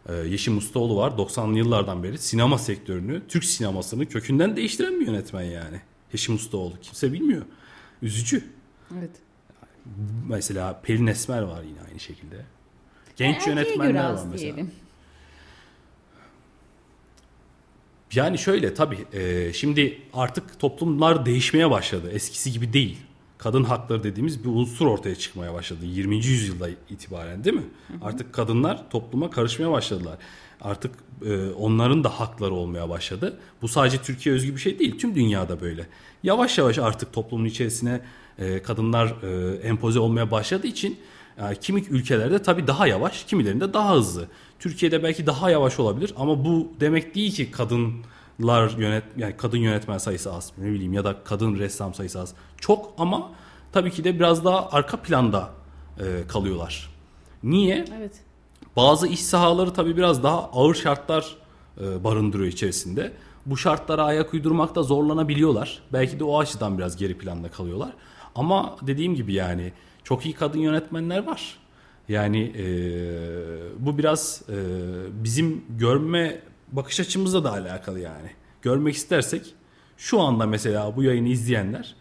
Ee, 0.08 0.14
Yeşim 0.14 0.58
Ustaoğlu 0.58 0.96
var. 0.96 1.10
90'lı 1.10 1.58
yıllardan 1.58 2.02
beri 2.02 2.18
sinema 2.18 2.58
sektörünü, 2.58 3.22
Türk 3.28 3.44
sinemasını 3.44 4.06
kökünden 4.06 4.56
değiştiren 4.56 5.00
bir 5.00 5.06
yönetmen 5.06 5.42
yani. 5.42 5.80
Yeşim 6.12 6.34
Ustaoğlu. 6.34 6.74
Kimse 6.82 7.12
bilmiyor. 7.12 7.42
Üzücü. 8.02 8.44
Evet. 8.98 9.10
Mesela 10.28 10.80
Pelin 10.82 11.06
Esmer 11.06 11.42
var 11.42 11.62
yine 11.62 11.78
aynı 11.90 12.00
şekilde. 12.00 12.44
Genç 13.16 13.44
göre 13.44 13.50
yönetmenler 13.50 14.04
var 14.04 14.10
mesela. 14.12 14.38
diyelim. 14.38 14.70
Yani 18.14 18.38
şöyle 18.38 18.74
tabii 18.74 18.98
e, 19.12 19.52
şimdi 19.52 20.02
artık 20.12 20.60
toplumlar 20.60 21.26
değişmeye 21.26 21.70
başladı. 21.70 22.10
Eskisi 22.12 22.52
gibi 22.52 22.72
değil. 22.72 22.98
Kadın 23.42 23.64
hakları 23.64 24.02
dediğimiz 24.02 24.44
bir 24.44 24.48
unsur 24.48 24.86
ortaya 24.86 25.14
çıkmaya 25.14 25.54
başladı. 25.54 25.80
20. 25.82 26.16
yüzyılda 26.16 26.68
itibaren 26.90 27.44
değil 27.44 27.56
mi? 27.56 27.62
Artık 28.02 28.32
kadınlar 28.32 28.90
topluma 28.90 29.30
karışmaya 29.30 29.70
başladılar. 29.70 30.18
Artık 30.60 30.94
e, 31.26 31.50
onların 31.50 32.04
da 32.04 32.20
hakları 32.20 32.54
olmaya 32.54 32.88
başladı. 32.88 33.38
Bu 33.62 33.68
sadece 33.68 34.02
Türkiye 34.02 34.34
özgü 34.34 34.54
bir 34.54 34.60
şey 34.60 34.78
değil. 34.78 34.98
Tüm 34.98 35.14
dünyada 35.14 35.60
böyle. 35.60 35.86
Yavaş 36.22 36.58
yavaş 36.58 36.78
artık 36.78 37.12
toplumun 37.12 37.44
içerisine 37.44 38.00
e, 38.38 38.62
kadınlar 38.62 39.06
e, 39.22 39.56
empoze 39.56 39.98
olmaya 39.98 40.30
başladığı 40.30 40.66
için 40.66 40.98
yani 41.38 41.56
kimi 41.60 41.80
ülkelerde 41.80 42.42
tabii 42.42 42.66
daha 42.66 42.86
yavaş, 42.86 43.24
kimilerinde 43.24 43.72
daha 43.72 43.94
hızlı. 43.94 44.28
Türkiye'de 44.58 45.02
belki 45.02 45.26
daha 45.26 45.50
yavaş 45.50 45.80
olabilir 45.80 46.14
ama 46.16 46.44
bu 46.44 46.72
demek 46.80 47.14
değil 47.14 47.34
ki 47.34 47.50
kadınlar 48.40 48.78
yönet 48.78 49.04
yani 49.16 49.36
kadın 49.36 49.58
yönetmen 49.58 49.98
sayısı 49.98 50.32
az 50.32 50.52
ne 50.58 50.70
bileyim 50.70 50.92
ya 50.92 51.04
da 51.04 51.16
kadın 51.24 51.58
ressam 51.58 51.94
sayısı 51.94 52.20
az. 52.20 52.34
Çok 52.60 52.94
ama 52.98 53.30
tabii 53.72 53.90
ki 53.90 54.04
de 54.04 54.14
biraz 54.14 54.44
daha 54.44 54.70
arka 54.70 54.96
planda 54.96 55.50
e, 55.98 56.26
kalıyorlar. 56.28 56.90
Niye? 57.42 57.84
Evet. 57.98 58.12
Bazı 58.76 59.06
iş 59.06 59.20
sahaları 59.20 59.72
tabii 59.72 59.96
biraz 59.96 60.22
daha 60.22 60.50
ağır 60.52 60.74
şartlar 60.74 61.36
e, 61.80 62.04
barındırıyor 62.04 62.52
içerisinde. 62.52 63.12
Bu 63.46 63.56
şartlara 63.56 64.04
ayak 64.04 64.34
uydurmakta 64.34 64.82
zorlanabiliyorlar. 64.82 65.82
Belki 65.92 66.20
de 66.20 66.24
o 66.24 66.38
açıdan 66.38 66.78
biraz 66.78 66.96
geri 66.96 67.18
planda 67.18 67.50
kalıyorlar. 67.50 67.92
Ama 68.34 68.76
dediğim 68.82 69.14
gibi 69.14 69.34
yani 69.34 69.72
çok 70.04 70.26
iyi 70.26 70.34
kadın 70.34 70.58
yönetmenler 70.58 71.26
var. 71.26 71.56
Yani 72.08 72.52
e, 72.58 72.64
bu 73.78 73.98
biraz 73.98 74.42
e, 74.48 74.56
bizim 75.24 75.64
görme 75.78 76.49
bakış 76.72 77.00
açımızla 77.00 77.44
da 77.44 77.52
alakalı 77.52 78.00
yani. 78.00 78.30
Görmek 78.62 78.94
istersek 78.94 79.54
şu 79.96 80.20
anda 80.20 80.46
mesela 80.46 80.96
bu 80.96 81.02
yayını 81.02 81.28
izleyenler 81.28 81.96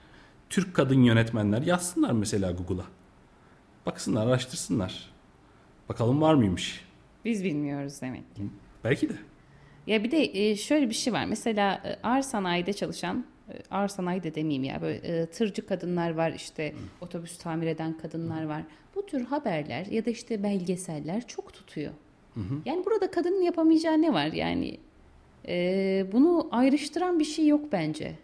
Türk 0.50 0.74
kadın 0.74 1.04
yönetmenler 1.04 1.62
yazsınlar 1.62 2.12
mesela 2.12 2.52
Google'a. 2.52 2.86
Baksınlar, 3.86 4.28
araştırsınlar. 4.28 5.12
Bakalım 5.90 6.22
var 6.22 6.34
mıymış? 6.34 6.86
Biz 7.26 7.44
bilmiyoruz 7.44 8.02
demek 8.02 8.36
ki. 8.36 8.42
Belki 8.84 9.10
de. 9.10 9.14
Ya 9.88 10.04
bir 10.04 10.12
de 10.12 10.50
e, 10.50 10.56
şöyle 10.56 10.90
bir 10.90 10.96
şey 10.96 11.14
var. 11.14 11.26
Mesela 11.26 11.82
e, 11.86 12.08
ağır 12.08 12.22
sanayide 12.22 12.74
çalışan, 12.74 13.26
e, 13.50 13.54
ağır 13.72 13.88
sanayide 13.88 14.36
demeyeyim 14.36 14.64
ya 14.64 14.82
böyle 14.82 14.98
e, 14.98 15.26
tırcı 15.26 15.66
kadınlar 15.66 16.10
var 16.10 16.32
işte 16.32 16.76
otobüs 17.02 17.38
tamir 17.38 17.68
eden 17.68 17.98
kadınlar 17.98 18.46
var. 18.46 18.64
Bu 18.96 19.06
tür 19.06 19.26
haberler 19.26 19.86
ya 19.86 20.06
da 20.06 20.10
işte 20.10 20.44
belgeseller 20.44 21.28
çok 21.28 21.54
tutuyor. 21.54 21.92
Yani 22.66 22.86
burada 22.86 23.12
kadının 23.12 23.42
yapamayacağı 23.42 24.02
ne 24.02 24.14
var 24.14 24.26
yani? 24.26 24.78
e, 25.48 26.06
bunu 26.12 26.48
ayrıştıran 26.52 27.20
bir 27.20 27.26
şey 27.26 27.48
yok 27.48 27.62
bence. 27.72 28.16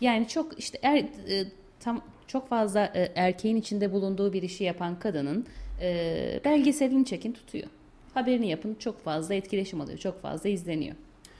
Yani 0.00 0.28
çok 0.28 0.58
işte 0.58 0.78
er, 0.82 0.98
e, 0.98 1.44
tam 1.80 2.02
çok 2.26 2.48
fazla 2.48 2.92
e, 2.94 3.12
erkeğin 3.14 3.56
içinde 3.56 3.92
bulunduğu 3.92 4.32
bir 4.32 4.42
işi 4.42 4.64
yapan 4.64 4.98
kadının 4.98 5.46
e, 5.80 6.40
belgeselini 6.44 7.04
çekin 7.04 7.32
tutuyor. 7.32 7.66
Haberini 8.14 8.48
yapın 8.48 8.76
çok 8.78 9.04
fazla 9.04 9.34
etkileşim 9.34 9.80
alıyor, 9.80 9.98
çok 9.98 10.22
fazla 10.22 10.48
izleniyor. 10.48 10.96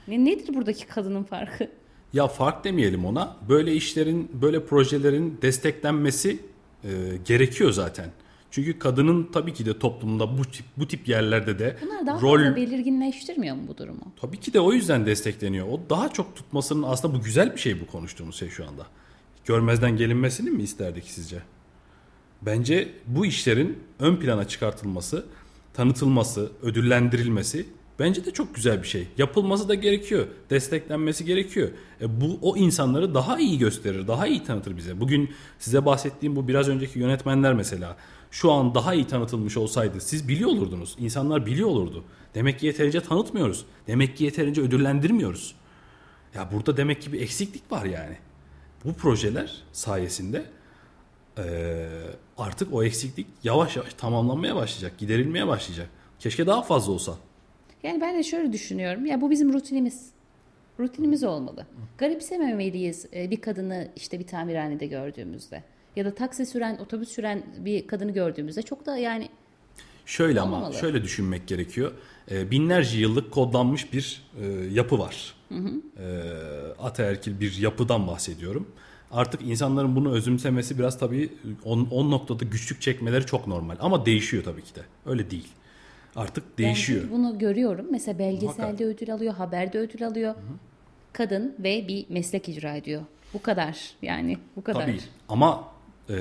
Ne, 0.07 0.25
nedir 0.25 0.53
buradaki 0.53 0.87
kadının 0.87 1.23
farkı? 1.23 1.67
Ya 2.13 2.27
fark 2.27 2.63
demeyelim 2.63 3.05
ona. 3.05 3.35
Böyle 3.49 3.73
işlerin, 3.73 4.29
böyle 4.41 4.65
projelerin 4.65 5.39
desteklenmesi 5.41 6.39
e, 6.83 6.89
gerekiyor 7.25 7.71
zaten. 7.71 8.09
Çünkü 8.51 8.79
kadının 8.79 9.29
tabii 9.33 9.53
ki 9.53 9.65
de 9.65 9.79
toplumda 9.79 10.37
bu 10.37 10.45
tip 10.45 10.65
bu 10.77 10.87
tip 10.87 11.07
yerlerde 11.07 11.59
de 11.59 11.77
Bunlar 11.81 12.07
daha 12.07 12.21
rol 12.21 12.37
fazla 12.37 12.55
belirginleştirmiyor 12.55 13.55
mu 13.55 13.61
bu 13.67 13.77
durumu? 13.77 14.01
tabii 14.21 14.39
ki 14.39 14.53
de 14.53 14.59
o 14.59 14.73
yüzden 14.73 15.05
destekleniyor. 15.05 15.67
O 15.67 15.81
daha 15.89 16.09
çok 16.09 16.35
tutmasının 16.35 16.83
aslında 16.83 17.13
bu 17.13 17.21
güzel 17.21 17.53
bir 17.53 17.59
şey 17.59 17.81
bu 17.81 17.87
konuştuğumuz 17.87 18.35
şey 18.35 18.49
şu 18.49 18.67
anda. 18.67 18.85
Görmezden 19.45 19.97
gelinmesini 19.97 20.49
mi 20.49 20.63
isterdik 20.63 21.03
sizce? 21.07 21.37
Bence 22.41 22.93
bu 23.07 23.25
işlerin 23.25 23.79
ön 23.99 24.15
plana 24.15 24.47
çıkartılması, 24.47 25.25
tanıtılması, 25.73 26.51
ödüllendirilmesi 26.61 27.65
Bence 27.99 28.25
de 28.25 28.31
çok 28.31 28.55
güzel 28.55 28.83
bir 28.83 28.87
şey. 28.87 29.07
Yapılması 29.17 29.69
da 29.69 29.75
gerekiyor. 29.75 30.27
Desteklenmesi 30.49 31.25
gerekiyor. 31.25 31.69
E 32.01 32.21
bu 32.21 32.39
o 32.41 32.57
insanları 32.57 33.13
daha 33.13 33.39
iyi 33.39 33.57
gösterir, 33.57 34.07
daha 34.07 34.27
iyi 34.27 34.43
tanıtır 34.43 34.77
bize. 34.77 34.99
Bugün 34.99 35.29
size 35.59 35.85
bahsettiğim 35.85 36.35
bu 36.35 36.47
biraz 36.47 36.69
önceki 36.69 36.99
yönetmenler 36.99 37.53
mesela 37.53 37.97
şu 38.31 38.51
an 38.51 38.75
daha 38.75 38.93
iyi 38.93 39.07
tanıtılmış 39.07 39.57
olsaydı 39.57 40.01
siz 40.01 40.27
biliyor 40.27 40.49
olurdunuz. 40.49 40.95
İnsanlar 40.99 41.45
biliyor 41.45 41.69
olurdu. 41.69 42.03
Demek 42.35 42.59
ki 42.59 42.65
yeterince 42.65 43.01
tanıtmıyoruz. 43.01 43.65
Demek 43.87 44.17
ki 44.17 44.23
yeterince 44.23 44.61
ödüllendirmiyoruz. 44.61 45.55
Ya 46.35 46.49
burada 46.51 46.77
demek 46.77 47.01
ki 47.01 47.13
bir 47.13 47.21
eksiklik 47.21 47.71
var 47.71 47.85
yani. 47.85 48.17
Bu 48.85 48.93
projeler 48.93 49.63
sayesinde 49.71 50.45
e, 51.37 51.43
artık 52.37 52.73
o 52.73 52.83
eksiklik 52.83 53.27
yavaş 53.43 53.75
yavaş 53.75 53.93
tamamlanmaya 53.93 54.55
başlayacak, 54.55 54.97
giderilmeye 54.97 55.47
başlayacak. 55.47 55.89
Keşke 56.19 56.47
daha 56.47 56.61
fazla 56.61 56.91
olsa. 56.91 57.15
Yani 57.83 58.01
ben 58.01 58.17
de 58.17 58.23
şöyle 58.23 58.53
düşünüyorum. 58.53 59.05
Ya 59.05 59.21
bu 59.21 59.29
bizim 59.29 59.53
rutinimiz. 59.53 60.11
Rutinimiz 60.79 61.23
olmalı. 61.23 61.65
Garipsememeliyiz 61.97 63.05
bir 63.13 63.41
kadını 63.41 63.87
işte 63.95 64.19
bir 64.19 64.27
tamirhanede 64.27 64.85
gördüğümüzde. 64.87 65.63
Ya 65.97 66.05
da 66.05 66.15
taksi 66.15 66.45
süren, 66.45 66.77
otobüs 66.77 67.09
süren 67.09 67.43
bir 67.57 67.87
kadını 67.87 68.13
gördüğümüzde 68.13 68.61
çok 68.61 68.85
da 68.85 68.97
yani 68.97 69.29
Şöyle 70.05 70.41
ama 70.41 70.71
şöyle 70.71 71.03
düşünmek 71.03 71.47
gerekiyor. 71.47 71.91
E, 72.31 72.51
binlerce 72.51 72.97
yıllık 72.99 73.31
kodlanmış 73.31 73.93
bir 73.93 74.23
e, 74.41 74.45
yapı 74.71 74.99
var. 74.99 75.35
E, 75.51 75.57
ataerkil 76.79 77.39
bir 77.39 77.57
yapıdan 77.57 78.07
bahsediyorum. 78.07 78.67
Artık 79.11 79.41
insanların 79.41 79.95
bunu 79.95 80.13
özümsemesi 80.13 80.79
biraz 80.79 80.99
tabii 80.99 81.33
on, 81.65 81.87
on 81.91 82.11
noktada 82.11 82.45
güçlük 82.45 82.81
çekmeleri 82.81 83.25
çok 83.25 83.47
normal. 83.47 83.75
Ama 83.79 84.05
değişiyor 84.05 84.43
tabii 84.43 84.63
ki 84.63 84.75
de. 84.75 84.81
Öyle 85.05 85.31
değil. 85.31 85.47
Artık 86.15 86.57
değişiyor. 86.57 87.03
Ben 87.03 87.11
bunu 87.11 87.39
görüyorum. 87.39 87.85
Mesela 87.91 88.19
belgeselde 88.19 88.61
Muhakkak. 88.61 88.81
ödül 88.81 89.13
alıyor, 89.13 89.33
haberde 89.33 89.79
ödül 89.79 90.07
alıyor. 90.07 90.35
Kadın 91.13 91.55
ve 91.59 91.87
bir 91.87 92.05
meslek 92.09 92.49
icra 92.49 92.75
ediyor. 92.75 93.01
Bu 93.33 93.41
kadar. 93.41 93.77
Yani 94.01 94.37
bu 94.55 94.63
kadar. 94.63 94.81
Tabii 94.81 94.99
ama 95.29 95.76
e, 96.09 96.15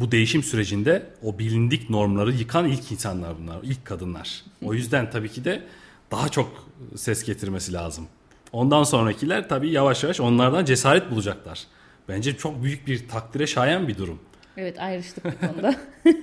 bu 0.00 0.10
değişim 0.10 0.42
sürecinde 0.42 1.06
o 1.22 1.38
bilindik 1.38 1.90
normları 1.90 2.32
yıkan 2.32 2.68
ilk 2.68 2.92
insanlar 2.92 3.38
bunlar, 3.38 3.58
ilk 3.62 3.84
kadınlar. 3.84 4.44
O 4.64 4.74
yüzden 4.74 5.10
tabii 5.10 5.28
ki 5.28 5.44
de 5.44 5.62
daha 6.10 6.28
çok 6.28 6.68
ses 6.96 7.24
getirmesi 7.24 7.72
lazım. 7.72 8.06
Ondan 8.52 8.84
sonrakiler 8.84 9.48
tabii 9.48 9.70
yavaş 9.70 10.02
yavaş 10.02 10.20
onlardan 10.20 10.64
cesaret 10.64 11.10
bulacaklar. 11.10 11.66
Bence 12.08 12.36
çok 12.36 12.62
büyük 12.62 12.86
bir 12.86 13.08
takdire 13.08 13.46
şayan 13.46 13.88
bir 13.88 13.98
durum. 13.98 14.18
Evet 14.56 14.80
ayrıştık 14.80 15.24
bu 15.24 15.46
konuda. 15.46 15.74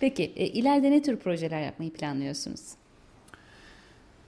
Peki 0.00 0.32
e, 0.36 0.46
ileride 0.46 0.90
ne 0.90 1.02
tür 1.02 1.16
projeler 1.16 1.62
yapmayı 1.62 1.92
planlıyorsunuz? 1.92 2.60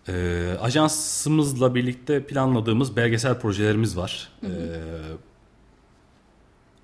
Ee, 0.09 0.57
ajansımızla 0.61 1.75
birlikte 1.75 2.27
planladığımız 2.27 2.97
belgesel 2.97 3.39
projelerimiz 3.39 3.97
var. 3.97 4.29
Ee, 4.43 4.49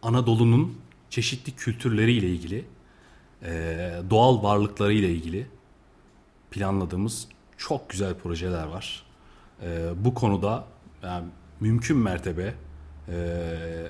Anadolu'nun 0.03 0.79
çeşitli 1.11 1.53
kültürleriyle 1.53 2.29
ilgili, 2.29 2.65
e, 3.43 3.93
doğal 4.11 4.43
varlıklarıyla 4.43 5.09
ilgili 5.09 5.47
planladığımız 6.51 7.29
çok 7.57 7.91
güzel 7.91 8.15
projeler 8.15 8.67
var. 8.67 9.05
Ee, 9.63 9.89
bu 10.05 10.15
konuda 10.15 10.65
yani 11.03 11.27
mümkün 11.61 11.97
mertebe 11.97 12.55
e, 13.09 13.15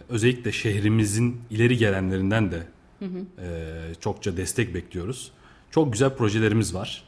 özellikle 0.09 0.53
şehrimizin 0.53 1.41
ileri 1.51 1.77
gelenlerinden 1.77 2.51
de 2.53 2.67
e, 3.39 3.95
çokça 4.01 4.37
destek 4.37 4.75
bekliyoruz. 4.75 5.33
Çok 5.71 5.93
güzel 5.93 6.17
projelerimiz 6.17 6.75
var. 6.75 7.05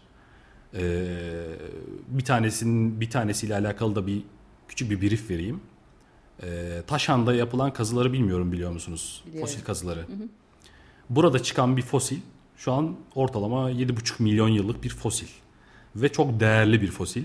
Bir 2.09 2.25
tanesinin 2.25 3.01
bir 3.01 3.11
tanesiyle 3.11 3.55
alakalı 3.55 3.95
da 3.95 4.07
bir 4.07 4.23
küçük 4.69 4.91
bir 4.91 5.01
brief 5.01 5.31
vereyim. 5.31 5.61
Ee, 6.43 6.82
Taşan'da 6.87 7.35
yapılan 7.35 7.72
kazıları 7.72 8.12
bilmiyorum 8.12 8.53
biliyor 8.53 8.70
musunuz? 8.70 9.22
Biliyorum. 9.26 9.47
Fosil 9.47 9.64
kazıları. 9.64 10.07
Burada 11.11 11.43
çıkan 11.43 11.76
bir 11.76 11.82
fosil 11.82 12.18
şu 12.57 12.72
an 12.72 12.97
ortalama 13.14 13.70
7,5 13.70 14.22
milyon 14.22 14.49
yıllık 14.49 14.85
bir 14.85 14.89
fosil. 14.89 15.28
Ve 15.97 16.12
çok 16.12 16.41
değerli 16.41 16.82
bir 16.82 16.91
fosil. 16.91 17.24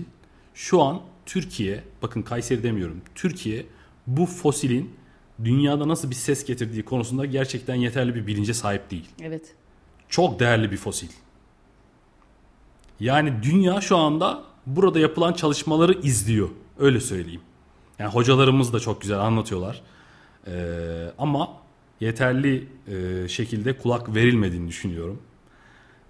Şu 0.54 0.82
an 0.82 1.00
Türkiye, 1.26 1.84
bakın 2.02 2.22
Kayseri 2.22 2.62
demiyorum. 2.62 3.00
Türkiye 3.14 3.66
bu 4.06 4.26
fosilin 4.26 4.90
dünyada 5.44 5.88
nasıl 5.88 6.10
bir 6.10 6.14
ses 6.14 6.44
getirdiği 6.44 6.82
konusunda 6.82 7.26
gerçekten 7.26 7.74
yeterli 7.74 8.14
bir 8.14 8.26
bilince 8.26 8.54
sahip 8.54 8.90
değil. 8.90 9.08
Evet. 9.22 9.54
Çok 10.08 10.40
değerli 10.40 10.70
bir 10.70 10.76
fosil. 10.76 11.08
Yani 13.00 13.32
dünya 13.42 13.80
şu 13.80 13.96
anda 13.96 14.42
burada 14.66 14.98
yapılan 14.98 15.32
çalışmaları 15.32 15.92
izliyor. 15.92 16.48
Öyle 16.78 17.00
söyleyeyim. 17.00 17.40
Yani 18.00 18.12
hocalarımız 18.12 18.72
da 18.72 18.80
çok 18.80 19.00
güzel 19.00 19.18
anlatıyorlar. 19.18 19.82
Ee, 20.46 21.12
ama 21.18 21.52
yeterli 22.00 22.68
e, 22.88 23.28
şekilde 23.28 23.78
kulak 23.78 24.14
verilmediğini 24.14 24.68
düşünüyorum. 24.68 25.22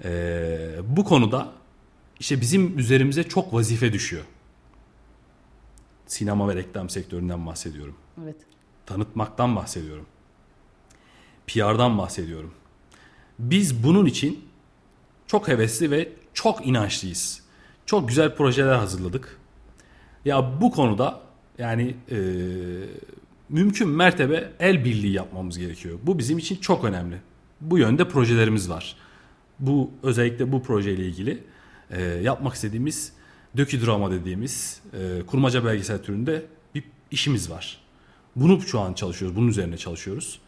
Ee, 0.04 0.70
bu 0.84 1.04
konuda 1.04 1.52
işte 2.20 2.40
bizim 2.40 2.78
üzerimize 2.78 3.22
çok 3.24 3.54
vazife 3.54 3.92
düşüyor. 3.92 4.24
Sinema 6.06 6.48
ve 6.48 6.54
reklam 6.54 6.90
sektöründen 6.90 7.46
bahsediyorum 7.46 7.94
Evet. 8.24 8.36
tanıtmaktan 8.86 9.56
bahsediyorum. 9.56 10.06
PR'dan 11.46 11.98
bahsediyorum. 11.98 12.54
Biz 13.38 13.84
bunun 13.84 14.06
için 14.06 14.44
çok 15.26 15.48
hevesli 15.48 15.90
ve 15.90 16.12
çok 16.34 16.66
inançlıyız. 16.66 17.42
Çok 17.86 18.08
güzel 18.08 18.36
projeler 18.36 18.74
hazırladık. 18.74 19.38
Ya 20.24 20.60
bu 20.60 20.70
konuda 20.70 21.29
yani 21.60 21.94
e, 22.10 22.18
mümkün 23.48 23.88
mertebe 23.88 24.52
el 24.60 24.84
birliği 24.84 25.12
yapmamız 25.12 25.58
gerekiyor. 25.58 25.98
Bu 26.02 26.18
bizim 26.18 26.38
için 26.38 26.56
çok 26.56 26.84
önemli. 26.84 27.16
Bu 27.60 27.78
yönde 27.78 28.08
projelerimiz 28.08 28.70
var. 28.70 28.96
Bu 29.58 29.90
özellikle 30.02 30.52
bu 30.52 30.62
projeyle 30.62 31.06
ilgili 31.06 31.42
e, 31.90 32.02
yapmak 32.02 32.54
istediğimiz 32.54 33.12
döküdrama 33.56 34.10
dediğimiz 34.10 34.80
e, 34.92 35.22
kurmaca 35.26 35.64
belgesel 35.64 36.02
türünde 36.02 36.42
bir 36.74 36.84
işimiz 37.10 37.50
var. 37.50 37.80
Bunu 38.36 38.60
şu 38.62 38.80
an 38.80 38.92
çalışıyoruz. 38.92 39.36
Bunun 39.36 39.48
üzerine 39.48 39.76
çalışıyoruz. 39.76 40.40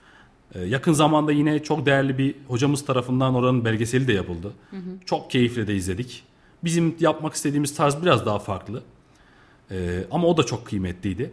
Ee, 0.54 0.60
yakın 0.60 0.92
zamanda 0.92 1.32
yine 1.32 1.62
çok 1.62 1.86
değerli 1.86 2.18
bir 2.18 2.34
hocamız 2.48 2.84
tarafından 2.84 3.34
oranın 3.34 3.64
belgeseli 3.64 4.08
de 4.08 4.12
yapıldı. 4.12 4.52
Çok 5.06 5.30
keyifle 5.30 5.66
de 5.66 5.74
izledik. 5.74 6.22
Bizim 6.64 6.96
yapmak 7.00 7.34
istediğimiz 7.34 7.74
tarz 7.74 8.02
biraz 8.02 8.26
daha 8.26 8.38
farklı. 8.38 8.82
Ee, 9.70 10.04
ama 10.10 10.28
o 10.28 10.36
da 10.36 10.46
çok 10.46 10.66
kıymetliydi. 10.66 11.32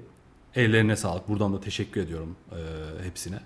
Ellerine 0.55 0.95
sağlık. 0.95 1.29
Buradan 1.29 1.53
da 1.53 1.59
teşekkür 1.59 2.01
ediyorum 2.01 2.35
e, 2.51 2.57
hepsine. 3.05 3.39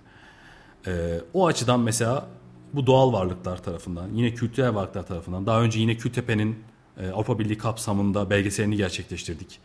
Ee, 0.88 1.20
o 1.34 1.48
açıdan 1.48 1.80
mesela 1.80 2.28
bu 2.74 2.88
doğal 2.88 3.14
varlıklar 3.14 3.64
tarafından, 3.64 4.10
yine 4.14 4.34
kültürel 4.34 4.76
varlıklar 4.76 5.08
tarafından, 5.08 5.46
daha 5.46 5.62
önce 5.62 5.80
yine 5.80 5.98
Kültepe'nin 5.98 6.60
e, 7.00 7.10
Avrupa 7.10 7.40
Birliği 7.40 7.58
kapsamında 7.58 8.30
belgeselini 8.30 8.78
gerçekleştirdik. 8.78 9.60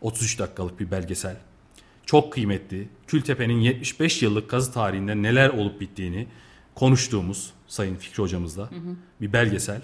33 0.00 0.38
dakikalık 0.38 0.80
bir 0.80 0.90
belgesel. 0.90 1.36
Çok 2.06 2.32
kıymetli. 2.32 2.88
Kültepe'nin 3.06 3.60
75 3.60 4.22
yıllık 4.22 4.50
kazı 4.50 4.72
tarihinde 4.72 5.22
neler 5.22 5.48
olup 5.48 5.80
bittiğini 5.80 6.26
konuştuğumuz 6.74 7.52
Sayın 7.68 7.96
Fikri 7.96 8.22
hocamızla 8.22 8.70
bir 9.20 9.32
belgesel. 9.32 9.82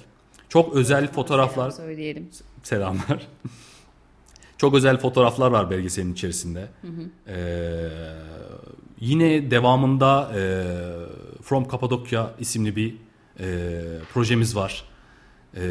Çok 0.49 0.75
özel 0.75 1.13
fotoğraflar, 1.13 1.71
Selam 1.71 1.87
söyleyelim. 1.89 2.29
selamlar. 2.63 3.27
Çok 4.59 4.75
özel 4.75 4.99
fotoğraflar 4.99 5.51
var 5.51 5.71
belgeselin 5.71 6.13
içerisinde. 6.13 6.69
Ee, 7.29 7.89
yine 9.01 9.51
devamında 9.51 10.33
e, 10.35 10.43
From 11.43 11.69
Kapadokya 11.69 12.35
isimli 12.39 12.77
bir 12.77 12.95
e, 13.41 13.81
projemiz 14.13 14.57
var. 14.57 14.85
E, 15.57 15.63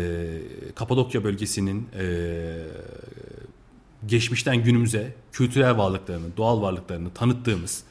Kapadokya 0.75 1.23
bölgesinin 1.23 1.88
e, 1.99 2.05
geçmişten 4.05 4.63
günümüze 4.63 5.13
kültürel 5.31 5.77
varlıklarını, 5.77 6.38
doğal 6.38 6.61
varlıklarını 6.61 7.13
tanıttığımız, 7.13 7.83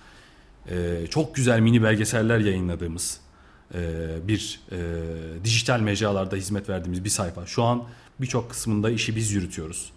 e, 0.70 1.06
çok 1.10 1.34
güzel 1.34 1.60
mini 1.60 1.82
belgeseller 1.82 2.38
yayınladığımız 2.38 3.20
e, 3.74 3.78
bir 4.28 4.60
e, 4.72 4.78
dijital 5.44 5.80
mecralarda 5.80 6.36
hizmet 6.36 6.68
verdiğimiz 6.68 7.04
bir 7.04 7.10
sayfa. 7.10 7.46
Şu 7.46 7.62
an 7.62 7.84
birçok 8.20 8.50
kısmında 8.50 8.90
işi 8.90 9.16
biz 9.16 9.32
yürütüyoruz. 9.32 9.92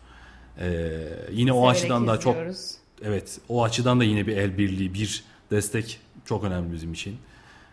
E, 0.59 0.99
yine 1.31 1.53
o 1.53 1.61
Severek 1.61 1.77
açıdan 1.77 2.07
da 2.07 2.19
çok 2.19 2.35
evet 3.01 3.39
o 3.49 3.63
açıdan 3.63 3.99
da 3.99 4.03
yine 4.03 4.27
bir 4.27 4.37
el 4.37 4.57
birliği, 4.57 4.93
bir 4.93 5.23
destek 5.51 5.99
çok 6.25 6.43
önemli 6.43 6.73
bizim 6.73 6.93
için. 6.93 7.15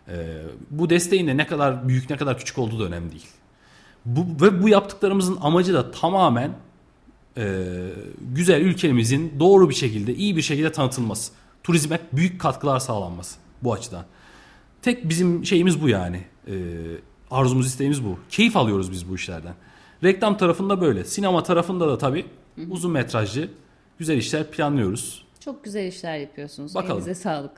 E, 0.09 0.43
bu 0.71 0.91
desteğin 0.91 1.27
de 1.27 1.37
ne 1.37 1.47
kadar 1.47 1.89
büyük 1.89 2.11
ne 2.11 2.17
kadar 2.17 2.39
küçük 2.39 2.59
olduğu 2.59 2.81
da 2.81 2.85
önemli 2.85 3.11
değil. 3.11 3.27
Bu 4.05 4.45
ve 4.45 4.63
bu 4.63 4.69
yaptıklarımızın 4.69 5.39
amacı 5.41 5.75
da 5.75 5.91
tamamen 5.91 6.51
e, 7.37 7.67
güzel 8.21 8.61
ülkemizin 8.61 9.33
doğru 9.41 9.71
bir 9.71 9.75
şekilde, 9.75 10.15
iyi 10.15 10.37
bir 10.37 10.43
şekilde 10.43 10.73
tanıtılması. 10.73 11.33
Turizme 11.63 12.01
büyük 12.13 12.41
katkılar 12.41 12.79
sağlanması 12.79 13.39
bu 13.63 13.73
açıdan. 13.73 14.05
Tek 14.83 15.09
bizim 15.09 15.47
şeyimiz 15.47 15.83
bu 15.83 15.89
yani. 15.89 16.21
E, 16.47 16.55
arzumuz, 17.31 17.67
isteğimiz 17.67 18.05
bu. 18.05 18.19
Keyif 18.31 18.57
alıyoruz 18.57 18.93
biz 18.93 19.09
bu 19.09 19.15
işlerden. 19.15 19.55
Reklam 20.05 20.37
tarafında 20.37 20.81
böyle. 20.81 21.05
Sinema 21.05 21.43
tarafında 21.43 21.89
da 21.89 21.99
tabii 21.99 22.27
uzun 22.71 22.91
metrajlı 22.93 23.49
güzel 23.99 24.17
işler 24.17 24.51
planlıyoruz. 24.51 25.25
Çok 25.41 25.65
güzel 25.65 25.87
işler 25.87 26.19
yapıyorsunuz. 26.19 26.75
Bakalım. 26.75 26.97
Elinize 27.03 27.15
sağlık. 27.15 27.53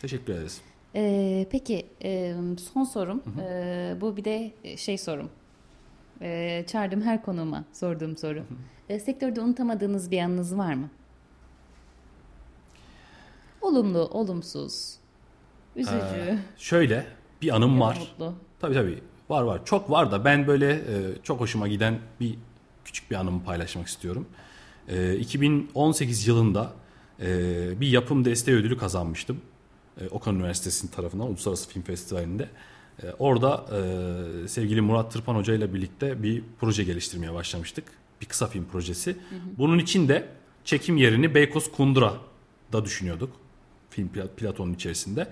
Teşekkür 0.00 0.32
ederiz. 0.32 0.60
Ee, 0.94 1.46
peki 1.50 1.86
e, 2.04 2.34
son 2.74 2.84
sorum. 2.84 3.22
Ee, 3.40 3.96
bu 4.00 4.16
bir 4.16 4.24
de 4.24 4.52
şey 4.76 4.98
sorum. 4.98 5.30
Ee, 6.22 6.64
çağırdığım 6.66 7.02
her 7.02 7.22
konuğuma 7.22 7.64
sorduğum 7.72 8.16
soru. 8.16 8.42
Ee, 8.88 8.98
sektörde 9.00 9.40
unutamadığınız 9.40 10.10
bir 10.10 10.18
anınız 10.20 10.58
var 10.58 10.74
mı? 10.74 10.90
Olumlu, 13.60 13.98
olumsuz, 13.98 14.96
üzücü, 15.76 16.38
Şöyle 16.56 17.06
bir 17.42 17.54
anım 17.56 17.74
ya 17.74 17.80
var. 17.80 17.98
mutlu. 18.00 18.34
Tabii 18.60 18.74
tabii 18.74 18.98
var 19.28 19.42
var. 19.42 19.64
Çok 19.64 19.90
var 19.90 20.12
da 20.12 20.24
ben 20.24 20.46
böyle 20.46 20.70
e, 20.72 20.82
çok 21.22 21.40
hoşuma 21.40 21.68
giden 21.68 21.98
bir 22.20 22.38
küçük 22.86 23.10
bir 23.10 23.16
anımı 23.16 23.44
paylaşmak 23.44 23.86
istiyorum. 23.86 24.26
E, 24.88 25.16
2018 25.16 26.26
yılında 26.26 26.72
e, 27.20 27.26
bir 27.80 27.88
yapım 27.88 28.24
desteği 28.24 28.56
ödülü 28.56 28.78
kazanmıştım. 28.78 29.40
E, 30.00 30.08
Okan 30.08 30.34
Üniversitesi'nin 30.34 30.90
tarafından 30.90 31.26
Uluslararası 31.28 31.68
Film 31.68 31.82
Festivali'nde. 31.82 32.48
E, 33.02 33.06
orada 33.18 33.64
e, 34.44 34.48
sevgili 34.48 34.80
Murat 34.80 35.12
Tırpan 35.12 35.34
Hoca 35.34 35.54
ile 35.54 35.74
birlikte 35.74 36.22
bir 36.22 36.42
proje 36.60 36.84
geliştirmeye 36.84 37.34
başlamıştık. 37.34 37.84
Bir 38.20 38.26
kısa 38.26 38.46
film 38.46 38.64
projesi. 38.64 39.16
Bunun 39.58 39.78
için 39.78 40.08
de 40.08 40.28
çekim 40.64 40.96
yerini 40.96 41.34
Beykoz 41.34 41.72
Kundura'da 41.72 42.84
düşünüyorduk. 42.84 43.30
Film 43.90 44.10
pla- 44.14 44.28
platonun 44.28 44.74
içerisinde. 44.74 45.28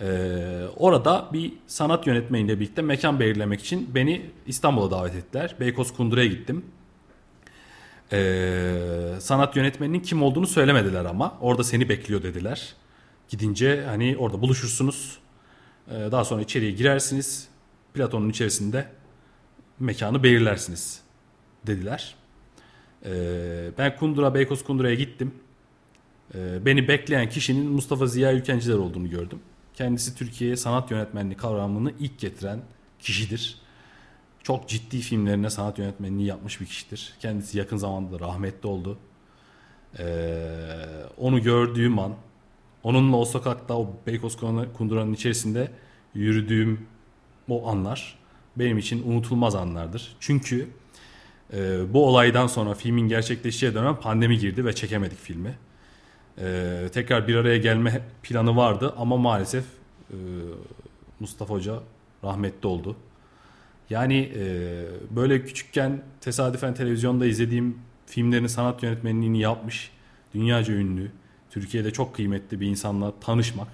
Ee, 0.00 0.66
orada 0.76 1.28
bir 1.32 1.52
sanat 1.66 2.06
yönetmeniyle 2.06 2.60
birlikte 2.60 2.82
mekan 2.82 3.20
belirlemek 3.20 3.60
için 3.60 3.90
beni 3.94 4.30
İstanbul'a 4.46 4.90
davet 4.90 5.14
ettiler. 5.14 5.54
Beykoz 5.60 5.92
Kundura'ya 5.92 6.26
gittim. 6.26 6.64
Ee, 8.12 9.14
sanat 9.20 9.56
yönetmeninin 9.56 10.00
kim 10.00 10.22
olduğunu 10.22 10.46
söylemediler 10.46 11.04
ama 11.04 11.38
orada 11.40 11.64
seni 11.64 11.88
bekliyor 11.88 12.22
dediler. 12.22 12.74
Gidince 13.28 13.84
hani 13.86 14.16
orada 14.18 14.40
buluşursunuz. 14.40 15.18
Ee, 15.90 15.92
daha 16.12 16.24
sonra 16.24 16.42
içeriye 16.42 16.70
girersiniz. 16.70 17.48
Platonun 17.94 18.30
içerisinde 18.30 18.88
mekanı 19.80 20.22
belirlersiniz 20.22 21.00
dediler. 21.66 22.14
Ee, 23.04 23.70
ben 23.78 23.96
Kundura, 23.96 24.34
Beykoz 24.34 24.64
Kundura'ya 24.64 24.94
gittim. 24.94 25.34
Ee, 26.34 26.66
beni 26.66 26.88
bekleyen 26.88 27.28
kişinin 27.28 27.66
Mustafa 27.66 28.06
Ziya 28.06 28.32
Ülkenciler 28.32 28.76
olduğunu 28.76 29.10
gördüm. 29.10 29.38
Kendisi 29.74 30.14
Türkiye'ye 30.16 30.56
sanat 30.56 30.90
yönetmenliği 30.90 31.36
kavramını 31.36 31.92
ilk 32.00 32.18
getiren 32.18 32.60
kişidir. 32.98 33.58
Çok 34.48 34.68
ciddi 34.68 35.00
filmlerine 35.00 35.50
sanat 35.50 35.78
yönetmenliği 35.78 36.28
yapmış 36.28 36.60
bir 36.60 36.66
kişidir. 36.66 37.14
Kendisi 37.20 37.58
yakın 37.58 37.76
zamanda 37.76 38.20
da 38.20 38.26
rahmetli 38.26 38.68
oldu. 38.68 38.98
Ee, 39.98 40.04
onu 41.16 41.42
gördüğüm 41.42 41.98
an, 41.98 42.14
onunla 42.82 43.16
o 43.16 43.24
sokakta, 43.24 43.78
o 43.78 43.96
Beykoz 44.06 44.36
Kundura'nın 44.76 45.12
içerisinde 45.12 45.70
yürüdüğüm 46.14 46.86
o 47.48 47.68
anlar 47.68 48.18
benim 48.56 48.78
için 48.78 49.12
unutulmaz 49.12 49.54
anlardır. 49.54 50.16
Çünkü 50.20 50.68
e, 51.52 51.92
bu 51.94 52.06
olaydan 52.06 52.46
sonra 52.46 52.74
filmin 52.74 53.08
gerçekleşeceği 53.08 53.74
dönem 53.74 53.96
pandemi 53.96 54.38
girdi 54.38 54.64
ve 54.64 54.74
çekemedik 54.74 55.18
filmi. 55.18 55.58
Ee, 56.38 56.88
tekrar 56.92 57.28
bir 57.28 57.36
araya 57.36 57.58
gelme 57.58 58.02
planı 58.22 58.56
vardı 58.56 58.94
ama 58.98 59.16
maalesef 59.16 59.64
e, 60.10 60.16
Mustafa 61.20 61.54
Hoca 61.54 61.80
rahmetli 62.24 62.68
oldu. 62.68 62.96
Yani 63.90 64.32
e, 64.36 64.84
böyle 65.16 65.44
küçükken 65.44 66.02
tesadüfen 66.20 66.74
televizyonda 66.74 67.26
izlediğim 67.26 67.78
filmlerin 68.06 68.46
sanat 68.46 68.82
yönetmenliğini 68.82 69.40
yapmış, 69.40 69.90
dünyaca 70.34 70.74
ünlü, 70.74 71.10
Türkiye'de 71.50 71.90
çok 71.90 72.14
kıymetli 72.14 72.60
bir 72.60 72.66
insanla 72.66 73.20
tanışmak, 73.20 73.68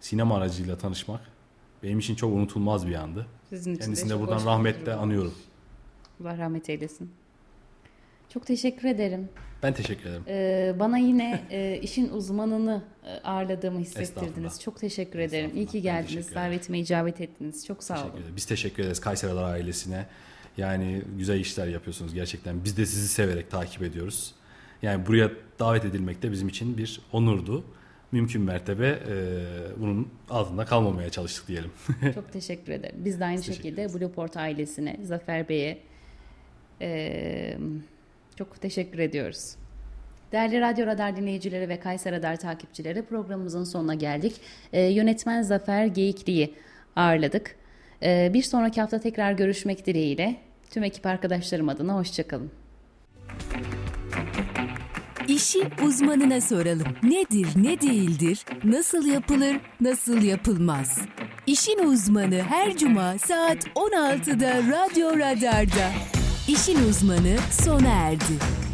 sinema 0.00 0.36
aracıyla 0.36 0.78
tanışmak 0.78 1.20
benim 1.82 1.98
için 1.98 2.14
çok 2.14 2.32
unutulmaz 2.32 2.86
bir 2.86 2.94
andı. 2.94 3.26
Sizin 3.48 3.74
için 3.74 3.84
Kendisini 3.84 4.10
de 4.10 4.20
buradan 4.20 4.46
rahmetle 4.46 4.94
anıyorum. 4.94 5.34
Allah 6.22 6.38
rahmet 6.38 6.70
eylesin. 6.70 7.10
Çok 8.28 8.46
teşekkür 8.46 8.88
ederim. 8.88 9.28
Ben 9.62 9.72
teşekkür 9.72 10.08
ederim. 10.10 10.22
Ee, 10.28 10.74
bana 10.78 10.98
yine 10.98 11.40
e, 11.50 11.78
işin 11.82 12.08
uzmanını 12.08 12.82
e, 13.06 13.10
ağırladığımı 13.10 13.80
hissettirdiniz. 13.80 14.60
Çok 14.60 14.80
teşekkür 14.80 15.18
ederim. 15.18 15.50
İyi 15.54 15.66
ki 15.66 15.82
geldiniz. 15.82 16.26
ederim. 16.28 16.34
Davetime 16.34 16.78
icabet 16.78 17.20
ettiniz. 17.20 17.66
Çok 17.66 17.84
sağ 17.84 17.94
Teşekkür 17.94 18.12
olun. 18.12 18.20
ederiz. 18.22 18.36
Biz 18.36 18.44
teşekkür 18.46 18.82
ederiz 18.82 19.00
Kayseriler 19.00 19.42
ailesine. 19.42 20.06
Yani 20.56 21.02
güzel 21.18 21.40
işler 21.40 21.66
yapıyorsunuz 21.66 22.14
gerçekten. 22.14 22.64
Biz 22.64 22.76
de 22.76 22.86
sizi 22.86 23.08
severek 23.08 23.50
takip 23.50 23.82
ediyoruz. 23.82 24.34
Yani 24.82 25.06
buraya 25.06 25.30
davet 25.58 25.84
edilmek 25.84 26.22
de 26.22 26.32
bizim 26.32 26.48
için 26.48 26.78
bir 26.78 27.00
onurdu. 27.12 27.64
Mümkün 28.12 28.42
mertebe 28.42 28.86
e, 28.88 29.16
bunun 29.80 30.08
altında 30.30 30.64
kalmamaya 30.64 31.10
çalıştık 31.10 31.48
diyelim. 31.48 31.70
Çok 32.14 32.32
teşekkür 32.32 32.72
ederim. 32.72 32.96
Biz 32.98 33.20
de 33.20 33.24
aynı 33.24 33.36
Biz 33.38 33.46
şekilde. 33.46 33.94
Blueport 33.94 34.36
ailesine, 34.36 34.96
Zafer 35.02 35.48
Bey'e 35.48 35.78
e, 36.80 37.58
çok 38.36 38.60
teşekkür 38.60 38.98
ediyoruz. 38.98 39.56
Değerli 40.32 40.60
Radyo 40.60 40.86
Radar 40.86 41.16
dinleyicileri 41.16 41.68
ve 41.68 41.80
Kayser 41.80 42.12
Radar 42.12 42.36
takipçileri 42.36 43.02
programımızın 43.02 43.64
sonuna 43.64 43.94
geldik. 43.94 44.34
E, 44.72 44.82
yönetmen 44.82 45.42
Zafer 45.42 45.86
Geyikli'yi 45.86 46.54
ağırladık. 46.96 47.56
E, 48.02 48.30
bir 48.34 48.42
sonraki 48.42 48.80
hafta 48.80 49.00
tekrar 49.00 49.32
görüşmek 49.32 49.86
dileğiyle. 49.86 50.36
Tüm 50.70 50.82
ekip 50.82 51.06
arkadaşlarım 51.06 51.68
adına 51.68 51.94
hoşçakalın. 51.94 52.50
İşi 55.28 55.58
uzmanına 55.86 56.40
soralım. 56.40 56.86
Nedir, 57.02 57.48
ne 57.56 57.80
değildir, 57.80 58.44
nasıl 58.64 59.06
yapılır, 59.06 59.56
nasıl 59.80 60.22
yapılmaz? 60.22 60.98
İşin 61.46 61.78
uzmanı 61.78 62.42
her 62.42 62.76
cuma 62.76 63.18
saat 63.18 63.66
16'da 63.66 64.56
Radyo 64.56 65.18
Radar'da. 65.18 66.15
İşin 66.48 66.88
uzmanı 66.88 67.36
sona 67.50 67.88
erdi. 67.88 68.65